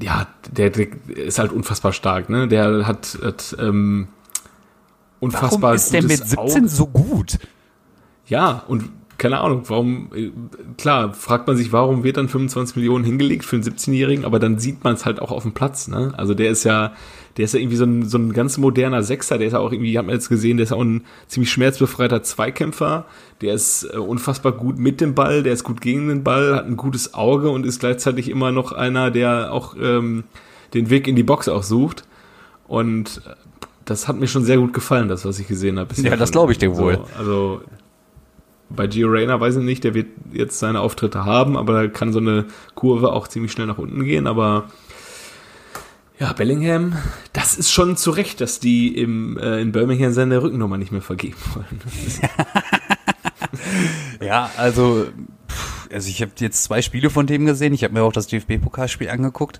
ja, 0.00 0.26
der, 0.50 0.70
der 0.70 0.86
ist 1.08 1.38
halt 1.38 1.52
unfassbar 1.52 1.92
stark, 1.92 2.30
ne? 2.30 2.48
Der 2.48 2.86
hat, 2.86 3.18
hat 3.22 3.54
ähm, 3.60 4.08
unfassbar 5.22 5.62
Warum 5.62 5.76
ist 5.76 5.92
der 5.92 6.02
mit 6.02 6.10
gutes 6.10 6.30
17 6.30 6.38
Auge. 6.38 6.68
so 6.68 6.86
gut? 6.86 7.38
Ja, 8.26 8.64
und 8.66 8.90
keine 9.18 9.38
Ahnung, 9.40 9.62
warum, 9.68 10.10
äh, 10.14 10.32
klar, 10.76 11.14
fragt 11.14 11.46
man 11.46 11.56
sich, 11.56 11.72
warum 11.72 12.02
wird 12.02 12.16
dann 12.16 12.28
25 12.28 12.74
Millionen 12.74 13.04
hingelegt 13.04 13.44
für 13.44 13.54
einen 13.54 13.64
17-Jährigen, 13.64 14.24
aber 14.24 14.40
dann 14.40 14.58
sieht 14.58 14.82
man 14.82 14.94
es 14.94 15.04
halt 15.04 15.22
auch 15.22 15.30
auf 15.30 15.44
dem 15.44 15.52
Platz, 15.52 15.86
ne? 15.86 16.12
Also 16.16 16.34
der 16.34 16.50
ist 16.50 16.64
ja, 16.64 16.92
der 17.36 17.44
ist 17.44 17.54
ja 17.54 17.60
irgendwie 17.60 17.76
so 17.76 17.84
ein, 17.84 18.08
so 18.08 18.18
ein 18.18 18.32
ganz 18.32 18.58
moderner 18.58 19.04
Sechser, 19.04 19.38
der 19.38 19.46
ist 19.46 19.52
ja 19.52 19.60
auch 19.60 19.70
irgendwie, 19.70 19.96
hat 19.96 20.06
man 20.06 20.16
jetzt 20.16 20.28
gesehen, 20.28 20.56
der 20.56 20.64
ist 20.64 20.72
auch 20.72 20.82
ein 20.82 21.04
ziemlich 21.28 21.52
schmerzbefreiter 21.52 22.24
Zweikämpfer, 22.24 23.04
der 23.42 23.54
ist 23.54 23.84
äh, 23.84 23.96
unfassbar 23.98 24.52
gut 24.52 24.78
mit 24.78 25.00
dem 25.00 25.14
Ball, 25.14 25.44
der 25.44 25.52
ist 25.52 25.62
gut 25.62 25.80
gegen 25.80 26.08
den 26.08 26.24
Ball, 26.24 26.56
hat 26.56 26.66
ein 26.66 26.76
gutes 26.76 27.14
Auge 27.14 27.50
und 27.50 27.64
ist 27.64 27.78
gleichzeitig 27.78 28.28
immer 28.28 28.50
noch 28.50 28.72
einer, 28.72 29.12
der 29.12 29.52
auch 29.52 29.76
ähm, 29.80 30.24
den 30.74 30.90
Weg 30.90 31.06
in 31.06 31.14
die 31.14 31.22
Box 31.22 31.48
auch 31.48 31.62
sucht. 31.62 32.04
Und 32.66 33.22
äh, 33.24 33.34
das 33.84 34.08
hat 34.08 34.18
mir 34.18 34.28
schon 34.28 34.44
sehr 34.44 34.58
gut 34.58 34.72
gefallen, 34.72 35.08
das, 35.08 35.24
was 35.24 35.38
ich 35.38 35.48
gesehen 35.48 35.78
habe. 35.78 35.94
Ja, 35.96 36.16
das 36.16 36.32
glaube 36.32 36.52
ich 36.52 36.58
dir 36.58 36.76
wohl. 36.76 36.94
So, 36.94 37.06
also 37.18 37.60
bei 38.70 38.86
Gio 38.86 39.08
Reyna 39.08 39.40
weiß 39.40 39.56
ich 39.56 39.64
nicht, 39.64 39.84
der 39.84 39.94
wird 39.94 40.08
jetzt 40.32 40.58
seine 40.58 40.80
Auftritte 40.80 41.24
haben, 41.24 41.56
aber 41.56 41.72
da 41.74 41.88
kann 41.88 42.12
so 42.12 42.18
eine 42.18 42.46
Kurve 42.74 43.12
auch 43.12 43.28
ziemlich 43.28 43.52
schnell 43.52 43.66
nach 43.66 43.78
unten 43.78 44.04
gehen, 44.04 44.26
aber 44.26 44.66
ja, 46.18 46.32
Bellingham, 46.32 46.96
das 47.32 47.56
ist 47.56 47.72
schon 47.72 47.96
zu 47.96 48.12
Recht, 48.12 48.40
dass 48.40 48.60
die 48.60 48.96
im, 48.96 49.38
äh, 49.38 49.60
in 49.60 49.72
Birmingham 49.72 50.12
seine 50.12 50.40
Rückennummer 50.40 50.78
nicht 50.78 50.92
mehr 50.92 51.02
vergeben 51.02 51.36
wollen. 51.54 51.80
ja, 54.20 54.48
also, 54.56 55.06
also 55.92 56.08
ich 56.08 56.22
habe 56.22 56.30
jetzt 56.38 56.62
zwei 56.62 56.80
Spiele 56.80 57.10
von 57.10 57.26
dem 57.26 57.44
gesehen. 57.44 57.74
Ich 57.74 57.82
habe 57.82 57.94
mir 57.94 58.02
auch 58.02 58.12
das 58.12 58.28
DFB-Pokalspiel 58.28 59.08
angeguckt. 59.08 59.58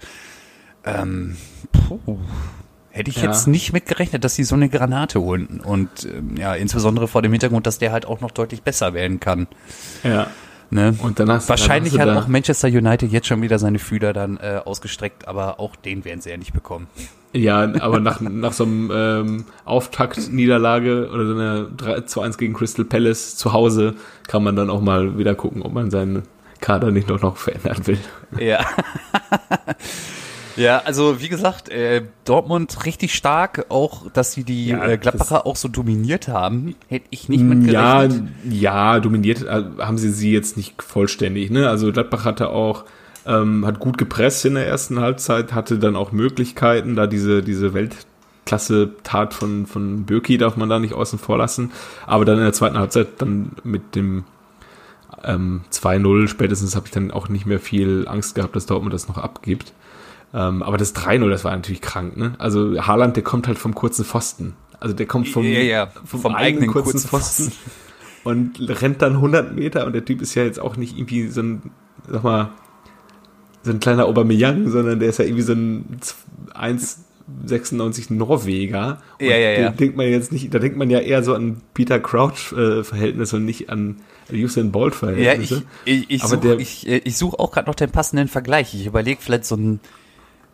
Ähm, 0.85 1.37
puh, 1.73 2.19
hätte 2.93 3.11
ich 3.11 3.17
ja. 3.17 3.25
jetzt 3.25 3.49
nicht 3.49 3.73
mitgerechnet, 3.73 4.23
dass 4.23 4.35
sie 4.35 4.45
so 4.45 4.55
eine 4.55 4.69
Granate 4.69 5.21
holen. 5.21 5.61
Und 5.65 6.05
ähm, 6.05 6.37
ja, 6.37 6.55
insbesondere 6.55 7.09
vor 7.09 7.23
dem 7.23 7.33
Hintergrund, 7.33 7.67
dass 7.67 7.79
der 7.79 7.91
halt 7.91 8.07
auch 8.07 8.21
noch 8.21 8.31
deutlich 8.31 8.63
besser 8.63 8.95
werden 8.95 9.19
kann. 9.19 9.49
Ja. 10.05 10.29
Ne? 10.71 10.95
Und 11.03 11.21
dann 11.21 11.31
hast, 11.31 11.49
Wahrscheinlich 11.49 11.95
dann 11.95 12.09
hast 12.09 12.17
hat 12.17 12.25
auch 12.25 12.29
Manchester 12.29 12.69
United 12.69 13.13
jetzt 13.13 13.27
schon 13.27 13.43
wieder 13.43 13.59
seine 13.59 13.79
Fühler 13.79 14.13
dann 14.13 14.39
äh, 14.39 14.61
ausgestreckt, 14.65 15.29
aber 15.29 15.61
auch 15.61 15.77
den 15.77 16.05
werden 16.05 16.21
sie 16.21 16.31
ja 16.31 16.37
nicht 16.37 16.55
bekommen. 16.55 16.87
Ja, 17.35 17.61
aber 17.81 18.01
nach, 18.01 18.21
nach 18.21 18.53
so 18.53 18.65
einem 18.65 18.91
ähm, 18.95 19.45
Auftakt-Niederlage 19.65 21.11
oder 21.13 21.27
so 21.27 21.35
einer 21.35 21.63
3 21.65 22.01
zu 22.03 22.21
1 22.21 22.39
gegen 22.39 22.55
Crystal 22.55 22.85
Palace 22.85 23.37
zu 23.37 23.53
Hause 23.53 23.95
kann 24.29 24.43
man 24.45 24.57
dann 24.57 24.71
auch 24.71 24.81
mal 24.81 25.19
wieder 25.19 25.35
gucken, 25.35 25.63
ob 25.63 25.73
man 25.73 25.91
seinen 25.91 26.23
Kader 26.61 26.91
nicht 26.91 27.09
noch, 27.09 27.21
noch 27.21 27.37
verändern 27.37 27.87
will. 27.87 27.99
Ja. 28.39 28.65
Ja, 30.57 30.83
also 30.85 31.21
wie 31.21 31.29
gesagt, 31.29 31.69
äh, 31.69 32.03
Dortmund 32.25 32.85
richtig 32.85 33.15
stark, 33.15 33.67
auch 33.69 34.11
dass 34.13 34.33
sie 34.33 34.45
die 34.45 34.69
ja, 34.69 34.85
äh, 34.87 34.99
Gladbacher 34.99 35.47
auch 35.47 35.57
so 35.57 35.69
dominiert 35.69 36.29
haben, 36.29 36.75
hätte 36.89 37.07
ich 37.11 37.29
nicht 37.29 37.43
mitgerechnet. 37.43 38.23
Ja, 38.45 38.95
ja, 38.95 39.01
dominiert 39.01 39.43
äh, 39.43 39.65
haben 39.79 39.99
sie 39.99 40.11
sie 40.11 40.33
jetzt 40.33 40.57
nicht 40.57 40.83
vollständig. 40.83 41.51
Ne? 41.51 41.69
Also 41.69 41.93
Gladbach 41.93 42.25
hatte 42.25 42.51
auch 42.51 42.85
ähm, 43.25 43.65
hat 43.67 43.79
gut 43.79 43.99
gepresst 43.99 44.45
in 44.45 44.55
der 44.55 44.67
ersten 44.67 45.01
Halbzeit, 45.01 45.53
hatte 45.53 45.79
dann 45.79 45.97
auch 45.97 46.13
Möglichkeiten, 46.13 46.97
da 46.97 47.07
diese 47.07 47.43
diese 47.43 47.73
Weltklasse 47.73 48.91
Tat 49.05 49.35
von 49.35 49.67
von 49.67 50.05
Birki 50.05 50.39
darf 50.39 50.57
man 50.57 50.69
da 50.69 50.79
nicht 50.79 50.95
außen 50.95 51.19
vor 51.19 51.39
lassen, 51.39 51.73
aber 52.07 52.25
dann 52.25 52.39
in 52.39 52.45
der 52.45 52.53
zweiten 52.53 52.79
Halbzeit 52.79 53.09
dann 53.19 53.53
mit 53.63 53.95
dem 53.95 54.25
ähm, 55.25 55.63
2-0 55.71 56.29
spätestens 56.29 56.75
habe 56.75 56.87
ich 56.87 56.93
dann 56.93 57.11
auch 57.11 57.29
nicht 57.29 57.47
mehr 57.47 57.61
viel 57.61 58.07
Angst 58.09 58.35
gehabt, 58.35 58.57
dass 58.57 58.67
Dortmund 58.67 58.93
das 58.93 59.09
noch 59.09 59.19
abgibt. 59.19 59.73
Ähm, 60.35 60.63
aber 60.63 60.79
das 60.79 60.95
3-0, 60.95 61.29
das 61.29 61.45
war 61.45 61.55
natürlich 61.55 61.83
krank, 61.83 62.17
ne? 62.17 62.35
Also 62.39 62.81
Haaland, 62.81 63.17
der 63.17 63.23
kommt 63.23 63.47
halt 63.47 63.59
vom 63.59 63.75
kurzen 63.75 64.05
Pfosten. 64.05 64.55
Also 64.81 64.95
der 64.95 65.07
kommt 65.07 65.29
vom, 65.29 65.45
ja, 65.45 65.61
ja, 65.61 65.87
vom, 66.05 66.21
vom 66.21 66.35
eigenen, 66.35 66.65
eigenen 66.65 66.73
kurzen, 66.73 66.93
kurzen 66.93 67.09
Pfosten, 67.09 67.45
Pfosten 67.51 67.71
und 68.25 68.81
rennt 68.83 69.03
dann 69.03 69.15
100 69.15 69.55
Meter 69.55 69.87
und 69.87 69.93
der 69.93 70.05
Typ 70.05 70.23
ist 70.23 70.35
ja 70.35 70.43
jetzt 70.43 70.59
auch 70.59 70.77
nicht 70.77 70.97
irgendwie 70.97 71.29
so 71.29 71.43
ein, 71.43 71.71
sag 72.09 72.25
mal, 72.25 72.51
so 73.63 73.71
ein 73.71 73.79
kleiner 73.79 74.07
Aubameyang, 74.07 74.69
sondern 74.71 74.99
der 74.99 75.09
ist 75.09 75.19
ja 75.19 75.25
irgendwie 75.25 75.43
so 75.43 75.53
ein 75.53 76.01
1,96 76.55 78.13
Norweger. 78.13 79.01
Und 79.21 79.27
ja, 79.27 79.37
ja, 79.37 79.61
ja. 79.61 79.71
denkt 79.71 79.97
man 79.97 80.09
jetzt 80.09 80.33
nicht, 80.33 80.53
da 80.53 80.59
denkt 80.59 80.77
man 80.77 80.91
ja 80.91 80.99
eher 80.99 81.23
so 81.23 81.35
an 81.35 81.61
Peter 81.75 82.01
Crouch 82.01 82.53
äh, 82.53 82.83
und 82.83 83.45
nicht 83.45 83.71
an 83.71 84.01
Usain 84.33 84.73
Bolt 84.73 84.95
Verhältnisse. 84.95 85.55
Ja, 85.57 85.63
ich, 85.85 86.11
ich, 86.11 86.11
ich 86.11 86.23
suche 86.25 86.57
ich, 86.57 86.89
ich 86.89 87.17
such 87.17 87.35
auch 87.35 87.53
gerade 87.53 87.69
noch 87.69 87.77
den 87.77 87.91
passenden 87.91 88.29
Vergleich. 88.29 88.75
Ich 88.75 88.87
überlege 88.87 89.21
vielleicht 89.21 89.45
so 89.45 89.55
ein 89.57 89.79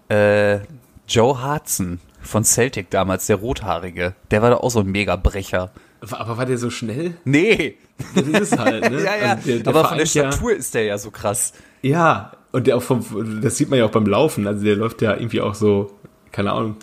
äh, 0.09 0.61
Joe 1.09 1.40
Hartson 1.40 2.00
von 2.20 2.44
Celtic 2.44 2.90
damals, 2.90 3.26
der 3.26 3.36
Rothaarige, 3.36 4.14
der 4.30 4.42
war 4.42 4.50
da 4.50 4.56
auch 4.56 4.70
so 4.70 4.80
ein 4.80 4.86
Megabrecher. 4.86 5.70
Aber 6.00 6.36
war 6.36 6.46
der 6.46 6.59
so 6.59 6.70
schnell? 6.70 7.14
Nee. 7.24 7.76
Das 8.14 8.42
ist 8.42 8.59
halt, 8.59 8.90
ne? 8.90 8.98
ja, 9.04 9.16
ja. 9.16 9.32
Also 9.32 9.48
der, 9.48 9.59
der 9.61 9.68
Aber 9.68 9.88
von 9.88 9.98
der 9.98 10.06
Statur 10.06 10.52
ja, 10.52 10.59
ist 10.59 10.74
der 10.74 10.84
ja 10.84 10.98
so 10.98 11.11
krass. 11.11 11.52
Ja, 11.82 12.32
und 12.52 12.66
der 12.66 12.76
auch 12.76 12.82
vom, 12.82 13.40
das 13.42 13.56
sieht 13.56 13.68
man 13.68 13.78
ja 13.78 13.84
auch 13.84 13.90
beim 13.90 14.06
Laufen, 14.06 14.46
also 14.46 14.64
der 14.64 14.76
läuft 14.76 15.02
ja 15.02 15.14
irgendwie 15.14 15.40
auch 15.40 15.54
so, 15.54 15.92
keine 16.32 16.52
Ahnung, 16.52 16.76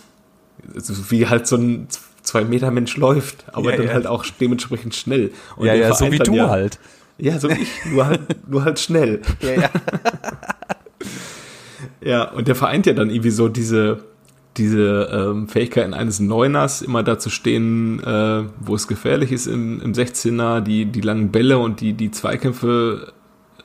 wie 1.09 1.27
halt 1.27 1.47
so 1.47 1.55
ein 1.57 1.87
zwei 2.21 2.43
Meter 2.43 2.71
Mensch 2.71 2.97
läuft, 2.97 3.45
aber 3.53 3.71
ja, 3.71 3.77
dann 3.77 3.87
ja. 3.87 3.93
halt 3.93 4.07
auch 4.07 4.25
dementsprechend 4.39 4.95
schnell. 4.95 5.31
Und 5.55 5.67
ja, 5.67 5.75
ja, 5.75 5.93
so 5.93 6.11
wie 6.11 6.17
du 6.17 6.33
ja, 6.33 6.49
halt. 6.49 6.79
Ja, 7.17 7.39
so 7.39 7.49
wie 7.49 7.61
ich, 7.61 7.85
nur 7.85 8.05
halt, 8.07 8.49
nur 8.49 8.65
halt 8.65 8.79
schnell. 8.79 9.21
Ja, 9.41 9.61
ja. 9.61 9.69
Ja, 12.05 12.31
und 12.31 12.47
der 12.47 12.53
vereint 12.53 12.85
ja 12.85 12.93
dann 12.93 13.09
irgendwie 13.09 13.31
so 13.31 13.49
diese, 13.49 13.97
diese 14.57 15.09
ähm, 15.11 15.47
Fähigkeiten 15.47 15.95
eines 15.95 16.19
Neuners, 16.19 16.83
immer 16.83 17.01
da 17.01 17.17
zu 17.17 17.31
stehen, 17.31 17.99
äh, 18.03 18.43
wo 18.59 18.75
es 18.75 18.87
gefährlich 18.87 19.31
ist 19.31 19.47
im, 19.47 19.81
im 19.81 19.93
16er, 19.93 20.61
die, 20.61 20.85
die 20.85 21.01
langen 21.01 21.31
Bälle 21.31 21.57
und 21.57 21.81
die, 21.81 21.93
die 21.93 22.11
Zweikämpfe 22.11 23.11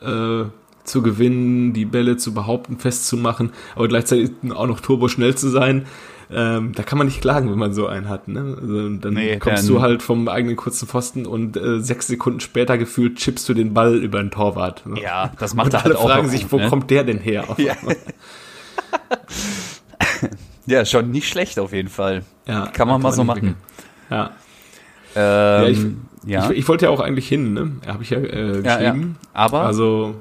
äh, 0.01 0.45
zu 0.85 1.03
gewinnen, 1.03 1.75
die 1.75 1.85
Bälle 1.85 2.17
zu 2.17 2.33
behaupten, 2.33 2.79
festzumachen, 2.79 3.51
aber 3.77 3.89
gleichzeitig 3.89 4.31
auch 4.55 4.67
noch 4.67 4.81
turbo 4.81 5.09
schnell 5.09 5.35
zu 5.35 5.51
sein. 5.51 5.85
Ähm, 6.33 6.73
da 6.75 6.83
kann 6.85 6.97
man 6.97 7.09
nicht 7.09 7.21
klagen, 7.21 7.51
wenn 7.51 7.59
man 7.59 7.73
so 7.73 7.87
einen 7.87 8.09
hat. 8.09 8.29
Ne? 8.29 8.57
Also, 8.61 8.89
dann 8.97 9.15
nee, 9.15 9.39
kommst 9.39 9.69
du 9.69 9.81
halt 9.81 10.03
vom 10.03 10.29
eigenen 10.29 10.57
kurzen 10.57 10.87
Pfosten 10.87 11.27
und 11.27 11.57
äh, 11.57 11.81
sechs 11.81 12.07
Sekunden 12.07 12.41
später 12.41 12.79
gefühlt 12.79 13.17
chippst 13.17 13.49
du 13.49 13.55
den 13.55 13.75
Ball 13.75 13.97
über 13.97 14.23
den 14.23 14.31
Torwart. 14.31 14.87
Ne? 14.87 15.01
Ja, 15.01 15.33
das 15.39 15.55
macht 15.55 15.67
und 15.67 15.75
er 15.75 15.85
alle 15.85 15.99
halt 15.99 16.09
fragen 16.09 16.29
sich, 16.29 16.51
wo 16.53 16.59
ne? 16.59 16.69
kommt 16.69 16.91
der 16.91 17.05
denn 17.05 17.19
her? 17.19 17.45
Ja. 17.59 17.75
ja, 20.67 20.85
schon 20.85 21.11
nicht 21.11 21.29
schlecht 21.29 21.59
auf 21.59 21.73
jeden 21.73 21.89
Fall. 21.89 22.25
Ja, 22.47 22.67
kann 22.69 22.89
man 22.89 23.03
mal 23.03 23.13
so 23.13 23.23
machen. 23.23 23.57
Ja. 24.09 24.31
Ähm, 25.15 25.63
ja, 25.63 25.69
ich, 25.69 25.87
ja. 26.25 26.51
Ich, 26.51 26.59
ich, 26.59 26.69
wollte 26.69 26.87
ja 26.87 26.91
auch 26.91 27.01
eigentlich 27.01 27.29
hin, 27.29 27.53
ne? 27.53 27.73
Habe 27.87 28.03
ich 28.03 28.11
ja 28.11 28.19
äh, 28.19 28.63
geschrieben. 28.63 28.65
Ja, 28.65 28.95
ja. 28.95 29.01
Aber 29.33 29.63
also 29.63 30.15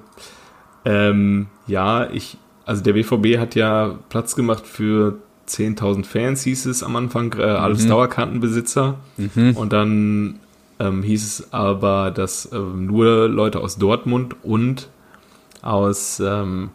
ähm, 0.86 1.48
ja, 1.68 2.10
ich 2.10 2.38
also 2.70 2.84
der 2.84 2.94
BVB 2.94 3.40
hat 3.40 3.56
ja 3.56 3.98
Platz 4.10 4.36
gemacht 4.36 4.68
für 4.68 5.18
10.000 5.50 6.06
Fans, 6.06 6.44
hieß 6.44 6.66
es 6.68 6.84
am 6.84 6.96
Anfang, 6.96 7.34
äh, 7.38 7.44
alles 7.44 7.84
mhm. 7.84 7.90
Dauerkartenbesitzer. 7.90 9.00
Mhm. 9.18 9.56
Und 9.56 9.74
dann 9.74 10.40
ähm, 10.80 11.04
hieß 11.04 11.26
es 11.26 11.54
aber, 11.54 12.12
dass 12.12 12.50
ähm, 12.54 12.86
nur 12.86 13.28
Leute 13.28 13.60
aus 13.60 13.78
Dortmund 13.78 14.36
und 14.44 14.90
aus 15.62 16.22
ähm, 16.26 16.70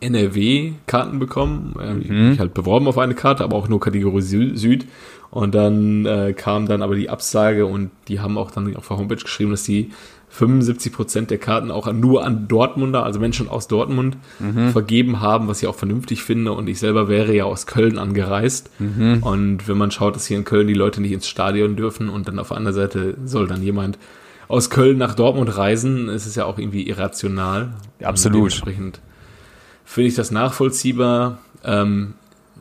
NRW 0.00 0.72
Karten 0.86 1.18
bekommen. 1.18 1.74
Ähm, 1.80 1.96
mhm. 1.96 2.02
Ich 2.02 2.10
mich 2.10 2.40
halt 2.40 2.54
beworben 2.54 2.88
auf 2.88 2.98
eine 2.98 3.14
Karte, 3.14 3.44
aber 3.44 3.56
auch 3.56 3.68
nur 3.68 3.80
Kategorie 3.80 4.22
Süd. 4.22 4.86
Und 5.30 5.54
dann 5.54 6.06
äh, 6.06 6.32
kam 6.32 6.66
dann 6.66 6.82
aber 6.82 6.94
die 6.94 7.10
Absage 7.10 7.66
und 7.66 7.90
die 8.08 8.20
haben 8.20 8.38
auch 8.38 8.50
dann 8.50 8.74
auf 8.76 8.88
der 8.88 8.96
Homepage 8.96 9.16
geschrieben, 9.16 9.50
dass 9.50 9.64
die 9.64 9.90
75 10.28 10.92
Prozent 10.92 11.30
der 11.30 11.38
Karten 11.38 11.70
auch 11.70 11.90
nur 11.92 12.24
an 12.24 12.48
Dortmunder, 12.48 13.04
also 13.04 13.20
Menschen 13.20 13.48
aus 13.48 13.68
Dortmund, 13.68 14.16
mhm. 14.38 14.70
vergeben 14.70 15.20
haben, 15.20 15.48
was 15.48 15.62
ich 15.62 15.68
auch 15.68 15.74
vernünftig 15.74 16.22
finde. 16.22 16.52
Und 16.52 16.68
ich 16.68 16.78
selber 16.78 17.08
wäre 17.08 17.34
ja 17.34 17.44
aus 17.44 17.66
Köln 17.66 17.98
angereist. 17.98 18.70
Mhm. 18.78 19.22
Und 19.22 19.68
wenn 19.68 19.78
man 19.78 19.90
schaut, 19.90 20.14
dass 20.14 20.26
hier 20.26 20.36
in 20.36 20.44
Köln 20.44 20.66
die 20.66 20.74
Leute 20.74 21.00
nicht 21.00 21.12
ins 21.12 21.28
Stadion 21.28 21.76
dürfen 21.76 22.08
und 22.08 22.28
dann 22.28 22.38
auf 22.38 22.48
der 22.48 22.58
anderen 22.58 22.74
Seite 22.74 23.16
soll 23.24 23.46
dann 23.46 23.62
jemand 23.62 23.98
aus 24.48 24.70
Köln 24.70 24.98
nach 24.98 25.14
Dortmund 25.14 25.56
reisen, 25.56 26.08
ist 26.08 26.26
es 26.26 26.34
ja 26.34 26.44
auch 26.44 26.58
irgendwie 26.58 26.86
irrational. 26.86 27.74
Absolut. 28.02 28.36
Dementsprechend 28.36 29.00
finde 29.84 30.08
ich 30.08 30.14
das 30.14 30.30
nachvollziehbar. 30.30 31.38
Ähm, 31.64 32.14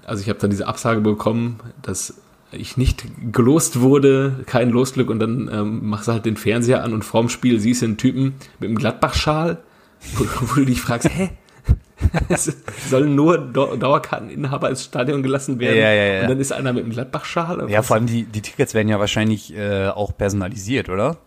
also 0.05 0.21
ich 0.21 0.29
habe 0.29 0.39
dann 0.39 0.49
diese 0.49 0.67
Absage 0.67 1.01
bekommen, 1.01 1.59
dass 1.81 2.15
ich 2.51 2.77
nicht 2.77 3.05
gelost 3.31 3.81
wurde, 3.81 4.43
kein 4.45 4.69
Losglück 4.69 5.09
und 5.09 5.19
dann 5.19 5.49
ähm, 5.51 5.89
machst 5.89 6.07
du 6.07 6.13
halt 6.13 6.25
den 6.25 6.37
Fernseher 6.37 6.83
an 6.83 6.93
und 6.93 7.03
vorm 7.03 7.29
Spiel 7.29 7.59
siehst 7.59 7.81
du 7.81 7.87
einen 7.87 7.97
Typen 7.97 8.35
mit 8.59 8.69
einem 8.69 8.77
Gladbach-Schal, 8.77 9.57
wo, 10.15 10.25
wo, 10.41 10.55
du 10.55 10.65
dich 10.65 10.81
fragst, 10.81 11.09
hä? 11.09 11.31
sollen 12.89 13.15
nur 13.15 13.37
Dauerkarteninhaber 13.37 14.69
ins 14.69 14.83
Stadion 14.83 15.23
gelassen 15.23 15.59
werden 15.59 15.77
ja, 15.77 15.91
ja, 15.91 16.03
ja. 16.03 16.21
und 16.21 16.29
dann 16.29 16.39
ist 16.39 16.51
einer 16.51 16.73
mit 16.73 16.83
einem 16.83 16.93
Gladbach-Schal? 16.93 17.69
Ja, 17.69 17.81
vor 17.81 17.95
allem 17.95 18.05
die, 18.05 18.23
die 18.23 18.41
Tickets 18.41 18.73
werden 18.73 18.89
ja 18.89 18.99
wahrscheinlich 18.99 19.55
äh, 19.55 19.87
auch 19.87 20.15
personalisiert, 20.15 20.89
oder? 20.89 21.17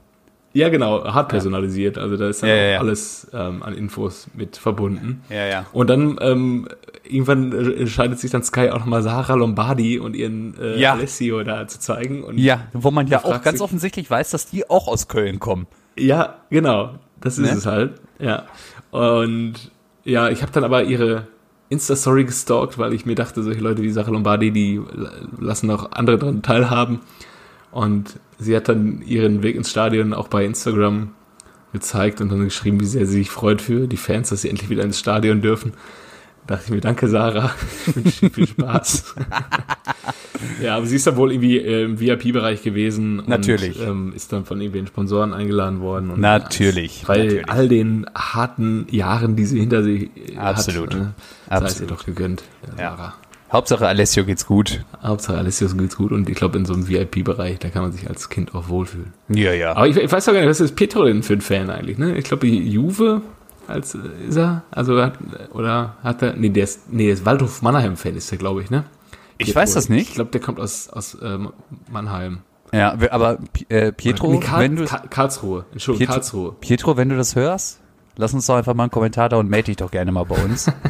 Ja, 0.55 0.71
genau, 0.71 1.05
hart 1.05 1.29
personalisiert. 1.29 1.99
Also 1.99 2.17
da 2.17 2.29
ist 2.29 2.43
dann 2.43 2.49
ja, 2.51 2.57
ja, 2.57 2.67
ja. 2.73 2.79
alles 2.79 3.27
ähm, 3.35 3.63
an 3.63 3.75
Infos 3.75 4.29
mit 4.35 4.57
verbunden. 4.57 5.23
Ja, 5.29 5.47
ja. 5.47 5.67
Und 5.73 5.91
dann 5.91 6.17
ähm, 6.23 6.69
irgendwann 7.05 7.53
entscheidet 7.53 8.19
sich 8.19 8.31
dann 8.31 8.43
Sky 8.43 8.71
auch 8.71 8.79
nochmal 8.79 9.03
Sarah 9.03 9.35
Lombardi 9.35 9.99
und 9.99 10.17
ihren 10.17 10.59
äh, 10.59 10.79
Ja. 10.81 10.93
Alessio 10.95 11.43
da 11.45 11.67
zu 11.69 11.79
zeigen. 11.81 12.25
Und 12.25 12.39
Ja, 12.39 12.63
wo 12.73 12.91
man 12.91 13.07
ja 13.09 13.25
auch 13.25 13.43
ganz 13.43 13.59
sich- 13.59 13.61
offensichtlich 13.63 14.11
weiß, 14.11 14.31
dass 14.31 14.47
die 14.47 14.69
auch 14.71 14.89
aus 14.89 15.07
Köln 15.09 15.39
kommen. 15.39 15.67
Ja, 15.99 16.37
genau. 16.51 16.95
Das 17.21 17.37
ist 17.39 17.51
Ne? 17.51 17.57
es 17.59 17.67
halt. 17.67 18.01
Ja. 18.19 18.45
Und 18.91 19.55
ja, 20.05 20.29
ich 20.31 20.41
habe 20.43 20.53
dann 20.53 20.65
aber 20.65 20.85
ihre 20.85 21.27
Insta-Story 21.69 22.25
gestalkt, 22.25 22.79
weil 22.79 22.95
ich 22.95 23.05
mir 23.05 23.15
dachte, 23.15 23.43
solche 23.43 23.61
Leute 23.61 23.83
wie 23.83 23.91
Sache 23.91 24.11
Lombardi, 24.11 24.51
die 24.51 24.81
lassen 25.39 25.71
auch 25.71 25.93
andere 25.93 26.17
daran 26.19 26.41
teilhaben. 26.43 27.01
Und 27.71 28.19
sie 28.39 28.57
hat 28.57 28.69
dann 28.69 29.03
ihren 29.03 29.43
Weg 29.43 29.57
ins 29.57 29.71
Stadion 29.71 30.13
auch 30.13 30.29
bei 30.29 30.45
Instagram 30.45 31.11
gezeigt 31.73 32.21
und 32.21 32.31
dann 32.31 32.45
geschrieben, 32.45 32.81
wie 32.81 32.87
sehr 32.87 33.07
sie 33.07 33.19
sich 33.19 33.31
freut 33.31 33.61
für 33.61 33.87
die 33.87 33.97
Fans, 33.97 34.31
dass 34.31 34.43
sie 34.43 34.49
endlich 34.49 34.71
wieder 34.71 34.85
ins 34.85 34.99
Stadion 34.99 35.43
dürfen. 35.43 35.73
Da 36.47 36.55
dachte 36.55 36.69
ich 36.69 36.75
mir, 36.75 36.81
danke 36.81 37.09
Sarah, 37.09 37.51
ich 37.87 37.95
wünsche 37.97 38.21
dir 38.27 38.31
viel 38.33 38.47
Spaß. 38.47 39.15
ja, 40.63 40.77
aber 40.77 40.87
sie 40.87 40.97
ist 40.97 41.07
dann 41.07 41.17
wohl 41.17 41.31
irgendwie 41.33 41.59
äh, 41.59 41.85
im 41.85 42.01
VIP-Bereich 42.01 42.63
gewesen 42.63 43.23
Natürlich. 43.27 43.79
und 43.81 43.87
ähm, 43.87 44.13
ist 44.17 44.33
dann 44.33 44.47
von 44.47 44.59
irgendwelchen 44.59 44.87
Sponsoren 44.87 45.35
eingeladen 45.35 45.81
worden. 45.81 46.11
Und 46.11 46.21
Natürlich, 46.21 47.05
Bei 47.07 47.19
natürlich. 47.19 47.51
all 47.51 47.69
den 47.69 48.07
harten 48.15 48.87
Jahren, 48.91 49.37
die 49.37 49.45
sie 49.45 49.61
hinter 49.61 49.83
sich 49.83 50.09
äh, 50.17 50.39
Absolut. 50.39 50.95
hat, 50.95 51.01
ne, 51.01 51.15
sei 51.51 51.55
es 51.57 51.61
ihr 51.61 51.67
Absolut. 51.67 51.91
doch 51.91 52.07
gegönnt, 52.07 52.43
der 52.67 52.83
Ja. 52.83 52.97
Sarah. 52.97 53.15
Hauptsache 53.51 53.87
Alessio 53.87 54.25
geht's 54.25 54.47
gut. 54.47 54.85
Hauptsache 55.03 55.39
Alessios 55.39 55.77
geht's 55.77 55.97
gut 55.97 56.13
und 56.13 56.29
ich 56.29 56.37
glaube 56.37 56.59
in 56.59 56.67
so 56.67 56.75
einem 56.75 56.87
VIP-Bereich, 56.89 57.59
da 57.59 57.71
kann 57.71 57.83
man 57.83 57.93
sich 57.93 58.09
als 58.09 58.29
Kind 58.29 58.55
auch 58.55 58.69
wohlfühlen. 58.69 59.15
Ja, 59.29 59.53
ja. 59.53 59.73
Aber 59.75 59.89
ich, 59.89 59.97
ich 59.97 60.11
weiß 60.13 60.27
doch 60.27 60.33
gar 60.33 60.41
nicht, 60.41 60.51
was 60.51 60.61
ist 60.61 60.77
Pietro 60.77 61.05
denn 61.05 61.23
für 61.23 61.33
ein 61.35 61.41
Fan 61.41 61.71
eigentlich, 61.71 61.97
ne? 61.99 62.17
Ich 62.19 62.25
glaube, 62.25 62.47
Juve 62.47 63.23
als 63.67 63.95
äh, 63.95 63.99
ist 64.29 64.37
er, 64.37 64.65
also 64.71 65.01
hat, 65.03 65.15
oder 65.53 65.97
hat 66.03 66.23
er, 66.23 66.35
nee, 66.37 66.49
der 66.51 66.65
ist, 66.65 66.93
nee, 66.93 67.05
der 67.07 67.15
ist 67.15 67.25
Waldhof 67.27 67.63
Mannheim-Fan 67.63 68.17
ist 68.17 68.31
der, 68.31 68.39
glaube 68.39 68.63
ich, 68.63 68.71
ne? 68.71 68.85
Ich 69.39 69.55
weiß 69.55 69.75
das 69.75 69.89
nicht. 69.89 70.09
Ich 70.09 70.15
glaube, 70.15 70.31
der 70.31 70.41
kommt 70.41 70.59
aus, 70.59 70.89
aus 70.89 71.17
ähm, 71.23 71.51
Mannheim. 71.91 72.41
Ja, 72.73 72.97
aber 73.11 73.39
äh, 73.71 73.93
Pietro, 73.93 74.33
nee, 74.33 74.41
Karl, 74.41 74.63
wenn 74.65 74.77
du 74.77 74.85
Ka- 74.85 75.05
Karlsruhe, 75.09 75.65
Entschuldigung, 75.73 76.07
Pietro, 76.07 76.13
Karlsruhe. 76.21 76.57
Pietro, 76.61 76.97
wenn 76.99 77.09
du 77.09 77.17
das 77.17 77.35
hörst, 77.35 77.78
lass 78.19 78.35
uns 78.35 78.45
doch 78.47 78.57
einfach 78.57 78.75
mal 78.75 78.83
einen 78.83 78.91
Kommentar 78.91 79.31
da 79.31 79.37
und 79.39 79.49
melde 79.49 79.67
dich 79.67 79.77
doch 79.77 79.91
gerne 79.91 80.13
mal 80.13 80.25
bei 80.25 80.37
uns. 80.45 80.71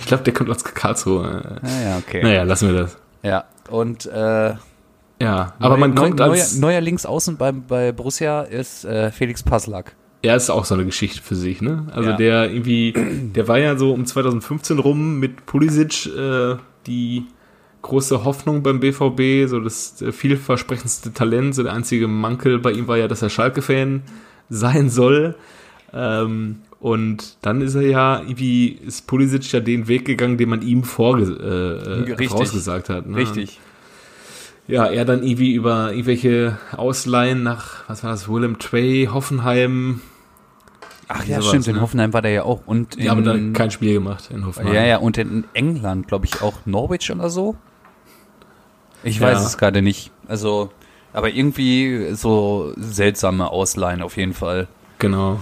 Ich 0.00 0.06
glaube, 0.06 0.22
der 0.24 0.32
kommt 0.34 0.50
aus 0.50 0.62
Karlsruhe. 0.62 1.58
naja, 1.62 1.98
okay. 1.98 2.22
Naja, 2.22 2.42
lassen 2.44 2.68
wir 2.72 2.82
das. 2.82 2.96
Ja, 3.22 3.44
und 3.70 4.06
äh, 4.06 4.54
Ja, 5.20 5.54
aber 5.58 5.76
man 5.76 5.94
kommt 5.94 6.18
neuer, 6.18 6.30
als, 6.30 6.58
neuer 6.58 6.80
Linksaußen 6.80 7.36
beim, 7.36 7.64
bei 7.66 7.90
Borussia 7.92 8.42
ist 8.42 8.84
äh, 8.84 9.10
Felix 9.10 9.42
Passlack. 9.42 9.96
er 10.22 10.36
ist 10.36 10.50
auch 10.50 10.64
so 10.64 10.74
eine 10.74 10.84
Geschichte 10.84 11.20
für 11.22 11.34
sich, 11.34 11.60
ne? 11.60 11.86
Also 11.92 12.10
Ja. 12.10 12.16
der 12.16 12.50
irgendwie, 12.52 12.92
der 13.34 13.48
war 13.48 13.58
ja 13.58 13.76
so 13.76 13.92
um 13.92 14.06
2015 14.06 14.78
rum 14.78 15.18
mit 15.18 15.44
Pulisic 15.46 16.06
äh, 16.06 16.56
die 16.86 17.26
große 17.82 18.24
Hoffnung 18.24 18.62
beim 18.62 18.78
BVB, 18.80 19.48
so 19.48 19.58
das 19.60 20.00
äh, 20.02 20.12
vielversprechendste 20.12 21.12
Talent, 21.12 21.54
so 21.56 21.62
der 21.64 21.72
einzige 21.72 22.06
Mankel 22.08 22.58
bei 22.60 22.70
ihm 22.72 22.86
war 22.86 22.96
ja, 22.96 23.08
dass 23.08 23.22
er 23.22 23.30
Schalke-Fan 23.30 24.02
sein 24.48 24.88
soll. 24.88 25.34
Ähm, 25.92 26.60
und 26.80 27.36
dann 27.42 27.60
ist 27.62 27.74
er 27.74 27.82
ja 27.82 28.20
irgendwie, 28.20 28.68
ist 28.68 29.06
Pulisic 29.06 29.50
ja 29.52 29.60
den 29.60 29.88
Weg 29.88 30.04
gegangen, 30.04 30.36
den 30.36 30.48
man 30.48 30.62
ihm 30.62 30.82
vorge 30.84 31.22
äh, 31.24 31.88
äh, 31.88 32.12
Richtig. 32.12 32.28
vorausgesagt 32.28 32.88
hat. 32.90 33.06
Ne? 33.06 33.16
Richtig. 33.16 33.60
Ja, 34.68 34.86
er 34.86 35.04
dann 35.04 35.22
irgendwie 35.22 35.54
über 35.54 35.90
irgendwelche 35.92 36.58
Ausleihen 36.76 37.42
nach, 37.44 37.88
was 37.88 38.02
war 38.02 38.10
das, 38.10 38.28
Willem 38.28 38.58
Tway, 38.58 39.08
Hoffenheim. 39.12 40.00
Ach 41.08 41.24
ja, 41.24 41.36
sowas, 41.36 41.48
stimmt, 41.50 41.68
in 41.68 41.76
ne? 41.76 41.80
Hoffenheim 41.82 42.12
war 42.12 42.20
der 42.20 42.32
ja 42.32 42.42
auch. 42.42 42.66
Und 42.66 42.96
in, 42.96 43.04
Ja, 43.04 43.12
aber 43.12 43.22
dann 43.22 43.52
kein 43.52 43.70
Spiel 43.70 43.94
gemacht 43.94 44.28
in 44.32 44.44
Hoffenheim. 44.44 44.74
ja, 44.74 44.84
ja, 44.84 44.96
und 44.98 45.16
in 45.18 45.44
England, 45.54 46.08
glaube 46.08 46.26
ich, 46.26 46.42
auch 46.42 46.54
Norwich 46.66 47.10
oder 47.12 47.30
so. 47.30 47.54
Ich 49.04 49.20
Ja. 49.20 49.28
weiß 49.28 49.44
es 49.46 49.56
gerade 49.56 49.82
nicht. 49.82 50.10
Also, 50.26 50.70
aber 51.12 51.30
irgendwie 51.32 52.08
so 52.14 52.72
seltsame 52.76 53.48
Ausleihen 53.50 54.02
auf 54.02 54.16
jeden 54.16 54.34
Fall. 54.34 54.66
Genau. 54.98 55.40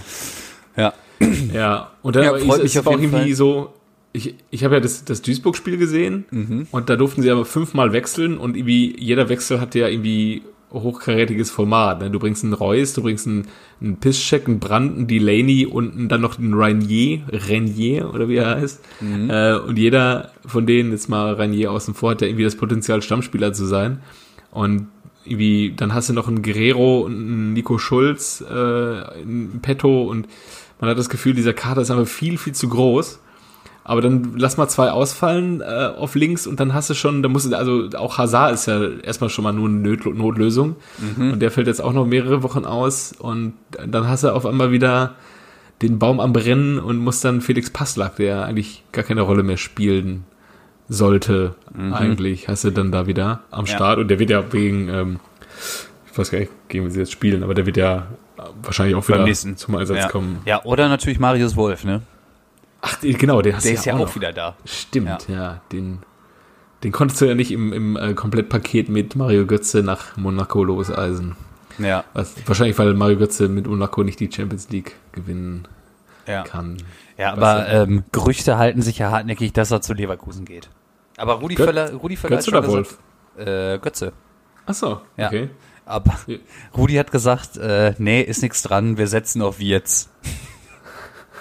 Ja. 0.77 0.93
Ja, 1.53 1.91
und 2.01 2.15
dann 2.15 2.23
Ja, 2.23 2.29
freut 2.37 2.57
ist, 2.59 2.63
mich 2.63 2.75
es 2.75 2.85
war 2.85 2.93
auch 2.93 2.99
irgendwie 2.99 3.17
Fall. 3.29 3.33
so, 3.35 3.73
ich, 4.11 4.35
ich 4.51 4.63
habe 4.65 4.75
ja 4.75 4.79
das, 4.81 5.05
das 5.05 5.21
Duisburg-Spiel 5.21 5.77
gesehen 5.77 6.25
Mhm. 6.31 6.67
und 6.71 6.89
da 6.89 6.95
durften 6.97 7.21
sie 7.21 7.31
aber 7.31 7.45
fünfmal 7.45 7.93
wechseln 7.93 8.37
und 8.37 8.57
irgendwie 8.57 8.95
jeder 8.99 9.29
Wechsel 9.29 9.59
hatte 9.61 9.79
ja 9.79 9.87
irgendwie 9.87 10.43
hochkarätiges 10.73 11.51
Format. 11.51 12.01
Ne? 12.01 12.11
Du 12.11 12.19
bringst 12.19 12.43
einen 12.43 12.51
Reus, 12.53 12.93
du 12.93 13.01
bringst 13.03 13.27
einen, 13.27 13.47
einen 13.79 13.95
Pisscheck, 13.97 14.45
einen 14.47 14.59
Brandt, 14.59 14.97
einen 14.97 15.07
Delaney 15.07 15.65
und 15.65 15.93
einen- 15.93 16.09
dann 16.09 16.19
noch 16.21 16.35
den 16.35 16.53
Renier, 16.53 17.21
Renier 17.29 18.13
oder 18.13 18.27
wie 18.27 18.35
er 18.35 18.57
heißt. 18.59 18.81
Mhm. 18.99 19.29
Äh, 19.29 19.53
und 19.59 19.77
jeder 19.77 20.31
von 20.45 20.65
denen, 20.67 20.91
jetzt 20.91 21.07
mal 21.07 21.33
Renier 21.35 21.71
außen 21.71 21.93
vor, 21.93 22.11
hat 22.11 22.21
ja 22.21 22.27
irgendwie 22.27 22.43
das 22.43 22.57
Potenzial, 22.57 23.01
Stammspieler 23.01 23.53
zu 23.53 23.65
sein. 23.65 23.99
Und 24.51 24.87
irgendwie, 25.25 25.73
dann 25.75 25.93
hast 25.93 26.09
du 26.09 26.13
noch 26.13 26.27
einen 26.27 26.41
Guerrero 26.41 27.01
und 27.01 27.13
einen 27.13 27.53
Nico 27.53 27.77
Schulz 27.77 28.43
äh, 28.47 29.21
in 29.21 29.59
petto 29.61 30.03
und 30.03 30.27
man 30.79 30.89
hat 30.89 30.97
das 30.97 31.09
Gefühl, 31.09 31.33
dieser 31.33 31.53
Kader 31.53 31.81
ist 31.81 31.91
einfach 31.91 32.07
viel, 32.07 32.37
viel 32.37 32.53
zu 32.53 32.69
groß. 32.69 33.19
Aber 33.87 34.01
dann 34.01 34.33
lass 34.35 34.57
mal 34.57 34.67
zwei 34.67 34.89
ausfallen 34.89 35.61
äh, 35.61 35.91
auf 35.95 36.15
links 36.15 36.47
und 36.47 36.59
dann 36.59 36.73
hast 36.73 36.89
du 36.89 36.95
schon, 36.95 37.21
da 37.21 37.29
musst 37.29 37.51
du, 37.51 37.55
also 37.55 37.87
auch 37.95 38.17
Hazard 38.17 38.55
ist 38.55 38.65
ja 38.65 38.81
erstmal 39.03 39.29
schon 39.29 39.43
mal 39.43 39.53
nur 39.53 39.69
eine 39.69 39.77
Not 39.77 40.05
Notlösung 40.05 40.75
und 41.31 41.39
der 41.39 41.51
fällt 41.51 41.67
jetzt 41.67 41.81
auch 41.83 41.93
noch 41.93 42.07
mehrere 42.07 42.41
Wochen 42.41 42.65
aus 42.65 43.13
und 43.17 43.53
dann 43.85 44.07
hast 44.07 44.23
du 44.23 44.33
auf 44.33 44.47
einmal 44.47 44.71
wieder 44.71 45.13
den 45.83 45.99
Baum 45.99 46.19
am 46.19 46.33
Brennen 46.33 46.79
und 46.79 46.97
muss 46.97 47.21
dann 47.21 47.41
Felix 47.41 47.69
Passlack, 47.69 48.15
der 48.15 48.45
eigentlich 48.45 48.83
gar 48.91 49.03
keine 49.03 49.21
Rolle 49.21 49.43
mehr 49.43 49.57
spielen 49.57 50.23
sollte, 50.87 51.55
eigentlich, 51.91 52.47
hast 52.47 52.63
du 52.63 52.71
dann 52.71 52.91
da 52.91 53.07
wieder 53.07 53.41
am 53.51 53.65
Ja. 53.65 53.75
Start 53.75 53.99
und 53.99 54.07
der 54.09 54.19
wird 54.19 54.29
ja 54.29 54.51
wegen, 54.53 54.87
ähm, 54.89 55.19
ich 56.11 56.17
weiß 56.17 56.31
gar 56.31 56.39
nicht, 56.39 56.51
gegen 56.69 56.85
wen 56.85 56.91
sie 56.91 56.99
jetzt 56.99 57.11
spielen, 57.11 57.43
aber 57.43 57.53
der 57.53 57.65
wird 57.65 57.77
ja 57.77 58.07
wahrscheinlich 58.61 58.95
auch 58.95 59.07
wieder 59.07 59.23
nächsten. 59.23 59.57
zum 59.57 59.75
Einsatz 59.75 59.97
ja. 59.97 60.07
kommen. 60.09 60.39
ja, 60.45 60.63
oder 60.63 60.87
natürlich 60.89 61.19
Marius 61.19 61.55
Wolf, 61.55 61.83
ne? 61.83 62.01
Ach, 62.81 62.95
die- 62.99 63.13
genau, 63.13 63.41
der, 63.41 63.55
hast 63.55 63.65
Der 63.65 63.73
du 63.73 63.77
ist 63.79 63.85
ja 63.85 63.93
auch, 63.95 63.99
noch. 63.99 64.15
wieder 64.15 64.31
da. 64.31 64.55
Stimmt, 64.65 65.27
ja. 65.27 65.61
den, 65.71 65.99
den 66.83 66.91
konntest 66.91 67.19
du 67.21 67.25
ja 67.25 67.33
nicht 67.33 67.51
im, 67.51 67.73
im 67.73 67.97
äh, 67.97 68.13
Komplettpaket 68.13 68.89
mit 68.89 69.15
Mario 69.15 69.45
Götze 69.47 69.81
nach 69.81 70.15
Monaco 70.17 70.63
loseisen. 70.63 71.35
Ja, 71.79 72.03
Was, 72.13 72.35
wahrscheinlich, 72.45 72.77
weil 72.77 72.93
Mario 72.93 73.17
Götze 73.17 73.49
mit 73.49 73.67
Monaco 73.67 74.03
nicht 74.03 74.19
die 74.19 74.31
Champions 74.31 74.69
League 74.69 74.95
gewinnen 75.11 75.67
ja. 76.27 76.43
kann. 76.43 76.77
Ja, 77.17 77.31
aber 77.33 77.67
ähm, 77.69 78.03
Gerüchte 78.11 78.57
halten 78.57 78.81
sich 78.81 78.97
ja 78.97 79.11
hartnäckig, 79.11 79.53
dass 79.53 79.71
er 79.71 79.81
zu 79.81 79.93
Leverkusen 79.93 80.45
geht. 80.45 80.69
Aber 81.17 81.35
Rudi 81.35 81.55
Gö- 81.55 81.65
Völler, 81.65 81.93
Rudi 81.93 82.15
Völler 82.17 82.35
Götze 82.37 82.51
hat 82.51 82.57
oder 82.57 82.63
schon 82.65 82.73
Wolf? 82.75 82.97
gesagt, 83.37 83.49
äh, 83.49 83.79
Götze. 83.79 84.13
Ach 84.65 84.73
so, 84.73 85.01
Ja. 85.17 85.27
okay. 85.27 85.49
Aber. 85.85 86.15
Rudi 86.75 86.95
hat 86.95 87.11
gesagt, 87.11 87.57
äh, 87.57 87.93
nee, 87.99 88.21
ist 88.21 88.41
nichts 88.41 88.63
dran, 88.63 88.97
wir 88.97 89.07
setzen 89.07 89.41
auf 89.41 89.59
Wirtz. 89.59 90.09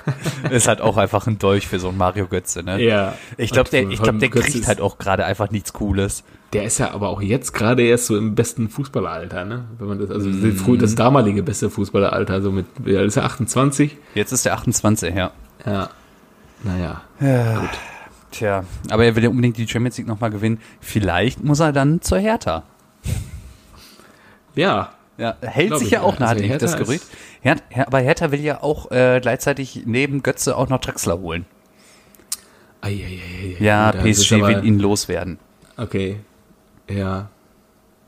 ist 0.50 0.68
halt 0.68 0.80
auch 0.80 0.96
einfach 0.96 1.26
ein 1.26 1.38
Dolch 1.38 1.66
für 1.68 1.78
so 1.78 1.88
einen 1.88 1.98
Mario 1.98 2.26
Götze, 2.26 2.62
ne? 2.62 2.80
Ja. 2.82 3.14
Ich 3.36 3.50
glaube, 3.50 3.70
der, 3.70 3.88
ich 3.88 4.00
glaub, 4.02 4.18
der 4.18 4.28
Götze 4.28 4.44
kriegt 4.50 4.62
ist- 4.62 4.68
halt 4.68 4.80
auch 4.80 4.98
gerade 4.98 5.24
einfach 5.24 5.50
nichts 5.50 5.72
Cooles. 5.72 6.24
Der 6.52 6.64
ist 6.64 6.78
ja 6.78 6.92
aber 6.92 7.08
auch 7.08 7.20
jetzt 7.20 7.52
gerade 7.52 7.82
erst 7.82 8.06
so 8.06 8.16
im 8.16 8.34
besten 8.36 8.68
Fußballeralter, 8.68 9.44
ne? 9.44 9.64
Wenn 9.78 9.88
man 9.88 9.98
das, 9.98 10.10
also 10.10 10.28
Mhm. 10.28 10.42
das 10.56 10.62
frü- 10.64 10.78
das 10.78 10.94
damalige 10.94 11.42
beste 11.42 11.68
Fußballeralter, 11.70 12.42
so 12.42 12.52
mit, 12.52 12.66
alt 12.86 13.06
ist 13.08 13.16
er 13.16 13.24
28? 13.24 13.96
Jetzt 14.14 14.32
ist 14.32 14.44
der 14.44 14.54
28, 14.54 15.14
ja. 15.14 15.32
Ja. 15.66 15.90
Naja. 16.62 17.00
Tja, 18.30 18.64
aber 18.90 19.04
er 19.04 19.14
will 19.16 19.22
ja 19.24 19.30
unbedingt 19.30 19.56
die 19.56 19.66
Champions 19.68 19.96
League 19.98 20.06
nochmal 20.08 20.30
gewinnen. 20.30 20.60
Vielleicht 20.80 21.42
muss 21.42 21.60
er 21.60 21.72
dann 21.72 22.00
zur 22.02 22.18
Hertha. 22.18 22.62
Ja. 24.54 24.90
Ja, 25.16 25.36
hält 25.40 25.68
Glaub 25.68 25.78
sich 25.78 25.88
ich, 25.88 25.92
ja 25.92 26.02
auch 26.02 26.14
Also 26.14 26.24
hartnäckig, 26.26 26.50
Hertha 26.50 26.66
das 26.66 26.76
Gerücht. 26.76 27.04
Her 27.40 27.56
Her 27.68 27.86
aber 27.86 28.00
Hertha 28.00 28.32
will 28.32 28.40
ja 28.40 28.62
auch 28.62 28.90
äh, 28.90 29.20
gleichzeitig 29.20 29.82
neben 29.86 30.22
Götze 30.22 30.56
auch 30.56 30.68
noch 30.68 30.80
Drexler 30.80 31.18
holen. 31.20 31.46
Ei, 32.80 32.88
ei, 32.90 32.94
ei, 32.94 33.56
ei, 33.60 33.64
Ja, 33.64 33.92
PSG 33.92 34.32
aber- 34.34 34.48
will 34.48 34.64
ihn 34.64 34.78
loswerden. 34.78 35.38
Okay. 35.76 36.16
Ja. 36.90 37.28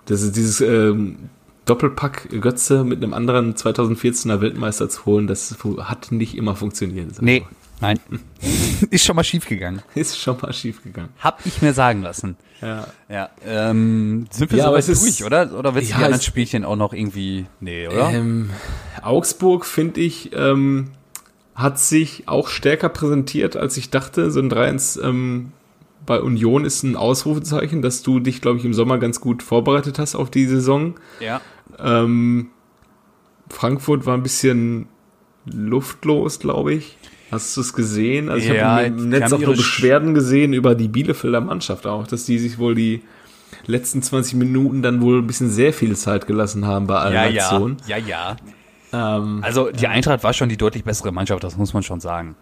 Das 0.06 0.22
ist 0.22 0.36
dieses 0.36 0.60
ähm, 0.60 1.30
Doppelpack 1.64 2.28
Götze 2.40 2.84
mit 2.84 3.02
einem 3.02 3.14
anderen 3.14 3.54
2014er 3.54 4.40
Weltmeister 4.40 4.88
zu 4.88 5.04
holen, 5.06 5.26
das 5.26 5.56
hat 5.80 6.12
nicht 6.12 6.36
immer 6.36 6.54
funktioniert. 6.54 7.20
Nee, 7.20 7.44
nein. 7.80 7.98
Ist 8.90 9.04
schon 9.04 9.16
mal 9.16 9.24
schief 9.24 9.46
gegangen. 9.46 9.82
Ist 9.94 10.18
schon 10.18 10.36
mal 10.40 10.52
schief 10.52 10.82
gegangen. 10.82 11.08
Hab 11.18 11.44
ich 11.46 11.62
mir 11.62 11.72
sagen 11.72 12.02
lassen. 12.02 12.36
Ja. 12.60 12.86
Ja, 13.08 13.30
ähm, 13.46 14.26
sind 14.30 14.50
wir 14.52 14.58
Ja, 14.58 14.66
aber 14.68 14.80
soweit 14.82 14.96
es 14.96 15.02
ist- 15.02 15.20
durch, 15.20 15.26
oder? 15.26 15.58
Oder 15.58 15.74
willst 15.74 15.88
du 15.88 15.92
Ja, 15.92 15.98
die 15.98 16.04
anderen 16.04 16.22
Spielchen 16.22 16.64
auch 16.64 16.76
noch 16.76 16.92
irgendwie, 16.92 17.46
nee, 17.60 17.86
oder? 17.88 18.10
Ähm, 18.10 18.50
Augsburg, 19.02 19.64
finde 19.66 20.00
ich, 20.00 20.30
ähm, 20.34 20.90
hat 21.54 21.78
sich 21.78 22.28
auch 22.28 22.48
stärker 22.48 22.88
präsentiert, 22.90 23.56
als 23.56 23.76
ich 23.78 23.90
dachte. 23.90 24.30
So 24.30 24.40
ein 24.40 24.50
3-1 24.50 25.02
ähm, 25.02 25.52
bei 26.04 26.20
Union 26.20 26.64
ist 26.66 26.82
ein 26.82 26.96
Ausrufezeichen, 26.96 27.80
dass 27.82 28.02
du 28.02 28.20
dich, 28.20 28.40
glaube 28.42 28.58
ich, 28.58 28.64
im 28.64 28.74
Sommer 28.74 28.98
ganz 28.98 29.20
gut 29.20 29.42
vorbereitet 29.42 29.98
hast 29.98 30.14
auf 30.14 30.30
die 30.30 30.46
Saison. 30.46 30.94
ja. 31.20 31.40
Ähm, 31.78 32.50
Frankfurt 33.50 34.06
war 34.06 34.14
ein 34.14 34.22
bisschen 34.22 34.86
luftlos, 35.44 36.38
glaube 36.40 36.72
ich. 36.74 36.96
Hast 37.30 37.56
du 37.56 37.60
es 37.60 37.72
gesehen? 37.72 38.28
Also 38.28 38.48
ich 38.50 38.56
Ja, 38.56 38.76
habe 38.76 38.86
im 38.86 39.08
Netz 39.08 39.32
auch 39.32 39.38
nur 39.38 39.54
Sch- 39.54 39.56
Beschwerden 39.56 40.14
gesehen 40.14 40.52
über 40.52 40.74
die 40.74 40.88
Bielefelder 40.88 41.40
Mannschaft 41.40 41.86
auch, 41.86 42.06
dass 42.06 42.24
die 42.24 42.38
sich 42.38 42.58
wohl 42.58 42.74
die 42.74 43.02
letzten 43.66 44.02
20 44.02 44.34
Minuten 44.34 44.82
dann 44.82 45.00
wohl 45.00 45.18
ein 45.20 45.26
bisschen 45.26 45.50
sehr 45.50 45.72
viel 45.72 45.96
Zeit 45.96 46.26
gelassen 46.26 46.66
haben 46.66 46.86
bei 46.86 46.96
allen 46.98 47.14
Ja, 47.14 47.26
ja, 47.26 47.42
Aktionen. 47.42 47.76
ja, 47.86 47.96
ja. 47.96 48.36
Ähm, 48.92 49.40
Also 49.42 49.70
die 49.70 49.88
Eintracht 49.88 50.22
war 50.22 50.32
schon 50.32 50.48
die 50.48 50.56
deutlich 50.56 50.84
bessere 50.84 51.12
Mannschaft, 51.12 51.42
das 51.42 51.56
muss 51.56 51.74
man 51.74 51.82
schon 51.82 52.00
sagen. 52.00 52.36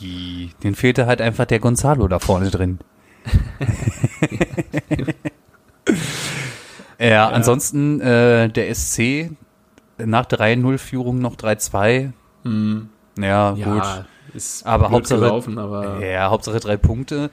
Die, 0.00 0.50
den 0.62 0.74
fehlte 0.74 1.06
halt 1.06 1.20
einfach 1.20 1.44
der 1.44 1.60
Gonzalo 1.60 2.08
da 2.08 2.18
vorne 2.18 2.50
drin. 2.50 2.78
ja, 6.98 7.28
ansonsten 7.28 8.00
äh, 8.00 8.48
der 8.48 8.74
SC 8.74 9.30
nach 9.98 10.26
3-0-Führung 10.26 11.18
noch 11.18 11.36
3-2. 11.36 12.12
Ja, 13.18 13.50
gut. 13.52 14.04
Ja, 14.34 14.36
ist 14.36 14.66
Aber 14.66 14.90
Hauptsache- 14.90 15.20
gelaufen, 15.20 15.58
aber 15.58 16.04
Ja, 16.04 16.30
Hauptsache 16.30 16.60
drei 16.60 16.76
Punkte. 16.76 17.30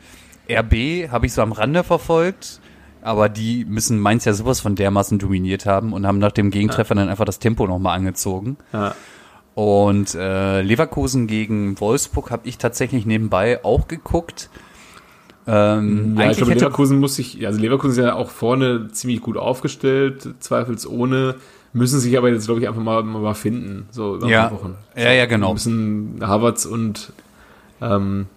RB 0.49 1.09
habe 1.11 1.25
ich 1.25 1.33
so 1.33 1.41
am 1.41 1.51
Rande 1.51 1.83
verfolgt, 1.83 2.59
aber 3.01 3.29
die 3.29 3.65
müssen 3.65 3.99
Mainz 3.99 4.25
ja 4.25 4.33
sowas 4.33 4.59
von 4.59 4.75
dermaßen 4.75 5.17
dominiert 5.19 5.65
haben 5.65 5.93
und 5.93 6.05
haben 6.05 6.19
nach 6.19 6.31
dem 6.31 6.51
Gegentreffer 6.51 6.95
dann 6.95 7.09
einfach 7.09 7.25
das 7.25 7.39
Tempo 7.39 7.67
nochmal 7.67 7.97
angezogen. 7.97 8.57
ja. 8.73 8.95
Und 9.53 10.15
äh, 10.15 10.61
Leverkusen 10.61 11.27
gegen 11.27 11.77
Wolfsburg 11.81 12.31
habe 12.31 12.47
ich 12.47 12.57
tatsächlich 12.57 13.05
nebenbei 13.05 13.63
auch 13.65 13.89
geguckt. 13.89 14.49
Ähm, 15.45 16.15
Ja, 16.17 16.31
ich 16.31 16.37
glaube, 16.37 16.53
Leverkusen 16.53 16.99
muss 16.99 17.15
sich, 17.15 17.45
also 17.45 17.59
Leverkusen 17.59 17.91
ist 17.91 17.97
ja 17.97 18.13
auch 18.15 18.29
vorne 18.29 18.87
ziemlich 18.91 19.21
gut 19.21 19.35
aufgestellt, 19.37 20.35
zweifelsohne, 20.39 21.35
müssen 21.73 21.99
sich 21.99 22.17
aber 22.17 22.29
jetzt, 22.29 22.45
glaube 22.45 22.61
ich, 22.61 22.67
einfach 22.67 22.81
mal, 22.81 23.03
mal 23.03 23.33
finden, 23.33 23.87
so 23.91 24.15
über 24.15 24.27
Ja. 24.27 24.51
Wochen. 24.51 24.75
Ja, 24.95 25.11
ja, 25.11 25.25
genau. 25.25 25.53
müssen 25.53 26.19
Havertz 26.21 26.65
und 26.65 27.13
ähm, 27.81 28.27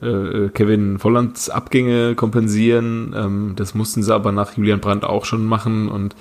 äh, 0.00 0.48
Kevin 0.48 0.98
Vollands 1.02 1.50
Abgänge 1.50 2.14
kompensieren. 2.14 3.14
Ähm, 3.16 3.52
das 3.56 3.74
mussten 3.74 4.02
sie 4.02 4.14
aber 4.14 4.32
nach 4.32 4.56
Julian 4.56 4.80
Brandt 4.80 5.04
auch 5.04 5.24
schon 5.24 5.44
machen 5.44 5.88
und 5.88 6.14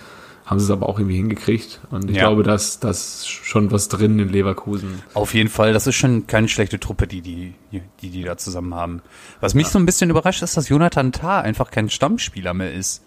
haben 0.46 0.60
sie 0.60 0.66
es 0.66 0.72
aber 0.72 0.90
auch 0.90 1.00
irgendwie 1.00 1.16
hingekriegt. 1.16 1.80
Und 1.92 2.10
ich 2.10 2.18
Ja. 2.18 2.24
glaube, 2.24 2.44
dass 2.44 2.80
das 2.80 3.26
schon 3.28 3.72
was 3.72 3.88
drin 3.88 4.20
in 4.20 4.28
Leverkusen. 4.28 5.02
Auf 5.14 5.34
jeden 5.34 5.48
Fall, 5.50 5.72
das 5.72 5.88
ist 5.88 5.96
schon 5.96 6.28
keine 6.28 6.50
schlechte 6.50 6.78
Truppe, 6.80 7.08
die 7.08 7.22
die, 7.22 7.54
die, 8.02 8.10
die 8.10 8.24
da 8.24 8.36
zusammen 8.36 8.74
haben. 8.76 9.02
Was 9.40 9.54
mich 9.54 9.68
so 9.68 9.80
ein 9.80 9.86
bisschen 9.86 10.10
überrascht, 10.10 10.42
ist, 10.42 10.58
dass 10.58 10.68
Jonathan 10.68 11.14
Tah 11.14 11.40
einfach 11.40 11.72
kein 11.72 11.90
Stammspieler 11.90 12.54
mehr 12.54 12.74
ist. 12.74 13.04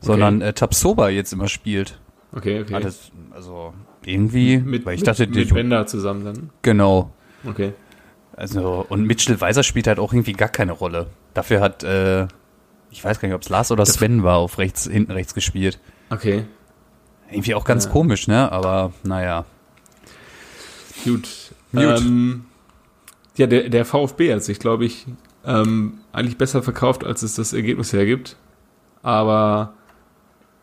Sondern 0.00 0.40
äh, 0.40 0.52
Tapsoba 0.52 1.08
jetzt 1.08 1.32
immer 1.32 1.48
spielt. 1.48 1.98
Okay, 2.34 2.60
okay. 2.62 2.74
Ah, 2.74 2.80
das, 2.80 3.10
also 3.30 3.74
irgendwie, 4.04 4.58
mit, 4.58 4.86
weil 4.86 4.94
ich 4.94 5.00
mit, 5.00 5.08
dachte, 5.08 5.26
mit 5.26 5.36
der- 5.50 5.54
Bender 5.54 5.86
zusammen 5.86 6.24
dann. 6.24 6.50
genau. 6.62 7.12
Okay. 7.46 7.72
Also, 8.34 8.86
und 8.88 9.04
Mitchell 9.06 9.38
Weiser 9.40 9.62
spielt 9.62 9.86
halt 9.86 9.98
auch 9.98 10.12
irgendwie 10.12 10.32
gar 10.32 10.48
keine 10.48 10.72
Rolle. 10.72 11.08
Dafür 11.34 11.60
hat, 11.60 11.82
äh, 11.84 12.26
ich 12.90 13.04
weiß 13.04 13.20
gar 13.20 13.28
nicht, 13.28 13.34
ob 13.34 13.42
es 13.42 13.48
Lars 13.50 13.70
oder 13.70 13.84
Sven 13.84 14.22
war, 14.22 14.38
auf 14.38 14.58
rechts, 14.58 14.88
hinten 14.88 15.12
rechts 15.12 15.34
gespielt. 15.34 15.78
Okay. 16.08 16.44
Irgendwie 17.30 17.54
auch 17.54 17.64
ganz 17.64 17.84
Ja. 17.86 17.90
komisch, 17.90 18.28
ne? 18.28 18.50
Aber 18.50 18.92
naja. 19.02 19.44
Gut. 21.04 21.28
Gut. 21.72 21.82
Ähm, 21.82 22.44
ja, 23.36 23.46
der, 23.46 23.68
der 23.68 23.84
VfB 23.84 24.32
hat 24.34 24.42
sich, 24.44 24.58
glaube 24.58 24.84
ich, 24.84 25.06
ähm, 25.44 25.98
eigentlich 26.12 26.38
besser 26.38 26.62
verkauft, 26.62 27.04
als 27.04 27.22
es 27.22 27.34
das 27.34 27.52
Ergebnis 27.52 27.92
hergibt. 27.92 28.36
Aber 29.02 29.74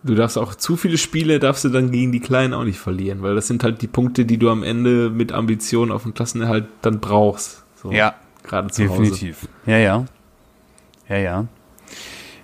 du 0.03 0.15
darfst 0.15 0.37
auch 0.37 0.55
zu 0.55 0.77
viele 0.77 0.97
Spiele, 0.97 1.39
darfst 1.39 1.63
du 1.65 1.69
dann 1.69 1.91
gegen 1.91 2.11
die 2.11 2.19
Kleinen 2.19 2.53
auch 2.53 2.63
nicht 2.63 2.79
verlieren, 2.79 3.21
weil 3.21 3.35
das 3.35 3.47
sind 3.47 3.63
halt 3.63 3.81
die 3.81 3.87
Punkte, 3.87 4.25
die 4.25 4.37
du 4.37 4.49
am 4.49 4.63
Ende 4.63 5.09
mit 5.09 5.31
Ambitionen 5.31 5.91
auf 5.91 6.03
den 6.03 6.13
Klassenerhalt 6.13 6.65
dann 6.81 6.99
brauchst. 6.99 7.63
So, 7.81 7.91
Ja, 7.91 8.15
Gerade 8.43 8.69
zu 8.69 8.87
Hause. 8.89 9.01
definitiv. 9.03 9.47
Ja, 9.65 9.77
ja. 9.77 10.05
Ja, 11.07 11.17
ja. 11.17 11.47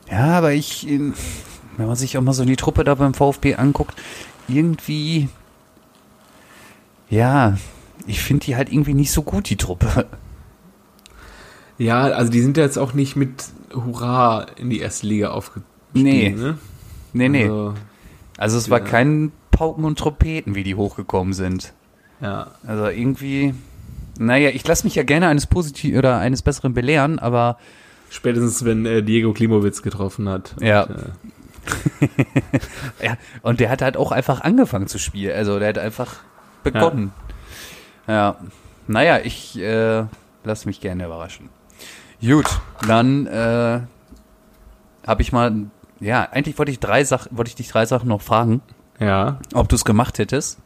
Ja, 0.09 0.37
aber 0.37 0.53
ich, 0.53 0.87
ähm, 0.87 1.13
wenn 1.77 1.87
man 1.87 1.95
sich 1.95 2.17
auch 2.17 2.21
mal 2.21 2.33
so 2.33 2.45
die 2.45 2.55
Truppe 2.55 2.83
da 2.83 2.95
beim 2.95 3.13
VfB 3.13 3.55
anguckt, 3.55 3.95
irgendwie, 4.47 5.29
ja, 7.09 7.57
ich 8.07 8.21
finde 8.21 8.45
die 8.45 8.55
halt 8.55 8.71
irgendwie 8.71 8.93
nicht 8.93 9.11
so 9.11 9.23
gut, 9.23 9.49
die 9.49 9.55
Truppe. 9.57 10.05
Ja, 11.77 12.03
also 12.03 12.31
die 12.31 12.41
sind 12.41 12.55
ja 12.57 12.63
jetzt 12.63 12.77
auch 12.77 12.93
nicht 12.93 13.15
mit 13.15 13.45
Hurra 13.73 14.45
in 14.55 14.69
die 14.69 14.79
erste 14.79 15.07
Liga 15.07 15.31
aufgestiegen. 15.31 15.65
Nee. 15.93 16.29
Ne? 16.29 16.57
Nee, 17.15 17.29
nee. 17.29 17.43
Also, 17.43 17.73
Also 18.37 18.57
es 18.57 18.69
war 18.69 18.79
Ja. 18.79 18.85
kein 18.85 19.31
Pauken 19.51 19.85
und 19.85 19.97
Trompeten, 19.97 20.53
wie 20.55 20.63
die 20.63 20.75
hochgekommen 20.75 21.33
sind. 21.33 21.73
ja. 22.21 22.47
Also 22.67 22.87
irgendwie, 22.87 23.53
naja, 24.19 24.49
ich 24.49 24.67
lasse 24.67 24.85
mich 24.85 24.95
ja 24.95 25.03
gerne 25.03 25.27
eines 25.29 25.45
positiv 25.47 25.97
oder 25.97 26.17
eines 26.19 26.41
Besseren 26.41 26.73
belehren, 26.73 27.19
aber 27.19 27.57
Spätestens, 28.09 28.63
wenn 28.65 28.85
äh, 28.85 29.01
Diego 29.01 29.33
Klimowitz 29.33 29.81
getroffen 29.81 30.29
hat. 30.29 30.55
Ja. 30.61 30.83
Und, 30.83 30.95
äh, 30.95 31.05
ja, 33.05 33.17
und 33.41 33.59
der 33.59 33.69
hat 33.69 33.81
halt 33.81 33.97
auch 33.97 34.11
einfach 34.11 34.41
angefangen 34.41 34.87
zu 34.87 34.99
spielen. 34.99 35.35
Also 35.35 35.57
der 35.59 35.69
hat 35.69 35.77
einfach 35.77 36.15
begonnen. 36.63 37.11
Ja. 38.07 38.35
Naja, 38.87 39.19
ich 39.23 39.57
äh, 39.59 40.03
lasse 40.43 40.67
mich 40.67 40.79
gerne 40.81 41.05
überraschen. 41.05 41.49
Gut, 42.21 42.45
dann 42.87 43.25
äh, 43.27 43.79
habe 45.07 45.21
ich 45.21 45.31
mal, 45.31 45.65
ja, 45.99 46.23
eigentlich 46.23 46.57
wollte 46.57 46.71
ich 46.71 46.79
drei 46.79 47.03
Sachen, 47.03 47.37
wollte 47.37 47.49
ich 47.49 47.55
dich 47.55 47.69
drei 47.69 47.85
Sachen 47.85 48.09
noch 48.09 48.21
fragen, 48.21 48.61
ja. 48.99 49.39
ob 49.53 49.69
du 49.69 49.75
es 49.75 49.85
gemacht 49.85 50.19
hättest. 50.19 50.59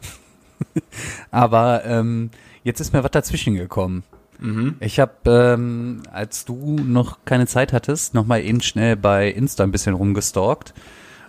Aber 1.30 1.84
ähm, 1.84 2.30
jetzt 2.64 2.80
ist 2.80 2.92
mir 2.92 3.02
was 3.04 3.10
dazwischen 3.10 3.54
gekommen. 3.54 4.02
Mhm. 4.38 4.76
Ich 4.80 4.98
habe, 4.98 5.12
ähm, 5.26 6.02
als 6.12 6.44
du 6.44 6.76
noch 6.82 7.18
keine 7.24 7.46
Zeit 7.46 7.72
hattest, 7.72 8.14
noch 8.14 8.26
mal 8.26 8.42
eben 8.42 8.60
schnell 8.60 8.96
bei 8.96 9.28
Insta 9.28 9.64
ein 9.64 9.72
bisschen 9.72 9.94
rumgestalkt. 9.94 10.74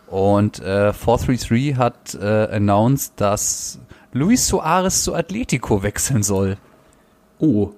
Und 0.07 0.59
äh, 0.59 0.91
433 0.93 1.77
hat 1.77 2.15
äh, 2.15 2.55
announced, 2.55 3.13
dass 3.15 3.79
Luis 4.11 4.47
Suarez 4.47 5.03
zu 5.03 5.15
Atletico 5.15 5.83
wechseln 5.83 6.23
soll. 6.23 6.57
Oh, 7.39 7.71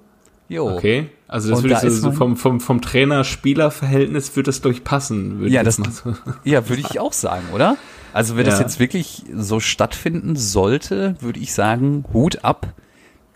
Jo. 0.50 0.76
okay. 0.76 1.10
Also 1.34 1.50
das 1.50 1.58
Und 1.58 1.64
würde 1.64 1.74
da 1.82 1.88
ich 1.88 1.94
so, 1.96 2.00
so 2.00 2.12
vom, 2.12 2.38
vom, 2.38 2.60
vom 2.60 2.80
Trainer-Spieler-Verhältnis 2.80 4.36
würde 4.36 4.50
das, 4.50 4.62
glaube 4.62 4.76
ich, 4.76 4.84
passen. 4.84 5.40
Würde 5.40 5.52
Ja, 5.52 5.62
ich 5.62 5.66
das- 5.66 5.80
mal. 5.80 6.16
Ja, 6.44 6.70
würde 6.70 6.82
ich 6.88 7.00
auch 7.00 7.12
sagen, 7.14 7.46
oder? 7.54 7.76
Also 8.14 8.38
wenn 8.38 8.46
das 8.46 8.60
Ja. 8.60 8.62
jetzt 8.66 8.80
wirklich 8.80 9.24
so 9.36 9.60
stattfinden 9.60 10.36
sollte, 10.36 11.16
würde 11.22 11.40
ich 11.40 11.54
sagen, 11.54 12.06
Hut 12.14 12.44
ab. 12.44 12.68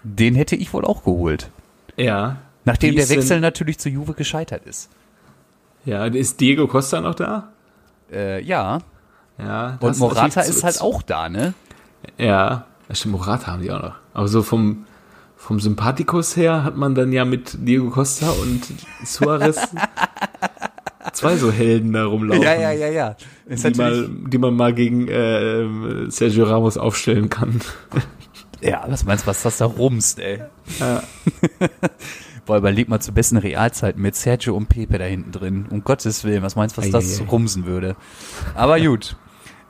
Den 0.03 0.35
hätte 0.35 0.55
ich 0.55 0.73
wohl 0.73 0.85
auch 0.85 1.03
geholt. 1.05 1.49
Ja. 1.95 2.37
Nachdem 2.65 2.95
der 2.95 3.09
Wechsel 3.09 3.39
natürlich 3.39 3.79
zu 3.79 3.89
Juve 3.89 4.13
gescheitert 4.13 4.65
ist. 4.65 4.89
Ja, 5.83 6.05
ist 6.05 6.39
Diego 6.39 6.67
Costa 6.67 7.01
noch 7.01 7.15
da? 7.15 7.49
Äh, 8.11 8.43
ja. 8.43 8.77
Ja. 9.39 9.77
das 9.81 9.99
Und 9.99 9.99
Morata 9.99 10.41
ist 10.41 10.63
halt 10.63 10.81
auch 10.81 11.01
da, 11.01 11.29
ne? 11.29 11.55
Ja. 12.19 12.65
ja, 12.89 12.95
stimmt, 12.95 13.13
Morata 13.13 13.47
haben 13.47 13.63
die 13.63 13.71
auch 13.71 13.81
noch. 13.81 13.95
Aber 14.13 14.27
so 14.27 14.43
vom, 14.43 14.85
vom 15.37 15.59
Sympathikus 15.59 16.35
her 16.35 16.63
hat 16.63 16.75
man 16.75 16.95
dann 16.95 17.13
ja 17.13 17.23
mit 17.23 17.55
Diego 17.65 17.89
Costa 17.89 18.29
und 18.31 18.61
Suarez 19.05 19.69
zwei 21.13 21.37
so 21.37 21.51
Helden 21.51 21.93
da 21.93 22.05
rumlaufen. 22.05 22.43
Ja, 22.43 22.53
ja, 22.55 22.71
ja, 22.71 22.87
ja. 22.89 23.15
Ist 23.45 23.63
Die, 23.65 23.73
mal, 23.75 24.09
die 24.09 24.37
man 24.37 24.55
mal 24.55 24.73
gegen 24.73 25.07
äh, 25.07 26.09
Sergio 26.09 26.45
Ramos 26.45 26.77
aufstellen 26.77 27.29
kann. 27.29 27.61
ja, 28.61 28.83
was 28.87 29.05
meinst 29.05 29.25
du, 29.25 29.27
was 29.27 29.41
das 29.43 29.57
da 29.57 29.65
rumst, 29.65 30.19
ey? 30.19 30.41
Ja. 30.79 31.03
Boah, 32.45 32.57
überleg 32.57 32.87
mal 32.87 32.99
zu 32.99 33.11
besten 33.11 33.37
Realzeiten 33.37 34.01
mit 34.01 34.15
Sergio 34.15 34.55
und 34.55 34.67
Pepe 34.69 34.97
da 34.97 35.05
hinten 35.05 35.31
drin. 35.31 35.65
Um 35.69 35.83
Gottes 35.83 36.23
Willen, 36.23 36.43
was 36.43 36.55
meinst 36.55 36.77
du, 36.77 36.81
was 36.81 36.89
das 36.89 37.19
Eieiei. 37.19 37.29
rumsen 37.29 37.65
würde? 37.65 37.95
Aber 38.55 38.79
gut. 38.79 39.17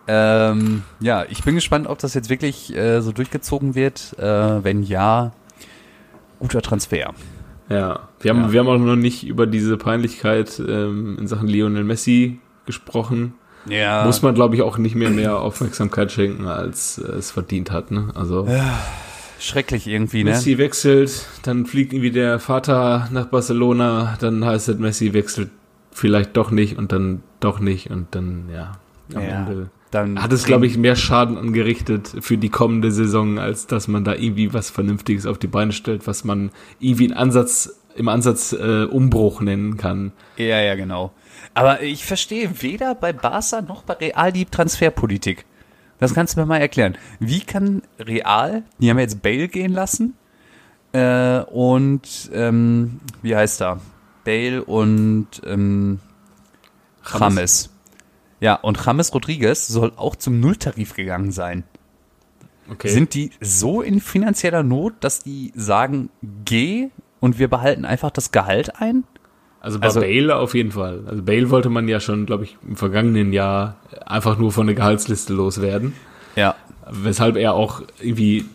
Ähm, 0.08 0.84
ja, 1.00 1.26
ich 1.28 1.44
bin 1.44 1.56
gespannt, 1.56 1.88
ob 1.88 2.00
das 2.00 2.14
jetzt 2.14 2.30
wirklich 2.30 2.74
äh, 2.76 3.02
so 3.02 3.12
durchgezogen 3.12 3.76
wird. 3.76 4.18
Äh, 4.20 4.64
wenn 4.64 4.84
ja, 4.84 5.32
guter 6.40 6.62
Transfer. 6.62 7.14
Ja, 7.70 8.08
wir 8.22 8.32
haben, 8.32 8.42
Ja. 8.44 8.52
wir 8.54 8.60
haben 8.62 8.68
auch 8.68 8.78
noch 8.78 8.96
nicht 8.96 9.26
über 9.28 9.46
diese 9.46 9.78
Peinlichkeit 9.78 10.60
ähm, 10.66 11.18
in 11.20 11.28
Sachen 11.28 11.48
Lionel 11.48 11.84
Messi 11.84 12.40
gesprochen. 12.66 13.34
Ja. 13.68 14.06
Muss 14.06 14.22
man, 14.22 14.34
glaube 14.36 14.56
ich, 14.56 14.62
auch 14.62 14.78
nicht 14.78 14.96
mehr 14.96 15.10
mehr 15.10 15.40
Aufmerksamkeit 15.40 16.12
schenken, 16.12 16.48
als 16.48 16.98
äh, 17.00 17.12
es 17.12 17.32
verdient 17.32 17.72
hat. 17.72 17.92
Ne? 17.92 18.10
Also 18.16 18.48
schrecklich 19.40 19.88
irgendwie, 19.88 20.24
ne? 20.24 20.32
Messi 20.32 20.58
wechselt, 20.58 21.26
dann 21.44 21.66
fliegt 21.66 21.94
irgendwie 21.94 22.12
der 22.12 22.40
Vater 22.40 23.08
nach 23.12 23.26
Barcelona, 23.26 24.16
dann 24.20 24.44
heißt 24.46 24.70
es, 24.70 24.78
Messi 24.80 25.14
wechselt 25.14 25.50
vielleicht 25.92 26.38
doch 26.38 26.50
nicht 26.52 26.78
und 26.78 26.92
dann 26.92 27.22
doch 27.40 27.60
nicht 27.60 27.90
und 27.92 28.08
dann, 28.16 28.50
ja, 28.54 28.74
am 29.14 29.22
Ja. 29.22 29.28
Ende 29.46 29.70
Dann 29.98 30.22
hat 30.22 30.32
es, 30.32 30.44
glaube 30.44 30.68
ich, 30.68 30.78
mehr 30.78 30.96
Schaden 30.96 31.38
angerichtet 31.38 32.12
für 32.20 32.38
die 32.38 32.50
kommende 32.50 32.92
Saison, 32.92 33.40
als 33.40 33.66
dass 33.66 33.88
man 33.88 34.04
da 34.04 34.14
irgendwie 34.14 34.54
was 34.54 34.70
Vernünftiges 34.70 35.26
auf 35.26 35.40
die 35.40 35.48
Beine 35.48 35.72
stellt, 35.72 36.06
was 36.06 36.24
man 36.24 36.52
irgendwie 36.80 37.06
in 37.06 37.14
Ansatz, 37.14 37.80
im 37.96 38.08
Ansatz 38.08 38.54
äh, 38.54 38.84
Umbruch 38.86 39.42
nennen 39.42 39.78
kann. 39.78 40.12
Ja, 40.38 40.62
ja, 40.62 40.76
genau. 40.76 41.12
Aber 41.54 41.82
ich 41.82 42.06
verstehe 42.06 42.62
weder 42.62 42.94
bei 42.94 43.12
Barca 43.12 43.62
noch 43.62 43.84
bei 43.84 43.94
Real 43.96 44.32
die 44.32 44.46
Transferpolitik. 44.46 45.46
Das 46.00 46.14
kannst 46.14 46.36
du 46.36 46.42
mir 46.42 46.46
mal 46.46 46.60
erklären. 46.60 46.96
Wie 47.20 47.40
kann 47.40 47.82
Real, 47.98 48.64
die 48.78 48.92
haben 48.92 49.00
jetzt 49.00 49.24
Bale 49.24 49.48
gehen 49.48 49.74
lassen, 49.74 50.14
äh, 50.94 51.40
und, 51.42 52.30
ähm, 52.34 53.00
wie 53.22 53.36
heißt 53.36 53.62
er? 53.62 53.82
Bale 54.24 54.64
und, 54.64 55.28
ähm, 55.46 56.00
James. 57.04 57.36
James. 57.36 57.77
Ja, 58.40 58.56
und 58.56 58.80
James 58.86 59.14
Rodriguez 59.14 59.68
soll 59.68 59.92
auch 59.96 60.16
zum 60.16 60.40
Nulltarif 60.40 60.94
gegangen 60.96 61.32
sein. 61.32 61.64
Okay. 62.70 62.90
Sind 62.90 63.14
die 63.14 63.32
so 63.40 63.82
in 63.82 64.02
finanzieller 64.02 64.62
Not, 64.64 64.94
dass 65.00 65.20
die 65.20 65.52
sagen, 65.56 66.10
geh 66.46 66.90
und 67.20 67.40
wir 67.40 67.48
behalten 67.48 67.86
einfach 67.86 68.12
das 68.12 68.32
Gehalt 68.32 68.80
ein? 68.82 69.06
Also 69.62 69.80
bei 69.80 69.86
Also- 69.88 70.02
Bale 70.02 70.36
auf 70.36 70.54
jeden 70.54 70.72
Fall. 70.72 71.04
Also 71.08 71.24
Bale 71.24 71.50
wollte 71.50 71.70
man 71.70 71.88
ja 71.88 72.00
schon, 72.00 72.26
glaube 72.26 72.44
ich, 72.44 72.58
im 72.68 72.76
vergangenen 72.76 73.34
Jahr 73.34 73.78
einfach 74.06 74.38
nur 74.38 74.52
von 74.52 74.68
der 74.68 74.76
Gehaltsliste 74.76 75.34
loswerden. 75.34 75.94
Ja. 76.36 76.56
Weshalb 76.92 77.38
er 77.38 77.54
auch 77.54 77.82
irgendwie, 78.00 78.46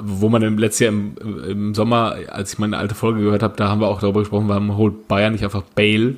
wo 0.00 0.28
man 0.28 0.42
im 0.42 0.58
letzten 0.58 0.84
Jahr 0.84 0.92
im, 0.92 1.14
im 1.44 1.74
Sommer, 1.74 2.16
als 2.28 2.52
ich 2.52 2.58
meine 2.58 2.76
alte 2.78 2.94
Folge 2.94 3.20
gehört 3.20 3.42
habe, 3.42 3.56
da 3.56 3.68
haben 3.68 3.80
wir 3.80 3.88
auch 3.88 4.00
darüber 4.00 4.20
gesprochen, 4.20 4.48
warum 4.48 4.76
holt 4.76 5.08
Bayern 5.08 5.32
nicht 5.32 5.42
einfach 5.44 5.62
Bale. 5.74 6.14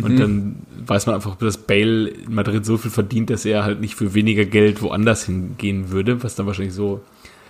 Und 0.00 0.16
dann 0.18 0.56
weiß 0.86 1.06
man 1.06 1.16
einfach, 1.16 1.36
dass 1.36 1.58
Bale 1.58 2.08
in 2.08 2.34
Madrid 2.34 2.64
so 2.64 2.78
viel 2.78 2.90
verdient, 2.90 3.30
dass 3.30 3.44
er 3.44 3.64
halt 3.64 3.80
nicht 3.80 3.94
für 3.94 4.14
weniger 4.14 4.44
Geld 4.44 4.80
woanders 4.82 5.26
hingehen 5.26 5.90
würde, 5.90 6.22
was 6.22 6.34
dann 6.34 6.46
wahrscheinlich 6.46 6.74
so 6.74 7.00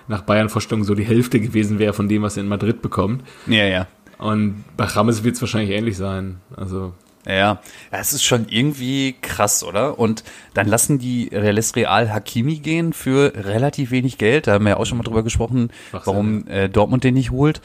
nach 0.09 0.23
Bayern-Vorstellung 0.23 0.85
so 0.85 0.95
die 0.95 1.05
Hälfte 1.05 1.41
gewesen 1.41 1.79
wäre 1.79 1.93
von 1.93 2.09
dem, 2.09 2.23
was 2.23 2.37
er 2.37 2.43
in 2.43 2.49
Madrid 2.49 2.83
bekommt. 2.83 3.23
Ja, 3.47 3.65
ja. 3.65 3.87
Und 4.19 4.65
bei 4.77 4.85
Rames 4.85 5.25
wird 5.25 5.37
es 5.37 5.41
wahrscheinlich 5.41 5.71
ähnlich 5.71 5.97
sein. 5.97 6.37
Also 6.57 6.93
Ja, 7.27 7.35
ja, 7.35 7.61
es 7.91 8.13
ist 8.13 8.23
schon 8.25 8.47
irgendwie 8.49 9.17
krass, 9.21 9.65
oder? 9.65 9.99
Und 9.99 10.23
dann 10.55 10.67
lassen 10.67 10.99
die 10.99 11.29
Reales 11.33 11.75
Real 11.77 12.13
Hakimi 12.13 12.57
gehen 12.57 12.93
für 12.93 13.33
relativ 13.35 13.91
wenig 13.91 14.19
Geld. 14.19 14.47
Da 14.47 14.53
haben 14.53 14.65
wir 14.65 14.71
ja 14.71 14.77
auch 14.77 14.87
schon 14.87 14.99
mal 14.99 15.05
drüber 15.05 15.23
gesprochen, 15.23 15.71
Schwachsinn, 15.91 16.15
warum 16.15 16.49
äh, 16.49 16.69
Dortmund 16.69 17.05
den 17.05 17.15
nicht 17.15 17.31
holt. 17.31 17.61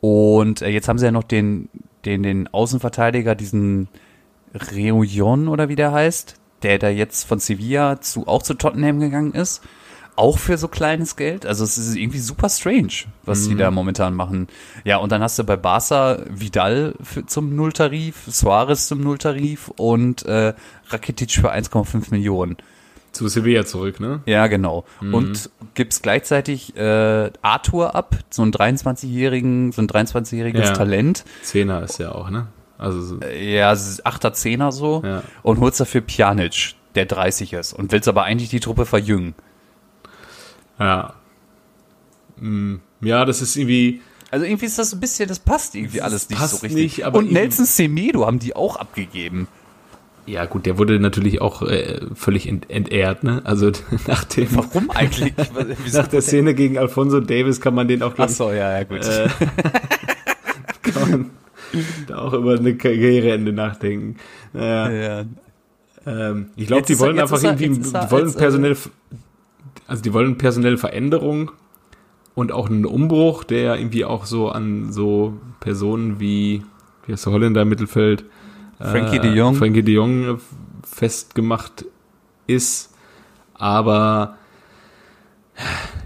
Und 0.00 0.62
äh, 0.62 0.68
jetzt 0.68 0.88
haben 0.88 0.98
sie 0.98 1.06
ja 1.06 1.12
noch 1.12 1.24
den, 1.24 1.68
den, 2.04 2.22
den 2.22 2.48
Außenverteidiger, 2.48 3.34
diesen 3.34 3.88
Reunion 4.72 5.48
oder 5.48 5.68
wie 5.68 5.76
der 5.76 5.92
heißt, 5.92 6.34
der 6.62 6.78
da 6.78 6.88
jetzt 6.88 7.24
von 7.26 7.38
Sevilla 7.38 8.00
zu, 8.00 8.26
auch 8.26 8.42
zu 8.42 8.54
Tottenham 8.54 9.00
gegangen 9.00 9.32
ist. 9.32 9.62
Auch 10.18 10.38
für 10.38 10.56
so 10.56 10.68
kleines 10.68 11.16
Geld. 11.16 11.44
Also 11.44 11.62
es 11.62 11.76
ist 11.76 11.94
irgendwie 11.94 12.20
super 12.20 12.48
strange, 12.48 13.04
was 13.26 13.48
die 13.48 13.54
da 13.54 13.70
momentan 13.70 14.14
machen. 14.14 14.48
Ja, 14.82 14.96
und 14.96 15.12
dann 15.12 15.20
hast 15.22 15.38
du 15.38 15.44
bei 15.44 15.56
Barca 15.58 16.20
Vidal 16.30 16.94
für, 17.02 17.26
zum 17.26 17.54
Nulltarif, 17.54 18.22
Suarez 18.26 18.88
zum 18.88 19.02
Nulltarif 19.02 19.68
und 19.76 20.24
äh, 20.24 20.54
Rakitic 20.88 21.32
für 21.32 21.52
1,5 21.52 22.10
Millionen. 22.12 22.56
zu 23.12 23.28
Sevilla 23.28 23.66
zurück, 23.66 24.00
ne? 24.00 24.20
Ja, 24.24 24.46
genau. 24.46 24.86
Und 25.02 25.50
gibt's 25.74 26.00
gleichzeitig 26.00 26.74
äh, 26.78 27.30
Arthur 27.42 27.94
ab, 27.94 28.16
so 28.30 28.40
einen 28.40 28.52
23-jährigen, 28.52 29.72
so 29.72 29.82
ein 29.82 29.86
23-jähriges 29.88 30.60
Ja. 30.64 30.72
Talent. 30.72 31.24
Zehner 31.42 31.82
ist 31.82 31.98
ja 31.98 32.12
auch, 32.12 32.30
ne? 32.30 32.46
Also 32.78 33.00
so, 33.02 33.20
Ja, 33.22 33.72
es 33.72 33.88
ist 33.88 34.06
Achter, 34.06 34.32
Zehner 34.32 34.72
so. 34.72 35.02
Ja. 35.04 35.22
Und 35.42 35.60
holst 35.60 35.80
dafür 35.80 36.00
Pjanic, 36.02 36.74
der 36.94 37.06
30 37.06 37.52
ist. 37.54 37.72
Und 37.72 37.92
willst 37.92 38.08
aber 38.08 38.24
eigentlich 38.24 38.50
die 38.50 38.60
Truppe 38.60 38.86
verjüngen. 38.86 39.34
ja. 40.78 41.14
Mm, 42.38 42.76
Ja, 43.00 43.24
das 43.24 43.40
ist 43.42 43.56
irgendwie, 43.56 44.02
Also 44.30 44.44
irgendwie 44.44 44.66
ist 44.66 44.78
das 44.78 44.92
ein 44.92 45.00
bisschen, 45.00 45.28
das 45.28 45.38
passt 45.38 45.74
irgendwie 45.74 46.02
alles 46.02 46.28
nicht 46.28 46.40
so 46.40 46.56
richtig. 46.58 46.98
nicht, 46.98 47.06
und 47.06 47.32
Nelson 47.32 47.64
Semedo 47.64 48.26
haben 48.26 48.38
die 48.38 48.54
auch 48.54 48.76
abgegeben. 48.76 49.48
ja 50.26 50.44
gut, 50.44 50.66
der 50.66 50.76
wurde 50.76 50.98
natürlich 51.00 51.40
auch 51.40 51.62
äh, 51.62 52.00
völlig 52.14 52.46
ent 52.48 52.68
entehrt, 52.68 53.22
ne? 53.24 53.40
Also 53.44 53.70
nach 54.06 54.24
dem, 54.24 54.48
Warum 54.54 54.90
eigentlich? 54.90 55.32
Nach 55.94 56.08
der 56.08 56.20
Szene 56.20 56.52
gegen 56.54 56.76
Alfonso 56.78 57.20
Davis 57.20 57.60
kann 57.60 57.74
man 57.74 57.88
den 57.88 58.02
auch, 58.02 58.14
glaub 58.14 58.26
Ach 58.26 58.30
ich, 58.30 58.36
so, 58.36 58.50
ja, 58.50 58.76
ja, 58.78 58.84
gut. 58.84 59.04
äh, 59.06 59.28
kann 60.82 61.10
man 61.10 61.30
da 62.06 62.18
auch 62.18 62.32
über 62.32 62.54
eine 62.54 62.76
Karriereende 62.76 63.52
nachdenken. 63.52 64.16
Naja. 64.52 65.20
ja. 65.20 65.24
Ähm, 66.06 66.50
ich 66.56 66.66
glaube, 66.66 66.82
die 66.86 66.92
er- 66.94 66.98
wollen 67.00 67.16
jetzt 67.16 67.32
einfach 67.32 67.42
er- 67.42 67.60
irgendwie, 67.60 67.90
er 67.92 68.04
die 68.06 68.10
wollen 68.10 68.28
äh, 68.28 68.32
personelle, 68.32 68.76
also 69.86 70.02
die 70.02 70.12
wollen 70.12 70.38
personelle 70.38 70.78
Veränderung 70.78 71.50
und 72.34 72.52
auch 72.52 72.68
einen 72.68 72.86
Umbruch, 72.86 73.44
der 73.44 73.76
irgendwie 73.76 74.04
auch 74.04 74.24
so 74.26 74.50
an 74.50 74.92
so 74.92 75.34
Personen 75.60 76.20
wie, 76.20 76.62
wie 77.06 77.12
heißt 77.12 77.26
der 77.26 77.32
Holländer 77.32 77.62
im 77.62 77.68
Mittelfeld? 77.68 78.24
Frankie 78.78 79.16
äh, 79.16 79.20
de 79.20 79.32
Jong. 79.34 79.54
Frankie 79.56 79.82
de 79.82 79.94
Jong 79.94 80.38
festgemacht 80.86 81.86
ist, 82.46 82.94
aber 83.54 84.36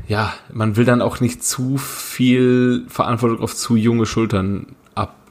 ja, 0.07 0.33
man 0.53 0.77
will 0.77 0.85
dann 0.85 1.03
auch 1.03 1.21
nicht 1.21 1.45
zu 1.45 1.77
viel 1.77 2.85
Verantwortung 2.89 3.41
auf 3.41 3.55
zu 3.55 3.77
junge 3.77 4.07
Schultern 4.07 4.77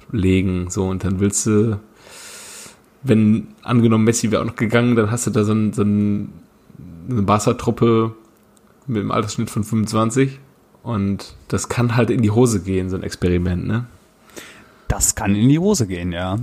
ablegen, 0.10 0.70
so 0.70 0.88
und 0.88 1.04
dann 1.04 1.20
willst 1.20 1.46
du 1.46 1.80
wenn 3.02 3.48
angenommen 3.64 4.04
Messi 4.04 4.30
wäre 4.30 4.42
auch 4.42 4.46
noch 4.46 4.58
gegangen, 4.58 4.98
dann 4.98 5.10
hast 5.10 5.26
du 5.26 5.32
da 5.32 5.46
so, 5.46 5.54
ein, 5.54 5.72
so 5.72 5.84
ein, 5.84 6.34
eine 7.10 7.22
Barca-Truppe 7.22 8.14
mit 8.88 9.00
einem 9.00 9.12
Altersschnitt 9.12 9.50
von 9.50 9.64
25 9.64 10.38
und 10.84 11.34
das 11.48 11.70
kann 11.70 11.96
halt 11.96 12.10
in 12.10 12.22
die 12.22 12.32
Hose 12.32 12.62
gehen, 12.62 12.90
so 12.90 12.98
ein 12.98 13.04
Experiment, 13.04 13.66
ne? 13.66 13.86
Das 14.90 15.16
kann 15.16 15.34
in 15.34 15.48
die 15.48 15.60
Hose 15.60 15.88
gehen, 15.88 16.12
ja. 16.12 16.40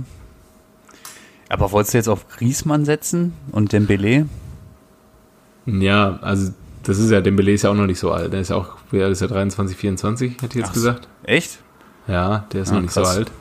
Aber 1.49 1.71
wolltest 1.71 1.93
du 1.93 1.97
jetzt 1.99 2.09
auf 2.09 2.27
Griesmann 2.27 2.85
setzen 2.85 3.33
und 3.51 3.71
Dembele? 3.71 4.27
Ja, 5.67 6.17
also 6.21 6.53
das 6.83 6.97
ist 6.97 7.11
ja, 7.11 7.21
Dembele 7.21 7.51
ist 7.51 7.63
ja 7.63 7.69
auch 7.69 7.75
noch 7.75 7.85
nicht 7.85 7.99
so 7.99 8.11
alt, 8.11 8.33
der 8.33 8.41
ist 8.41 8.49
ja 8.49 8.55
auch, 8.55 8.77
wer 8.89 9.09
ist 9.09 9.21
ja 9.21 9.27
23, 9.27 9.77
24, 9.77 10.31
hätte 10.41 10.45
ich 10.47 10.55
jetzt 10.55 10.69
Ach 10.69 10.73
gesagt. 10.73 11.07
Echt? 11.21 11.59
Ja, 12.07 12.47
der 12.51 12.63
ist 12.63 12.71
Ah, 12.71 12.75
noch 12.75 12.81
nicht 12.81 12.93
krass. 12.93 13.13
so 13.13 13.19
alt. 13.19 13.31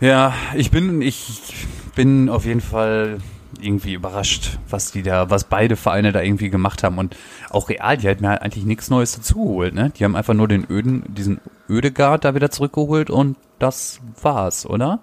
Ja, 0.00 0.34
ich 0.54 0.70
bin, 0.70 1.02
ich 1.02 1.66
bin 1.94 2.28
auf 2.28 2.44
jeden 2.44 2.60
Fall 2.60 3.18
irgendwie 3.60 3.92
überrascht, 3.92 4.58
was 4.70 4.90
die 4.90 5.02
da, 5.02 5.28
was 5.28 5.44
beide 5.44 5.76
Vereine 5.76 6.12
da 6.12 6.22
irgendwie 6.22 6.48
gemacht 6.50 6.82
haben. 6.82 6.96
Und 6.98 7.16
auch 7.50 7.68
Real, 7.68 7.96
die 7.98 8.08
hat 8.08 8.20
mir 8.20 8.30
halt 8.30 8.42
eigentlich 8.42 8.64
nichts 8.64 8.88
Neues 8.88 9.12
dazugeholt, 9.12 9.74
ne? 9.74 9.90
Die 9.96 10.04
haben 10.04 10.16
einfach 10.16 10.32
nur 10.34 10.48
den 10.48 10.66
Öden, 10.70 11.02
diesen 11.08 11.40
Ödegard 11.68 12.24
da 12.24 12.34
wieder 12.34 12.50
zurückgeholt 12.50 13.10
und 13.10 13.36
das 13.58 14.00
war's, 14.22 14.64
oder? 14.64 15.00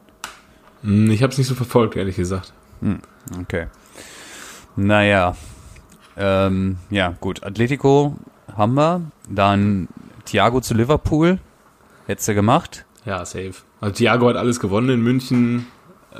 Hm, 0.81 1.11
Ich 1.11 1.21
habe 1.21 1.31
es 1.31 1.37
nicht 1.37 1.47
so 1.47 1.55
verfolgt, 1.55 1.95
ehrlich 1.95 2.15
gesagt. 2.15 2.51
Okay. 3.41 3.67
Naja. 4.75 5.35
Ähm, 6.15 6.77
ja, 6.89 7.13
gut. 7.19 7.43
Atletico 7.43 8.15
haben 8.55 8.73
wir. 8.73 9.01
Dann 9.29 9.87
Thiago 10.25 10.61
zu 10.61 10.73
Liverpool. 10.73 11.39
Hättest 12.07 12.27
du 12.27 12.33
gemacht. 12.33 12.85
Ja, 13.07 13.23
safe. 13.23 13.53
Also 13.79 13.95
Thiago 13.95 14.27
hat 14.27 14.35
alles 14.35 14.59
gewonnen 14.59 14.89
in 14.89 15.01
München, 15.01 15.65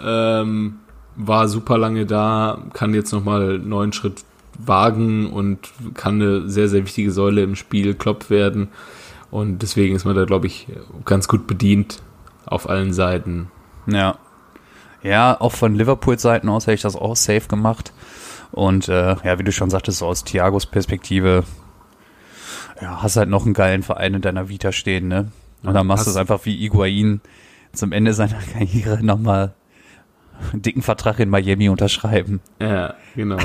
ähm, 0.02 0.80
war 1.18 1.50
super 1.50 1.78
lange 1.78 2.06
da, 2.06 2.60
kann 2.72 2.94
jetzt 2.94 3.12
nochmal 3.12 3.56
einen 3.56 3.68
neuen 3.68 3.92
Schritt 3.92 4.24
wagen 4.58 5.30
und 5.30 5.60
kann 5.96 6.22
eine 6.22 6.50
sehr, 6.50 6.70
sehr 6.70 6.86
wichtige 6.86 7.12
Säule 7.12 7.44
im 7.44 7.58
Spiel 7.58 7.94
Klopp 7.94 8.30
werden. 8.30 8.70
Und 9.32 9.62
deswegen 9.64 9.98
ist 9.98 10.06
man 10.06 10.16
da, 10.16 10.24
glaube 10.24 10.48
ich, 10.48 10.68
ganz 11.04 11.28
gut 11.28 11.46
bedient 11.46 12.02
auf 12.46 12.70
allen 12.70 12.94
Seiten. 12.94 13.52
Ja. 13.86 14.18
Ja, 15.04 15.40
auch 15.42 15.52
von 15.52 15.76
Liverpools 15.76 16.22
Seiten 16.22 16.48
aus 16.48 16.68
hätte 16.68 16.76
ich 16.76 16.82
das 16.82 16.96
auch 16.96 17.18
safe 17.18 17.50
gemacht. 17.50 17.92
Und 18.52 18.88
äh, 18.88 19.18
ja, 19.26 19.38
wie 19.38 19.44
du 19.44 19.52
schon 19.52 19.70
sagtest, 19.70 20.00
so 20.00 20.06
aus 20.06 20.24
Thiagos 20.24 20.66
Perspektive, 20.66 21.44
ja, 22.82 23.02
hast 23.04 23.18
halt 23.18 23.30
noch 23.30 23.44
einen 23.44 23.54
geilen 23.54 23.84
Verein 23.84 24.14
in 24.14 24.22
deiner 24.22 24.48
Vita 24.48 24.72
stehen, 24.72 25.10
ne? 25.10 25.32
Und 25.64 25.74
dann 25.74 25.88
machst 25.88 26.06
du 26.06 26.12
es 26.12 26.18
einfach 26.18 26.46
wie 26.46 26.64
Iguain 26.64 27.22
zum 27.74 27.92
Ende 27.92 28.14
seiner 28.14 28.40
Karriere 28.54 29.04
nochmal 29.04 29.54
einen 30.52 30.62
dicken 30.62 30.82
Vertrag 30.82 31.20
in 31.20 31.30
Miami 31.30 31.70
unterschreiben. 31.70 32.42
Ja, 32.62 32.96
genau. 33.16 33.38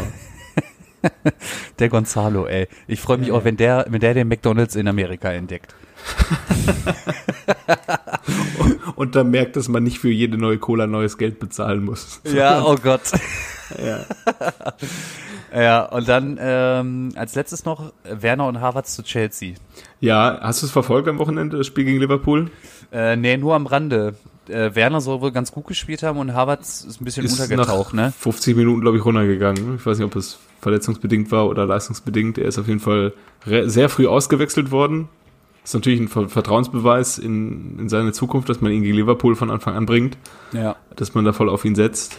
Der 1.78 1.88
Gonzalo, 1.88 2.46
ey. 2.46 2.68
Ich 2.86 3.00
freue 3.00 3.18
mich 3.18 3.28
Ja, 3.28 3.34
auch, 3.34 3.44
wenn 3.44 3.56
der, 3.56 3.86
wenn 3.88 4.00
der 4.00 4.14
den 4.14 4.28
McDonalds 4.28 4.76
in 4.76 4.86
Amerika 4.86 5.32
entdeckt. 5.32 5.74
Und 8.96 9.16
dann 9.16 9.30
merkt, 9.30 9.56
dass 9.56 9.68
man 9.68 9.82
nicht 9.82 9.98
für 9.98 10.10
jede 10.10 10.38
neue 10.38 10.58
Cola 10.58 10.86
neues 10.86 11.18
Geld 11.18 11.40
bezahlen 11.40 11.84
muss. 11.84 12.20
Ja, 12.24 12.62
oh 12.64 12.76
Gott. 12.82 13.02
Ja. 13.82 14.00
Ja, 15.54 15.84
und 15.86 16.06
dann 16.06 16.38
ähm, 16.38 17.08
als 17.14 17.34
letztes 17.34 17.64
noch 17.64 17.94
Werner 18.04 18.46
und 18.46 18.60
Havertz 18.60 18.94
zu 18.94 19.02
Chelsea. 19.02 19.54
Ja, 20.02 20.40
hast 20.42 20.62
du 20.62 20.66
es 20.66 20.72
verfolgt 20.72 21.06
am 21.08 21.18
Wochenende, 21.18 21.56
das 21.58 21.66
Spiel 21.68 21.84
gegen 21.84 22.00
Liverpool? 22.00 22.50
Äh, 22.92 23.14
nee, 23.16 23.36
nur 23.36 23.54
am 23.54 23.66
Rande. 23.66 24.16
Äh, 24.48 24.74
Werner 24.74 25.00
soll 25.00 25.20
wohl 25.20 25.30
ganz 25.30 25.52
gut 25.52 25.68
gespielt 25.68 26.02
haben 26.02 26.18
und 26.18 26.34
Havertz 26.34 26.82
ist 26.84 27.00
ein 27.00 27.04
bisschen 27.04 27.24
untergetaucht, 27.26 27.94
nach 27.94 28.06
ne? 28.06 28.12
50 28.18 28.56
Minuten, 28.56 28.80
glaube 28.80 28.98
ich, 28.98 29.04
runtergegangen. 29.04 29.76
Ich 29.76 29.86
weiß 29.86 29.98
nicht, 29.98 30.04
ob 30.06 30.16
es 30.16 30.40
verletzungsbedingt 30.60 31.30
war 31.30 31.48
oder 31.48 31.66
leistungsbedingt. 31.66 32.36
Er 32.38 32.46
ist 32.46 32.58
auf 32.58 32.66
jeden 32.66 32.80
Fall 32.80 33.12
sehr 33.46 33.88
früh 33.88 34.08
ausgewechselt 34.08 34.72
worden. 34.72 35.08
Ist 35.62 35.74
natürlich 35.74 36.00
ein 36.00 36.08
Ver- 36.08 36.28
Vertrauensbeweis 36.28 37.18
in, 37.18 37.78
in 37.78 37.88
seine 37.88 38.10
Zukunft, 38.10 38.48
dass 38.48 38.60
man 38.60 38.72
ihn 38.72 38.82
gegen 38.82 38.96
Liverpool 38.96 39.36
von 39.36 39.52
Anfang 39.52 39.76
an 39.76 39.86
bringt, 39.86 40.18
Ja. 40.52 40.74
dass 40.96 41.14
man 41.14 41.24
da 41.24 41.32
voll 41.32 41.48
auf 41.48 41.64
ihn 41.64 41.76
setzt. 41.76 42.18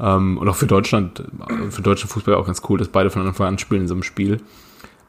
Ähm, 0.00 0.38
und 0.38 0.48
auch 0.48 0.56
für 0.56 0.66
Deutschland, 0.66 1.20
äh, 1.20 1.70
für 1.70 1.82
deutschen 1.82 2.08
Fußball 2.08 2.34
auch 2.36 2.46
ganz 2.46 2.62
cool, 2.70 2.78
dass 2.78 2.88
beide 2.88 3.10
von 3.10 3.26
Anfang 3.26 3.48
an 3.48 3.58
spielen 3.58 3.82
in 3.82 3.88
so 3.88 3.92
einem 3.94 4.02
Spiel. 4.02 4.40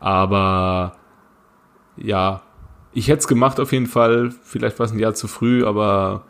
Aber 0.01 0.97
ja, 1.97 2.41
ich 2.93 3.07
hätte 3.07 3.19
es 3.19 3.27
gemacht 3.27 3.59
auf 3.59 3.71
jeden 3.71 3.87
Fall. 3.87 4.31
Vielleicht 4.43 4.79
war 4.79 4.85
es 4.85 4.91
ein 4.91 4.99
Jahr 4.99 5.13
zu 5.13 5.27
früh, 5.27 5.65
aber 5.65 6.23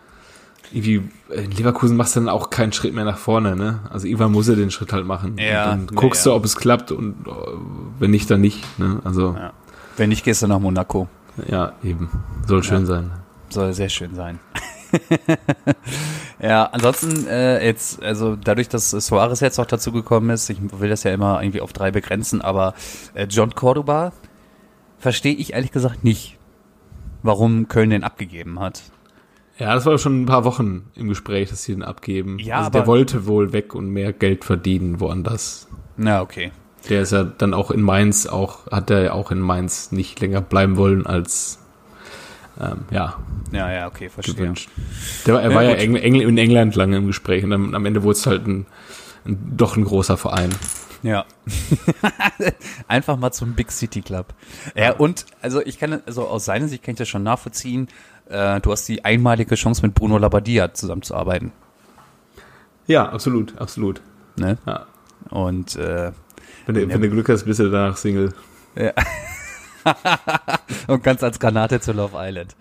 irgendwie 0.71 1.01
in 1.29 1.51
Leverkusen 1.51 1.95
machst 1.95 2.15
du 2.15 2.19
dann 2.19 2.29
auch 2.29 2.49
keinen 2.49 2.73
Schritt 2.73 2.93
mehr 2.93 3.05
nach 3.05 3.17
vorne, 3.17 3.55
ne? 3.55 3.79
Also 3.89 4.07
irgendwann 4.07 4.31
muss 4.31 4.47
er 4.49 4.55
den 4.55 4.71
Schritt 4.71 4.91
halt 4.91 5.05
machen. 5.05 5.37
Ja, 5.37 5.71
Und 5.71 5.91
dann 5.91 5.95
guckst 5.95 6.25
ja. 6.25 6.31
du, 6.31 6.35
ob 6.35 6.45
es 6.45 6.55
klappt 6.55 6.91
und 6.91 7.27
äh, 7.27 7.31
wenn 7.99 8.11
nicht, 8.11 8.29
dann 8.29 8.41
nicht, 8.41 8.79
ne? 8.79 8.99
Also 9.03 9.35
Ja. 9.37 9.53
Wenn 9.95 10.09
nicht, 10.09 10.23
gehst 10.23 10.43
du 10.43 10.47
nach 10.47 10.59
Monaco. 10.59 11.07
ja, 11.47 11.73
eben. 11.83 12.09
Soll 12.45 12.63
schön 12.63 12.85
sein. 12.85 13.11
Soll 13.49 13.73
sehr 13.73 13.89
schön 13.89 14.13
sein. 14.13 14.39
ja, 16.39 16.65
ansonsten 16.65 17.27
äh, 17.27 17.65
jetzt, 17.65 18.01
also 18.03 18.35
dadurch, 18.35 18.69
dass 18.69 18.91
Suarez 18.91 19.39
jetzt 19.39 19.59
auch 19.59 19.65
dazu 19.65 19.91
gekommen 19.91 20.29
ist, 20.29 20.49
ich 20.49 20.59
will 20.79 20.89
das 20.89 21.03
ja 21.03 21.11
immer 21.11 21.41
irgendwie 21.41 21.61
auf 21.61 21.73
drei 21.73 21.91
begrenzen, 21.91 22.41
aber 22.41 22.73
äh, 23.13 23.25
John 23.25 23.55
Cordoba 23.55 24.13
verstehe 24.99 25.33
ich 25.35 25.53
ehrlich 25.53 25.71
gesagt 25.71 26.03
nicht, 26.03 26.37
warum 27.23 27.67
Köln 27.67 27.89
den 27.89 28.03
abgegeben 28.03 28.59
hat. 28.59 28.83
Ja, 29.57 29.73
das 29.73 29.85
war 29.87 29.97
schon 29.97 30.21
ein 30.21 30.25
paar 30.27 30.43
Wochen 30.45 30.91
im 30.95 31.07
Gespräch, 31.09 31.49
dass 31.49 31.63
sie 31.63 31.71
ihn 31.71 31.81
abgeben. 31.83 32.37
Ja, 32.39 32.57
also 32.57 32.67
aber- 32.67 32.79
der 32.79 32.87
wollte 32.87 33.25
wohl 33.25 33.53
weg 33.53 33.73
und 33.73 33.89
mehr 33.89 34.13
Geld 34.13 34.43
verdienen 34.45 34.99
woanders. 34.99 35.67
Na, 35.97 36.21
okay. 36.21 36.51
Der 36.89 37.01
ist 37.01 37.11
ja 37.11 37.23
dann 37.23 37.53
auch 37.55 37.71
in 37.71 37.81
Mainz 37.81 38.27
auch, 38.27 38.67
hat 38.71 38.91
er 38.91 39.01
ja 39.03 39.11
auch 39.13 39.31
in 39.31 39.39
Mainz 39.39 39.91
nicht 39.91 40.19
länger 40.21 40.41
bleiben 40.41 40.77
wollen 40.77 41.05
als 41.07 41.59
ähm, 42.61 42.85
ja, 42.91 43.15
Ja, 43.51 43.71
ja, 43.71 43.87
okay, 43.87 44.09
verstehe. 44.09 44.35
gewünscht. 44.35 44.69
Der, 45.25 45.35
er 45.39 45.49
Ja, 45.49 45.55
war 45.55 45.63
ja 45.63 45.71
Engl 45.73 46.21
in 46.21 46.37
England 46.37 46.75
lange 46.75 46.97
im 46.97 47.07
Gespräch 47.07 47.43
und 47.43 47.49
dann, 47.49 47.75
am 47.75 47.85
Ende 47.85 48.03
wurde 48.03 48.13
es 48.17 48.25
halt 48.25 48.47
ein, 48.47 48.65
ein, 49.25 49.53
doch 49.57 49.75
ein 49.75 49.83
großer 49.83 50.17
Verein. 50.17 50.51
Ja. 51.07 51.25
Einfach 52.89 53.17
mal 53.17 53.31
zum 53.31 53.53
Big 53.53 53.71
City 53.71 54.01
Club. 54.01 54.33
Ja, 54.75 54.91
und 54.91 55.25
also 55.41 55.61
ich 55.65 55.79
kann, 55.79 56.01
also 56.05 56.27
aus 56.27 56.43
seiner 56.43 56.67
Sicht 56.67 56.83
kann 56.83 56.93
ich 56.93 56.97
das 56.97 57.07
schon 57.07 57.23
nachvollziehen. 57.23 57.87
Äh, 58.29 58.59
du 58.59 58.73
hast 58.73 58.89
die 58.89 59.05
einmalige 59.05 59.55
Chance 59.55 59.83
mit 59.83 59.95
Bruno 59.95 60.17
Labbadia 60.17 60.73
zusammenzuarbeiten. 60.73 61.53
Ja, 62.87 63.07
absolut, 63.07 63.57
absolut. 63.57 64.01
Ne? 64.35 64.57
Ja. 64.65 64.85
Und 65.29 65.77
äh, 65.77 66.11
Wenn 66.65 66.75
du, 66.75 66.89
wenn 66.89 67.01
du 67.01 67.09
Glück 67.09 67.29
hast, 67.29 67.45
bist 67.45 67.61
du 67.61 67.71
danach 67.71 67.95
Single. 67.95 68.33
und 70.87 71.03
ganz 71.03 71.23
als 71.23 71.39
Granate 71.39 71.79
zu 71.79 71.93
Love 71.93 72.17
Island. 72.17 72.53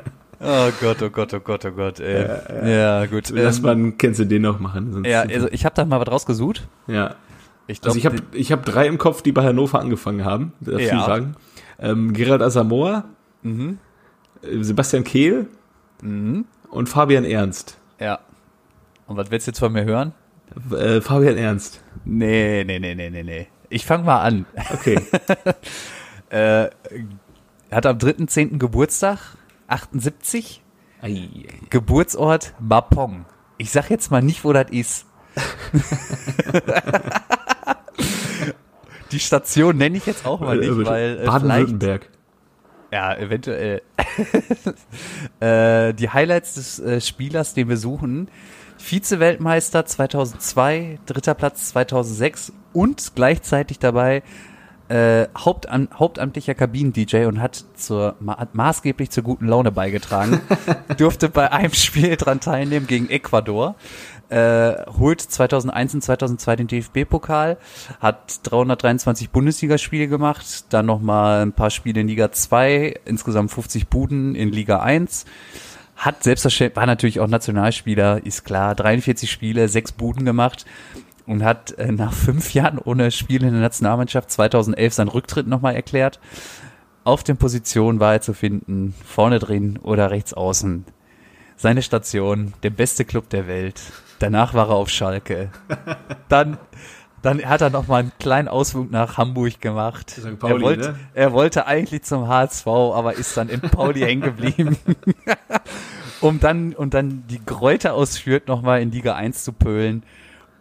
oh 0.46 0.70
Gott, 0.80 1.02
oh 1.02 1.10
Gott, 1.10 1.34
oh 1.34 1.40
Gott, 1.40 1.64
oh 1.64 1.70
Gott. 1.72 2.00
Ey. 2.00 2.70
Ja, 2.70 3.06
gut. 3.06 3.30
Lass 3.30 3.58
Ähm, 3.58 3.62
mal, 3.64 3.92
kennst 3.92 4.20
du 4.20 4.24
den 4.26 4.42
noch 4.42 4.58
machen? 4.60 5.04
Ja, 5.04 5.22
also 5.22 5.48
ich 5.50 5.64
habe 5.64 5.74
da 5.74 5.84
mal 5.84 6.00
was 6.00 6.08
rausgesucht. 6.10 6.66
ja. 6.86 7.14
Ich 7.68 7.82
Also 7.84 7.98
glaube, 7.98 7.98
ich 7.98 8.06
habe 8.22 8.36
ich 8.38 8.52
hab 8.52 8.64
drei 8.64 8.86
im 8.86 8.96
Kopf, 8.96 9.22
die 9.22 9.32
bei 9.32 9.42
Hannover 9.42 9.80
angefangen 9.80 10.24
haben, 10.24 10.52
darf 10.60 10.78
ich 10.80 10.86
Ja. 10.88 11.04
sagen. 11.04 11.34
Ähm, 11.80 12.12
Gerald 12.12 12.40
Asamoah, 12.40 13.04
Mhm. 13.42 13.78
äh, 14.42 14.62
Sebastian 14.62 15.02
Kehl 15.02 15.48
und 16.00 16.88
Fabian 16.88 17.24
Ernst. 17.24 17.76
ja. 17.98 18.20
Und 19.08 19.16
was 19.16 19.30
willst 19.32 19.46
du 19.48 19.50
jetzt 19.50 19.58
von 19.58 19.72
mir 19.72 19.84
hören? 19.84 20.12
Äh, 20.70 21.00
Fabian 21.00 21.36
Ernst. 21.36 21.82
Nee, 22.04 22.62
nee, 22.64 22.78
nee, 22.78 22.94
nee, 22.94 23.10
nee, 23.10 23.22
nee. 23.24 23.46
Ich 23.68 23.84
fange 23.84 24.04
mal 24.04 24.20
an. 24.20 24.46
Okay. 24.72 25.00
Äh, 26.30 26.70
hat 27.70 27.86
am 27.86 27.98
3.10. 27.98 28.58
Geburtstag, 28.58 29.18
78, 29.68 30.62
Ei. 31.02 31.28
Geburtsort 31.70 32.54
Mapong. 32.60 33.26
Ich 33.58 33.70
sag 33.70 33.90
jetzt 33.90 34.10
mal 34.10 34.22
nicht, 34.22 34.44
wo 34.44 34.52
das 34.52 34.70
ist. 34.70 35.06
Die 39.12 39.20
Station 39.20 39.76
nenne 39.76 39.96
ich 39.98 40.06
jetzt 40.06 40.26
auch 40.26 40.40
mal 40.40 40.58
nicht, 40.58 40.84
weil 40.84 41.12
äh, 41.12 41.16
vielleicht, 41.18 41.26
Baden-Württemberg. 41.26 42.10
ja, 42.90 43.16
eventuell. 43.16 43.82
äh, 45.40 45.94
die 45.94 46.10
Highlights 46.10 46.54
des 46.54 46.80
äh, 46.80 47.00
Spielers, 47.00 47.54
den 47.54 47.68
wir 47.68 47.76
suchen, 47.76 48.28
Vize-Weltmeister 48.78 49.86
2002, 49.86 50.98
dritter 51.06 51.34
Platz 51.34 51.68
2006 51.68 52.52
und 52.72 53.12
gleichzeitig 53.14 53.78
dabei 53.78 54.22
äh, 54.88 55.26
Hauptan 55.36 55.88
hauptamtlicher 55.94 56.54
Kabinen-DJ 56.54 57.24
und 57.26 57.40
hat, 57.40 57.64
zur, 57.74 58.14
ma 58.20 58.46
maßgeblich 58.52 59.10
zur 59.10 59.24
guten 59.24 59.48
Laune 59.48 59.72
beigetragen. 59.72 60.40
Durfte 60.96 61.28
bei 61.28 61.50
einem 61.50 61.72
Spiel 61.72 62.16
dran 62.16 62.40
teilnehmen 62.40 62.86
gegen 62.86 63.10
Ecuador. 63.10 63.74
Äh, 64.28 64.74
holt 64.98 65.20
2001 65.20 65.94
und 65.94 66.02
2002 66.02 66.56
den 66.56 66.66
DFB-Pokal, 66.66 67.58
hat 68.00 68.40
323 68.42 69.30
Bundesligaspiele 69.30 70.08
gemacht, 70.08 70.64
dann 70.70 70.86
nochmal 70.86 71.42
ein 71.42 71.52
paar 71.52 71.70
Spiele 71.70 72.00
in 72.00 72.08
Liga 72.08 72.32
2, 72.32 73.02
insgesamt 73.04 73.52
50 73.52 73.86
Buden 73.86 74.34
in 74.34 74.50
Liga 74.50 74.80
1. 74.80 75.26
Hat 75.94 76.24
selbstverständlich, 76.24 76.76
war 76.76 76.86
natürlich 76.86 77.20
auch 77.20 77.28
Nationalspieler, 77.28 78.26
ist 78.26 78.44
klar, 78.44 78.74
43 78.74 79.30
Spiele, 79.30 79.68
sechs 79.68 79.92
Buden 79.92 80.24
gemacht 80.24 80.66
und 81.26 81.44
hat 81.44 81.72
äh, 81.78 81.92
nach 81.92 82.12
fünf 82.12 82.54
Jahren 82.54 82.78
ohne 82.78 83.10
Spiel 83.10 83.42
in 83.42 83.52
der 83.52 83.60
Nationalmannschaft 83.60 84.30
2011 84.30 84.94
seinen 84.94 85.08
Rücktritt 85.08 85.46
nochmal 85.46 85.74
erklärt. 85.74 86.20
Auf 87.04 87.22
den 87.22 87.36
Positionen 87.36 88.00
war 88.00 88.14
er 88.14 88.20
zu 88.20 88.32
finden, 88.32 88.94
vorne 89.04 89.38
drin 89.38 89.78
oder 89.82 90.10
rechts 90.10 90.34
außen. 90.34 90.84
Seine 91.56 91.82
Station, 91.82 92.52
der 92.62 92.70
beste 92.70 93.04
Club 93.04 93.30
der 93.30 93.46
Welt. 93.46 93.80
Danach 94.18 94.54
war 94.54 94.68
er 94.68 94.74
auf 94.74 94.88
Schalke. 94.88 95.50
Dann, 96.28 96.58
dann 97.22 97.44
hat 97.44 97.60
er 97.60 97.70
noch 97.70 97.88
mal 97.88 97.98
einen 97.98 98.12
kleinen 98.18 98.48
Ausflug 98.48 98.90
nach 98.90 99.16
Hamburg 99.16 99.60
gemacht. 99.60 100.20
Pauli, 100.38 100.54
er, 100.54 100.60
wollte, 100.60 100.92
ne? 100.92 100.98
er 101.14 101.32
wollte 101.32 101.66
eigentlich 101.66 102.02
zum 102.02 102.28
HSV, 102.28 102.66
aber 102.66 103.14
ist 103.14 103.36
dann 103.36 103.48
in 103.48 103.60
Pauli 103.60 104.00
hängen 104.00 104.22
geblieben. 104.22 104.76
um 106.20 106.38
dann, 106.38 106.72
und 106.72 106.94
dann 106.94 107.24
die 107.28 107.44
Gräuter 107.44 107.94
ausführt, 107.94 108.46
noch 108.48 108.62
mal 108.62 108.80
in 108.80 108.92
Liga 108.92 109.14
1 109.14 109.44
zu 109.44 109.52
pölen. 109.52 110.04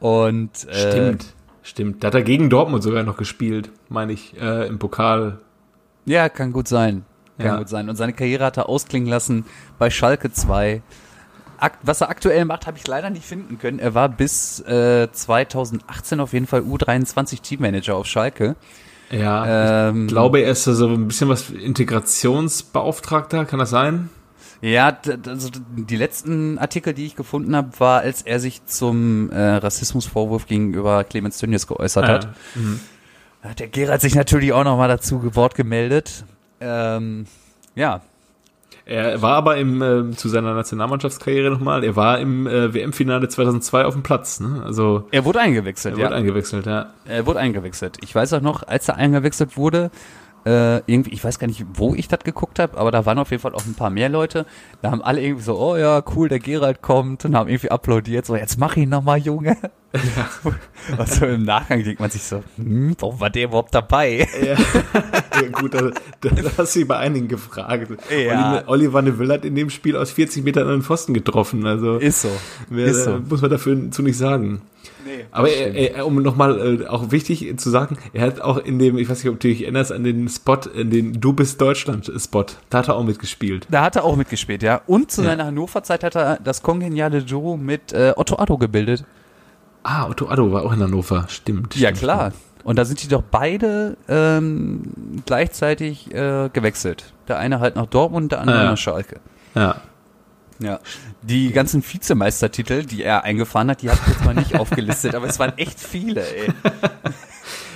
Und, 0.05 0.67
äh, 0.67 0.91
Stimmt. 0.91 1.25
Stimmt. 1.63 2.03
Da 2.03 2.07
hat 2.07 2.13
er 2.15 2.21
gegen 2.21 2.51
Dortmund 2.51 2.83
sogar 2.83 3.01
noch 3.01 3.17
gespielt, 3.17 3.71
meine 3.89 4.13
ich, 4.13 4.39
äh, 4.39 4.67
im 4.67 4.77
Pokal. 4.77 5.39
Ja, 6.05 6.29
kann 6.29 6.53
gut 6.53 6.67
sein. 6.67 7.05
Kann 7.37 7.47
Ja. 7.47 7.57
gut 7.57 7.69
sein. 7.69 7.89
Und 7.89 7.95
seine 7.95 8.13
Karriere 8.13 8.45
hat 8.45 8.57
er 8.57 8.69
ausklingen 8.69 9.09
lassen 9.09 9.45
bei 9.79 9.89
Schalke 9.89 10.31
2. 10.31 10.83
Akt, 11.57 11.79
was 11.81 12.01
er 12.01 12.09
aktuell 12.09 12.45
macht, 12.45 12.67
habe 12.67 12.77
ich 12.77 12.85
leider 12.85 13.09
nicht 13.09 13.25
finden 13.25 13.57
können. 13.57 13.79
Er 13.79 13.95
war 13.95 14.07
bis 14.09 14.59
äh, 14.59 15.11
2018 15.11 16.19
auf 16.19 16.33
jeden 16.33 16.45
Fall 16.45 16.61
U23 16.61 17.41
Teammanager 17.41 17.95
auf 17.95 18.05
Schalke. 18.05 18.55
Ja. 19.09 19.87
Ähm, 19.89 20.03
ich 20.03 20.07
glaube, 20.09 20.41
er 20.41 20.51
ist 20.51 20.65
so 20.65 20.87
ein 20.87 21.07
bisschen 21.07 21.29
was 21.29 21.49
Integrationsbeauftragter, 21.49 23.45
kann 23.45 23.57
das 23.59 23.71
sein? 23.71 24.09
Ja, 24.65 24.97
also 25.27 25.49
die 25.75 25.95
letzten 25.95 26.57
Artikel, 26.57 26.95
die 26.95 27.05
ich 27.05 27.15
gefunden 27.15 27.55
habe, 27.55 27.69
war, 27.77 27.99
als 27.99 28.23
er 28.23 28.39
sich 28.39 28.65
zum 28.65 29.29
äh, 29.29 29.39
Rassismusvorwurf 29.57 30.47
gegenüber 30.47 31.03
Clemens 31.03 31.37
Tönnies 31.37 31.67
geäußert 31.67 32.07
hat. 32.07 32.29
Da 33.43 33.49
hat 33.49 33.59
der 33.59 33.67
Gerald 33.67 34.01
sich 34.01 34.15
natürlich 34.15 34.53
auch 34.53 34.63
noch 34.63 34.75
mal 34.75 34.87
dazu 34.87 35.35
Wort 35.35 35.53
gemeldet. 35.53 36.25
Ähm, 36.59 37.27
ja, 37.75 38.01
Er 38.85 39.21
war 39.21 39.35
aber 39.35 39.57
im, 39.57 39.83
äh, 39.83 40.15
zu 40.15 40.29
seiner 40.29 40.55
Nationalmannschaftskarriere 40.55 41.51
nochmal, 41.51 41.83
er 41.83 41.95
war 41.95 42.17
im 42.19 42.47
äh, 42.47 42.73
WM-Finale 42.73 43.27
2002 43.29 43.85
auf 43.85 43.93
dem 43.93 44.01
Platz. 44.01 44.39
Ne? 44.39 44.63
Also 44.65 45.07
er 45.11 45.25
wurde 45.25 45.41
eingewechselt, 45.41 45.93
er 45.93 45.99
ja. 45.99 46.05
wurde 46.05 46.15
eingewechselt, 46.15 46.65
ja. 46.65 46.87
Er 47.05 47.27
wurde 47.27 47.39
eingewechselt. 47.39 47.99
Ich 48.01 48.15
weiß 48.15 48.33
auch 48.33 48.41
noch, 48.41 48.63
als 48.63 48.87
er 48.87 48.95
eingewechselt 48.95 49.57
wurde, 49.57 49.91
äh, 50.45 50.77
irgendwie, 50.85 51.11
ich 51.11 51.23
weiß 51.23 51.39
gar 51.39 51.47
nicht, 51.47 51.65
wo 51.73 51.95
ich 51.95 52.07
das 52.07 52.19
geguckt 52.19 52.59
habe, 52.59 52.77
aber 52.77 52.91
da 52.91 53.05
waren 53.05 53.17
auf 53.17 53.31
jeden 53.31 53.41
Fall 53.41 53.55
auch 53.55 53.65
ein 53.65 53.73
paar 53.73 53.89
mehr 53.89 54.09
Leute. 54.09 54.45
Da 54.81 54.91
haben 54.91 55.01
alle 55.01 55.21
irgendwie 55.21 55.43
so, 55.43 55.57
oh 55.59 55.75
ja, 55.75 56.03
cool, 56.15 56.29
der 56.29 56.39
Gerald 56.39 56.81
kommt 56.81 57.25
und 57.25 57.35
haben 57.35 57.49
irgendwie 57.49 57.71
applaudiert, 57.71 58.25
so, 58.25 58.35
jetzt 58.35 58.59
mach 58.59 58.75
ihn 58.77 58.89
nochmal, 58.89 59.17
Junge. 59.19 59.57
Also 60.97 61.25
im 61.25 61.43
Nachgang 61.43 61.83
denkt 61.83 61.99
man 61.99 62.09
sich 62.09 62.21
so, 62.23 62.43
hm, 62.57 62.95
warum 62.99 63.19
war 63.19 63.29
der 63.29 63.45
überhaupt 63.45 63.73
dabei? 63.73 64.27
Ja, 64.43 64.53
ja 65.41 65.49
gut, 65.51 65.73
da, 65.73 65.89
da 66.21 66.29
hast 66.57 66.75
du 66.75 66.79
über 66.81 66.99
einigen 66.99 67.27
gefragt. 67.27 67.87
Ja. 68.11 68.59
Oli- 68.59 68.63
Oliver 68.67 69.01
Neville 69.01 69.33
hat 69.33 69.45
in 69.45 69.55
dem 69.55 69.69
Spiel 69.69 69.95
aus 69.97 70.11
40 70.11 70.43
Metern 70.43 70.67
den 70.67 70.81
Pfosten 70.81 71.13
getroffen. 71.13 71.65
Also 71.65 71.97
Ist 71.97 72.21
so. 72.21 72.29
wer, 72.69 72.85
ist 72.87 73.05
so. 73.05 73.19
muss 73.29 73.41
man 73.41 73.49
dafür 73.51 73.89
zu 73.91 74.01
nicht 74.03 74.17
sagen. 74.17 74.61
Nee, 75.05 75.25
Aber 75.31 75.49
er, 75.49 75.95
er, 75.95 76.05
um 76.07 76.21
nochmal 76.23 76.81
äh, 76.81 76.87
auch 76.87 77.11
wichtig 77.11 77.57
zu 77.59 77.69
sagen, 77.69 77.97
er 78.13 78.25
hat 78.25 78.41
auch 78.41 78.57
in 78.57 78.79
dem, 78.79 78.97
ich 78.97 79.07
weiß 79.07 79.23
nicht, 79.23 79.31
ob 79.31 79.39
du 79.39 79.47
dich 79.47 79.61
erinnerst, 79.61 79.91
an 79.91 80.03
den 80.03 80.27
Spot, 80.29 80.57
in 80.75 80.89
den 80.89 81.21
Du 81.21 81.31
bist 81.33 81.61
Deutschland-Spot, 81.61 82.45
da 82.71 82.77
hat 82.79 82.87
er 82.87 82.95
auch 82.95 83.03
mitgespielt. 83.03 83.67
Da 83.69 83.83
hat 83.83 83.95
er 83.95 84.03
auch 84.03 84.15
mitgespielt, 84.15 84.63
ja. 84.63 84.81
Und 84.87 85.11
zu 85.11 85.21
Ja. 85.21 85.29
seiner 85.29 85.45
Hannover-Zeit 85.45 86.03
hat 86.03 86.15
er 86.15 86.39
das 86.43 86.63
kongeniale 86.63 87.21
Duo 87.21 87.55
mit 87.55 87.93
äh, 87.93 88.13
Otto 88.15 88.37
Addo 88.39 88.57
gebildet. 88.57 89.05
Ah, 89.83 90.07
Otto 90.09 90.27
Addo 90.27 90.51
war 90.51 90.63
auch 90.63 90.73
in 90.73 90.81
Hannover, 90.81 91.25
stimmt. 91.29 91.75
Ja, 91.75 91.89
stimmt, 91.89 91.99
klar. 91.99 92.31
Und 92.63 92.79
da 92.79 92.85
sind 92.85 93.03
die 93.03 93.07
doch 93.07 93.21
beide 93.21 93.95
ähm, 94.09 94.81
gleichzeitig 95.27 96.11
äh, 96.15 96.49
gewechselt. 96.51 97.13
Der 97.27 97.37
eine 97.37 97.59
halt 97.59 97.75
nach 97.75 97.85
Dortmund, 97.85 98.31
der 98.31 98.41
andere 98.41 98.57
Ah, 98.57 98.63
ja. 98.63 98.69
nach 98.71 98.77
Schalke. 98.77 99.19
Ja. 99.53 99.75
Ja. 100.59 100.79
Die 101.21 101.51
ganzen 101.51 101.83
Vizemeistertitel, 101.83 102.83
die 102.85 103.03
er 103.03 103.23
eingefahren 103.23 103.69
hat, 103.69 103.81
die 103.81 103.89
habe 103.89 103.99
ich 104.05 104.13
jetzt 104.13 104.25
mal 104.25 104.33
nicht 104.35 104.55
aufgelistet, 104.59 105.15
aber 105.15 105.27
es 105.27 105.37
waren 105.39 105.57
echt 105.57 105.79
viele, 105.79 106.21
ey. 106.21 106.49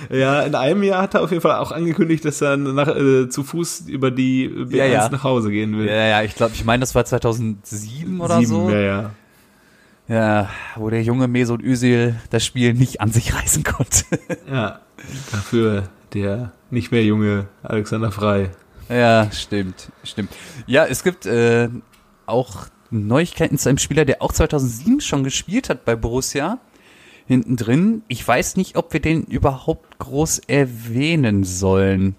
Ja, 0.08 0.42
in 0.42 0.54
einem 0.54 0.82
Jahr 0.82 1.02
hat 1.02 1.14
er 1.14 1.22
auf 1.22 1.30
jeden 1.30 1.42
Fall 1.42 1.56
auch 1.56 1.70
angekündigt, 1.72 2.24
dass 2.24 2.40
er 2.40 2.56
nach, 2.56 2.88
äh, 2.88 3.28
zu 3.28 3.44
Fuß 3.44 3.80
über 3.86 4.10
die 4.10 4.48
B1 4.48 4.74
Ja, 4.76 4.84
ja. 4.86 5.08
nach 5.08 5.22
Hause 5.22 5.50
gehen 5.50 5.76
will. 5.78 5.86
Ja, 5.86 6.04
ja, 6.06 6.22
ich 6.22 6.34
glaube, 6.34 6.54
ich 6.54 6.64
meine, 6.64 6.80
das 6.80 6.94
war 6.94 7.04
2007 7.04 8.20
oder 8.20 8.38
Sieben, 8.38 8.46
so. 8.48 8.70
Ja, 8.70 8.80
ja. 8.80 9.10
Ja, 10.08 10.48
wo 10.74 10.90
der 10.90 11.02
junge 11.02 11.28
Mesut 11.28 11.62
Özil 11.62 12.16
das 12.30 12.44
Spiel 12.44 12.72
nicht 12.74 13.00
an 13.00 13.12
sich 13.12 13.34
reißen 13.34 13.62
konnte. 13.62 14.04
Ja, 14.50 14.80
dafür 15.30 15.84
der 16.14 16.52
nicht 16.70 16.90
mehr 16.90 17.04
junge 17.04 17.46
Alexander 17.62 18.10
Frei. 18.10 18.50
ja, 18.88 19.30
stimmt, 19.30 19.92
stimmt. 20.02 20.30
Ja, 20.66 20.86
es 20.86 21.04
gibt 21.04 21.26
äh, 21.26 21.68
auch 22.30 22.66
Neuigkeiten 22.90 23.58
zu 23.58 23.68
einem 23.68 23.78
Spieler, 23.78 24.04
der 24.04 24.22
auch 24.22 24.32
2007 24.32 25.00
schon 25.00 25.22
gespielt 25.24 25.68
hat 25.68 25.84
bei 25.84 25.94
Borussia. 25.96 26.58
Hinten 27.26 27.56
drin. 27.56 28.02
Ich 28.08 28.26
weiß 28.26 28.56
nicht, 28.56 28.76
ob 28.76 28.92
wir 28.92 29.00
den 29.00 29.22
überhaupt 29.22 29.98
groß 30.00 30.40
erwähnen 30.48 31.44
sollen. 31.44 32.16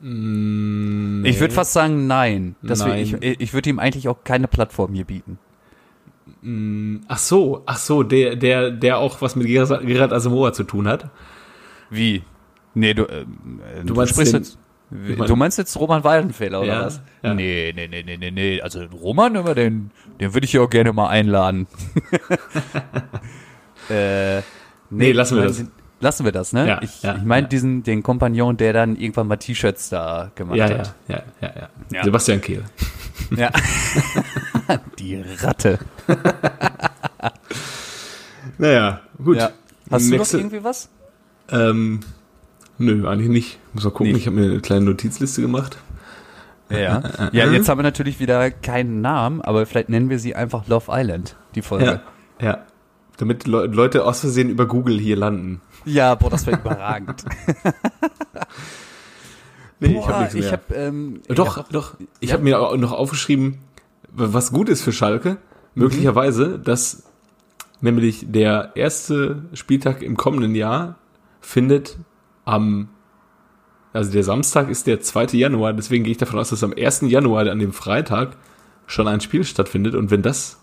Mm, 0.00 1.24
Ich 1.24 1.38
würde 1.40 1.54
fast 1.54 1.72
sagen, 1.72 2.06
nein. 2.06 2.56
Nein. 2.62 2.98
Ich 2.98 3.40
ich 3.40 3.54
würde 3.54 3.70
ihm 3.70 3.78
eigentlich 3.78 4.08
auch 4.08 4.24
keine 4.24 4.48
Plattform 4.48 4.94
hier 4.94 5.04
bieten. 5.04 5.38
Ach 7.08 7.18
so, 7.18 7.62
ach 7.66 7.78
so, 7.78 8.02
der, 8.02 8.34
der, 8.36 8.70
der 8.72 8.98
auch 8.98 9.20
was 9.22 9.36
mit 9.36 9.46
Gerard 9.46 10.12
Asamoah 10.12 10.52
zu 10.52 10.64
tun 10.64 10.88
hat. 10.88 11.08
Wie? 11.90 12.22
Nee, 12.74 12.94
du, 12.94 13.04
äh, 13.04 13.24
du, 13.84 13.94
meinst 13.94 14.14
sprichst 14.14 14.32
den- 14.34 14.40
jetzt. 14.42 14.58
Du 15.26 15.36
meinst 15.36 15.56
jetzt 15.58 15.78
Roman 15.78 16.04
Weidenfeller 16.04 16.60
oder 16.60 16.68
Ja, 16.72 16.84
was? 16.86 17.00
ja. 17.22 17.32
Nee, 17.34 17.72
nee, 17.74 17.88
nee, 17.88 18.02
nee, 18.02 18.16
nee, 18.18 18.30
nee. 18.30 18.60
Also 18.60 18.82
Roman, 18.84 19.34
immer 19.34 19.54
den, 19.54 19.90
den 20.20 20.34
würde 20.34 20.44
ich 20.44 20.52
ja 20.52 20.60
auch 20.60 20.68
gerne 20.70 20.92
mal 20.92 21.08
einladen. 21.08 21.66
äh, 23.88 24.42
Nee, 24.90 25.12
lassen 25.12 25.36
wir 25.38 25.44
das. 25.44 25.64
Lassen 26.00 26.24
wir 26.24 26.32
das, 26.32 26.52
ne? 26.52 26.66
Ja, 26.68 26.82
ich 26.82 27.02
ja, 27.02 27.14
ich 27.14 27.22
meine 27.22 27.46
diesen, 27.46 27.84
den 27.84 28.02
Kompagnon, 28.02 28.56
der 28.56 28.72
dann 28.72 28.96
irgendwann 28.96 29.28
mal 29.28 29.36
T-Shirts 29.36 29.88
da 29.88 30.30
gemacht 30.34 30.60
hat. 30.60 30.94
ja, 31.08 31.22
ja, 31.40 31.52
ja, 31.54 31.68
Ja. 31.92 32.04
Sebastian 32.04 32.40
Kehl. 32.40 32.64
Ja. 33.36 33.50
Die 34.98 35.22
Ratte. 35.40 35.78
Naja, 38.58 39.00
gut. 39.22 39.38
Hast 39.90 40.10
du 40.10 40.16
Nächste- 40.16 40.36
noch 40.36 40.42
irgendwie 40.42 40.64
was? 40.64 40.88
Ähm, 41.50 42.00
nö, 42.78 43.06
eigentlich 43.08 43.28
nicht. 43.28 43.58
Muss 43.72 43.84
mal 43.84 43.90
gucken, 43.90 44.12
Nicht. 44.12 44.22
ich 44.22 44.26
habe 44.26 44.36
mir 44.36 44.46
eine 44.50 44.60
kleine 44.60 44.84
Notizliste 44.84 45.40
gemacht. 45.42 45.78
Ja. 46.70 47.02
Ja, 47.32 47.50
jetzt 47.50 47.68
haben 47.68 47.78
wir 47.78 47.82
natürlich 47.82 48.18
wieder 48.18 48.50
keinen 48.50 49.00
Namen, 49.02 49.42
aber 49.42 49.66
vielleicht 49.66 49.88
nennen 49.90 50.08
wir 50.10 50.18
sie 50.18 50.34
einfach 50.34 50.66
Love 50.68 50.86
Island, 50.90 51.36
die 51.54 51.62
Folge. 51.62 52.00
Ja, 52.40 52.46
ja. 52.46 52.58
Damit 53.18 53.46
Le 53.46 53.66
Leute 53.66 54.04
aus 54.06 54.20
Versehen 54.20 54.48
über 54.48 54.66
Google 54.66 54.98
hier 54.98 55.16
landen. 55.16 55.60
Ja, 55.84 56.14
boah, 56.14 56.30
das 56.30 56.46
wäre 56.46 56.58
überragend. 56.58 57.24
Nee, 59.80 59.94
Boah, 59.94 60.00
ich 60.00 60.06
habe 60.08 60.18
nichts 60.20 60.34
mehr. 60.34 60.44
ich 60.44 60.52
hab, 60.52 60.70
ähm, 60.76 61.20
doch, 61.28 61.56
ja, 61.56 61.64
doch. 61.72 61.94
Ich 62.20 62.28
Ja. 62.28 62.34
habe 62.34 62.44
mir 62.44 62.60
auch 62.60 62.76
noch 62.76 62.92
aufgeschrieben, 62.92 63.58
was 64.12 64.52
gut 64.52 64.68
ist 64.68 64.82
für 64.82 64.92
Schalke, 64.92 65.38
möglicherweise, 65.74 66.58
dass 66.60 67.02
nämlich 67.80 68.26
der 68.30 68.70
erste 68.76 69.42
Spieltag 69.54 70.02
im 70.02 70.16
kommenden 70.16 70.54
Jahr 70.54 70.96
findet 71.40 71.96
am, 72.44 72.88
also 73.92 74.12
der 74.12 74.24
Samstag 74.24 74.68
ist 74.68 74.86
der 74.86 75.00
2. 75.00 75.26
Januar, 75.32 75.72
deswegen 75.72 76.04
gehe 76.04 76.12
ich 76.12 76.18
davon 76.18 76.38
aus, 76.38 76.50
dass 76.50 76.64
am 76.64 76.74
1. 76.76 77.02
Januar, 77.02 77.48
an 77.48 77.58
dem 77.58 77.72
Freitag, 77.72 78.36
schon 78.86 79.08
ein 79.08 79.20
Spiel 79.20 79.44
stattfindet 79.44 79.94
und 79.94 80.10
wenn 80.10 80.22
das 80.22 80.62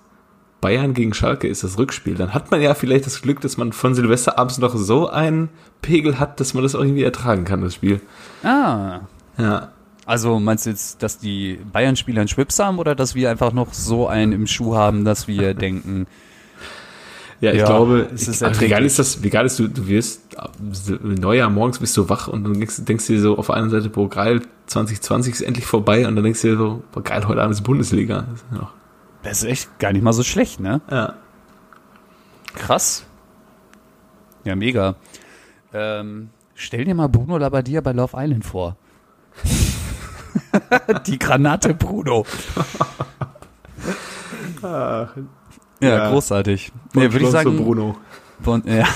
Bayern 0.61 0.93
gegen 0.93 1.13
Schalke 1.13 1.47
ist, 1.47 1.63
das 1.63 1.77
Rückspiel, 1.77 2.15
dann 2.15 2.33
hat 2.33 2.51
man 2.51 2.61
ja 2.61 2.73
vielleicht 2.73 3.05
das 3.05 3.21
Glück, 3.21 3.39
dass 3.41 3.57
man 3.57 3.71
von 3.71 3.95
Silvesterabends 3.95 4.57
noch 4.57 4.75
so 4.75 5.09
einen 5.09 5.49
Pegel 5.81 6.19
hat, 6.19 6.39
dass 6.39 6.53
man 6.53 6.63
das 6.63 6.75
auch 6.75 6.81
irgendwie 6.81 7.03
ertragen 7.03 7.45
kann, 7.45 7.61
das 7.61 7.75
Spiel. 7.75 8.01
Ah. 8.43 9.01
Ja. 9.37 9.69
Also 10.05 10.39
meinst 10.39 10.65
du 10.65 10.71
jetzt, 10.71 11.01
dass 11.03 11.19
die 11.19 11.59
Bayern-Spieler 11.71 12.21
einen 12.21 12.27
Schwips 12.27 12.59
haben 12.59 12.79
oder 12.79 12.95
dass 12.95 13.15
wir 13.15 13.29
einfach 13.29 13.53
noch 13.53 13.73
so 13.73 14.07
einen 14.07 14.33
im 14.33 14.47
Schuh 14.47 14.75
haben, 14.75 15.05
dass 15.05 15.27
wir 15.27 15.53
denken, 15.55 16.07
Ja, 17.41 17.51
ich 17.53 17.59
Ja, 17.59 17.65
glaube, 17.67 18.09
es 18.13 18.27
ist 18.27 18.41
ich, 18.41 18.47
also 18.47 18.59
wie 18.61 18.65
geil 18.65 18.71
erträglich. 18.83 18.85
ist 18.87 18.99
das, 18.99 19.23
wie 19.23 19.29
geil 19.29 19.45
ist 19.45 19.57
du, 19.59 19.67
du 19.69 19.87
wirst, 19.87 20.21
Neujahr 21.01 21.49
morgens 21.49 21.79
bist 21.79 21.95
du 21.95 22.09
wach 22.09 22.27
und 22.27 22.43
du 22.43 22.51
denkst, 22.51 22.83
denkst 22.85 23.07
dir 23.07 23.21
so 23.21 23.37
auf 23.37 23.49
einer 23.49 23.69
Seite, 23.69 23.89
boah, 23.89 24.09
geil, 24.09 24.41
2020 24.67 25.33
ist 25.35 25.41
endlich 25.41 25.65
vorbei 25.65 26.05
und 26.07 26.15
dann 26.15 26.23
denkst 26.23 26.41
du 26.41 26.49
dir 26.49 26.57
so, 26.57 26.83
boah, 26.91 27.01
geil, 27.01 27.25
heute 27.27 27.41
Abend 27.41 27.55
ist 27.55 27.61
Bundesliga. 27.63 28.25
Das 28.29 28.41
ist 28.41 28.51
noch- 28.51 28.73
das 29.23 29.37
ist 29.43 29.49
echt 29.49 29.79
gar 29.79 29.91
nicht 29.93 30.01
mal 30.01 30.11
so 30.13 30.23
schlecht, 30.23 30.59
ne? 30.59 30.81
Ja. 30.91 31.13
Krass. 32.55 33.05
Ja, 34.43 34.55
mega. 34.55 34.95
Ähm, 35.73 36.29
stell 36.55 36.83
dir 36.85 36.95
mal 36.95 37.07
Bruno 37.07 37.37
Labbadia 37.37 37.79
bei 37.81 37.91
Love 37.93 38.17
Island 38.17 38.43
vor. 38.45 38.75
Die 41.07 41.19
Granate 41.19 41.73
Bruno. 41.73 42.25
Ja, 45.81 45.89
Ja. 45.89 46.09
großartig. 46.11 46.71
Nee, 46.93 47.11
würde 47.11 47.25
ich 47.25 47.31
sagen, 47.31 47.57
Bruno. 47.57 47.97
Von, 48.41 48.63
ja. 48.65 48.85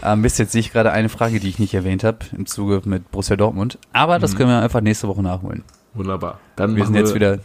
Ah, 0.00 0.14
Mist, 0.14 0.38
jetzt 0.38 0.52
sehe 0.52 0.60
ich 0.60 0.72
gerade 0.72 0.92
eine 0.92 1.08
Frage, 1.08 1.40
die 1.40 1.48
ich 1.48 1.58
nicht 1.58 1.74
erwähnt 1.74 2.04
habe 2.04 2.18
im 2.36 2.46
Zuge 2.46 2.80
mit 2.84 3.10
Borussia 3.10 3.34
Dortmund. 3.36 3.78
Aber 3.92 4.20
das 4.20 4.36
können 4.36 4.48
wir 4.48 4.60
einfach 4.60 4.80
nächste 4.80 5.08
Woche 5.08 5.22
nachholen. 5.22 5.64
Wunderbar. 5.92 6.38
Dann 6.54 6.76
Wir 6.76 6.86
sind 6.86 6.94
jetzt 6.94 7.14
wieder, 7.14 7.40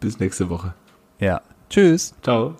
bis 0.00 0.20
nächste 0.20 0.48
Woche. 0.48 0.74
ja. 1.18 1.40
Tschüss. 1.68 2.14
Ciao. 2.22 2.54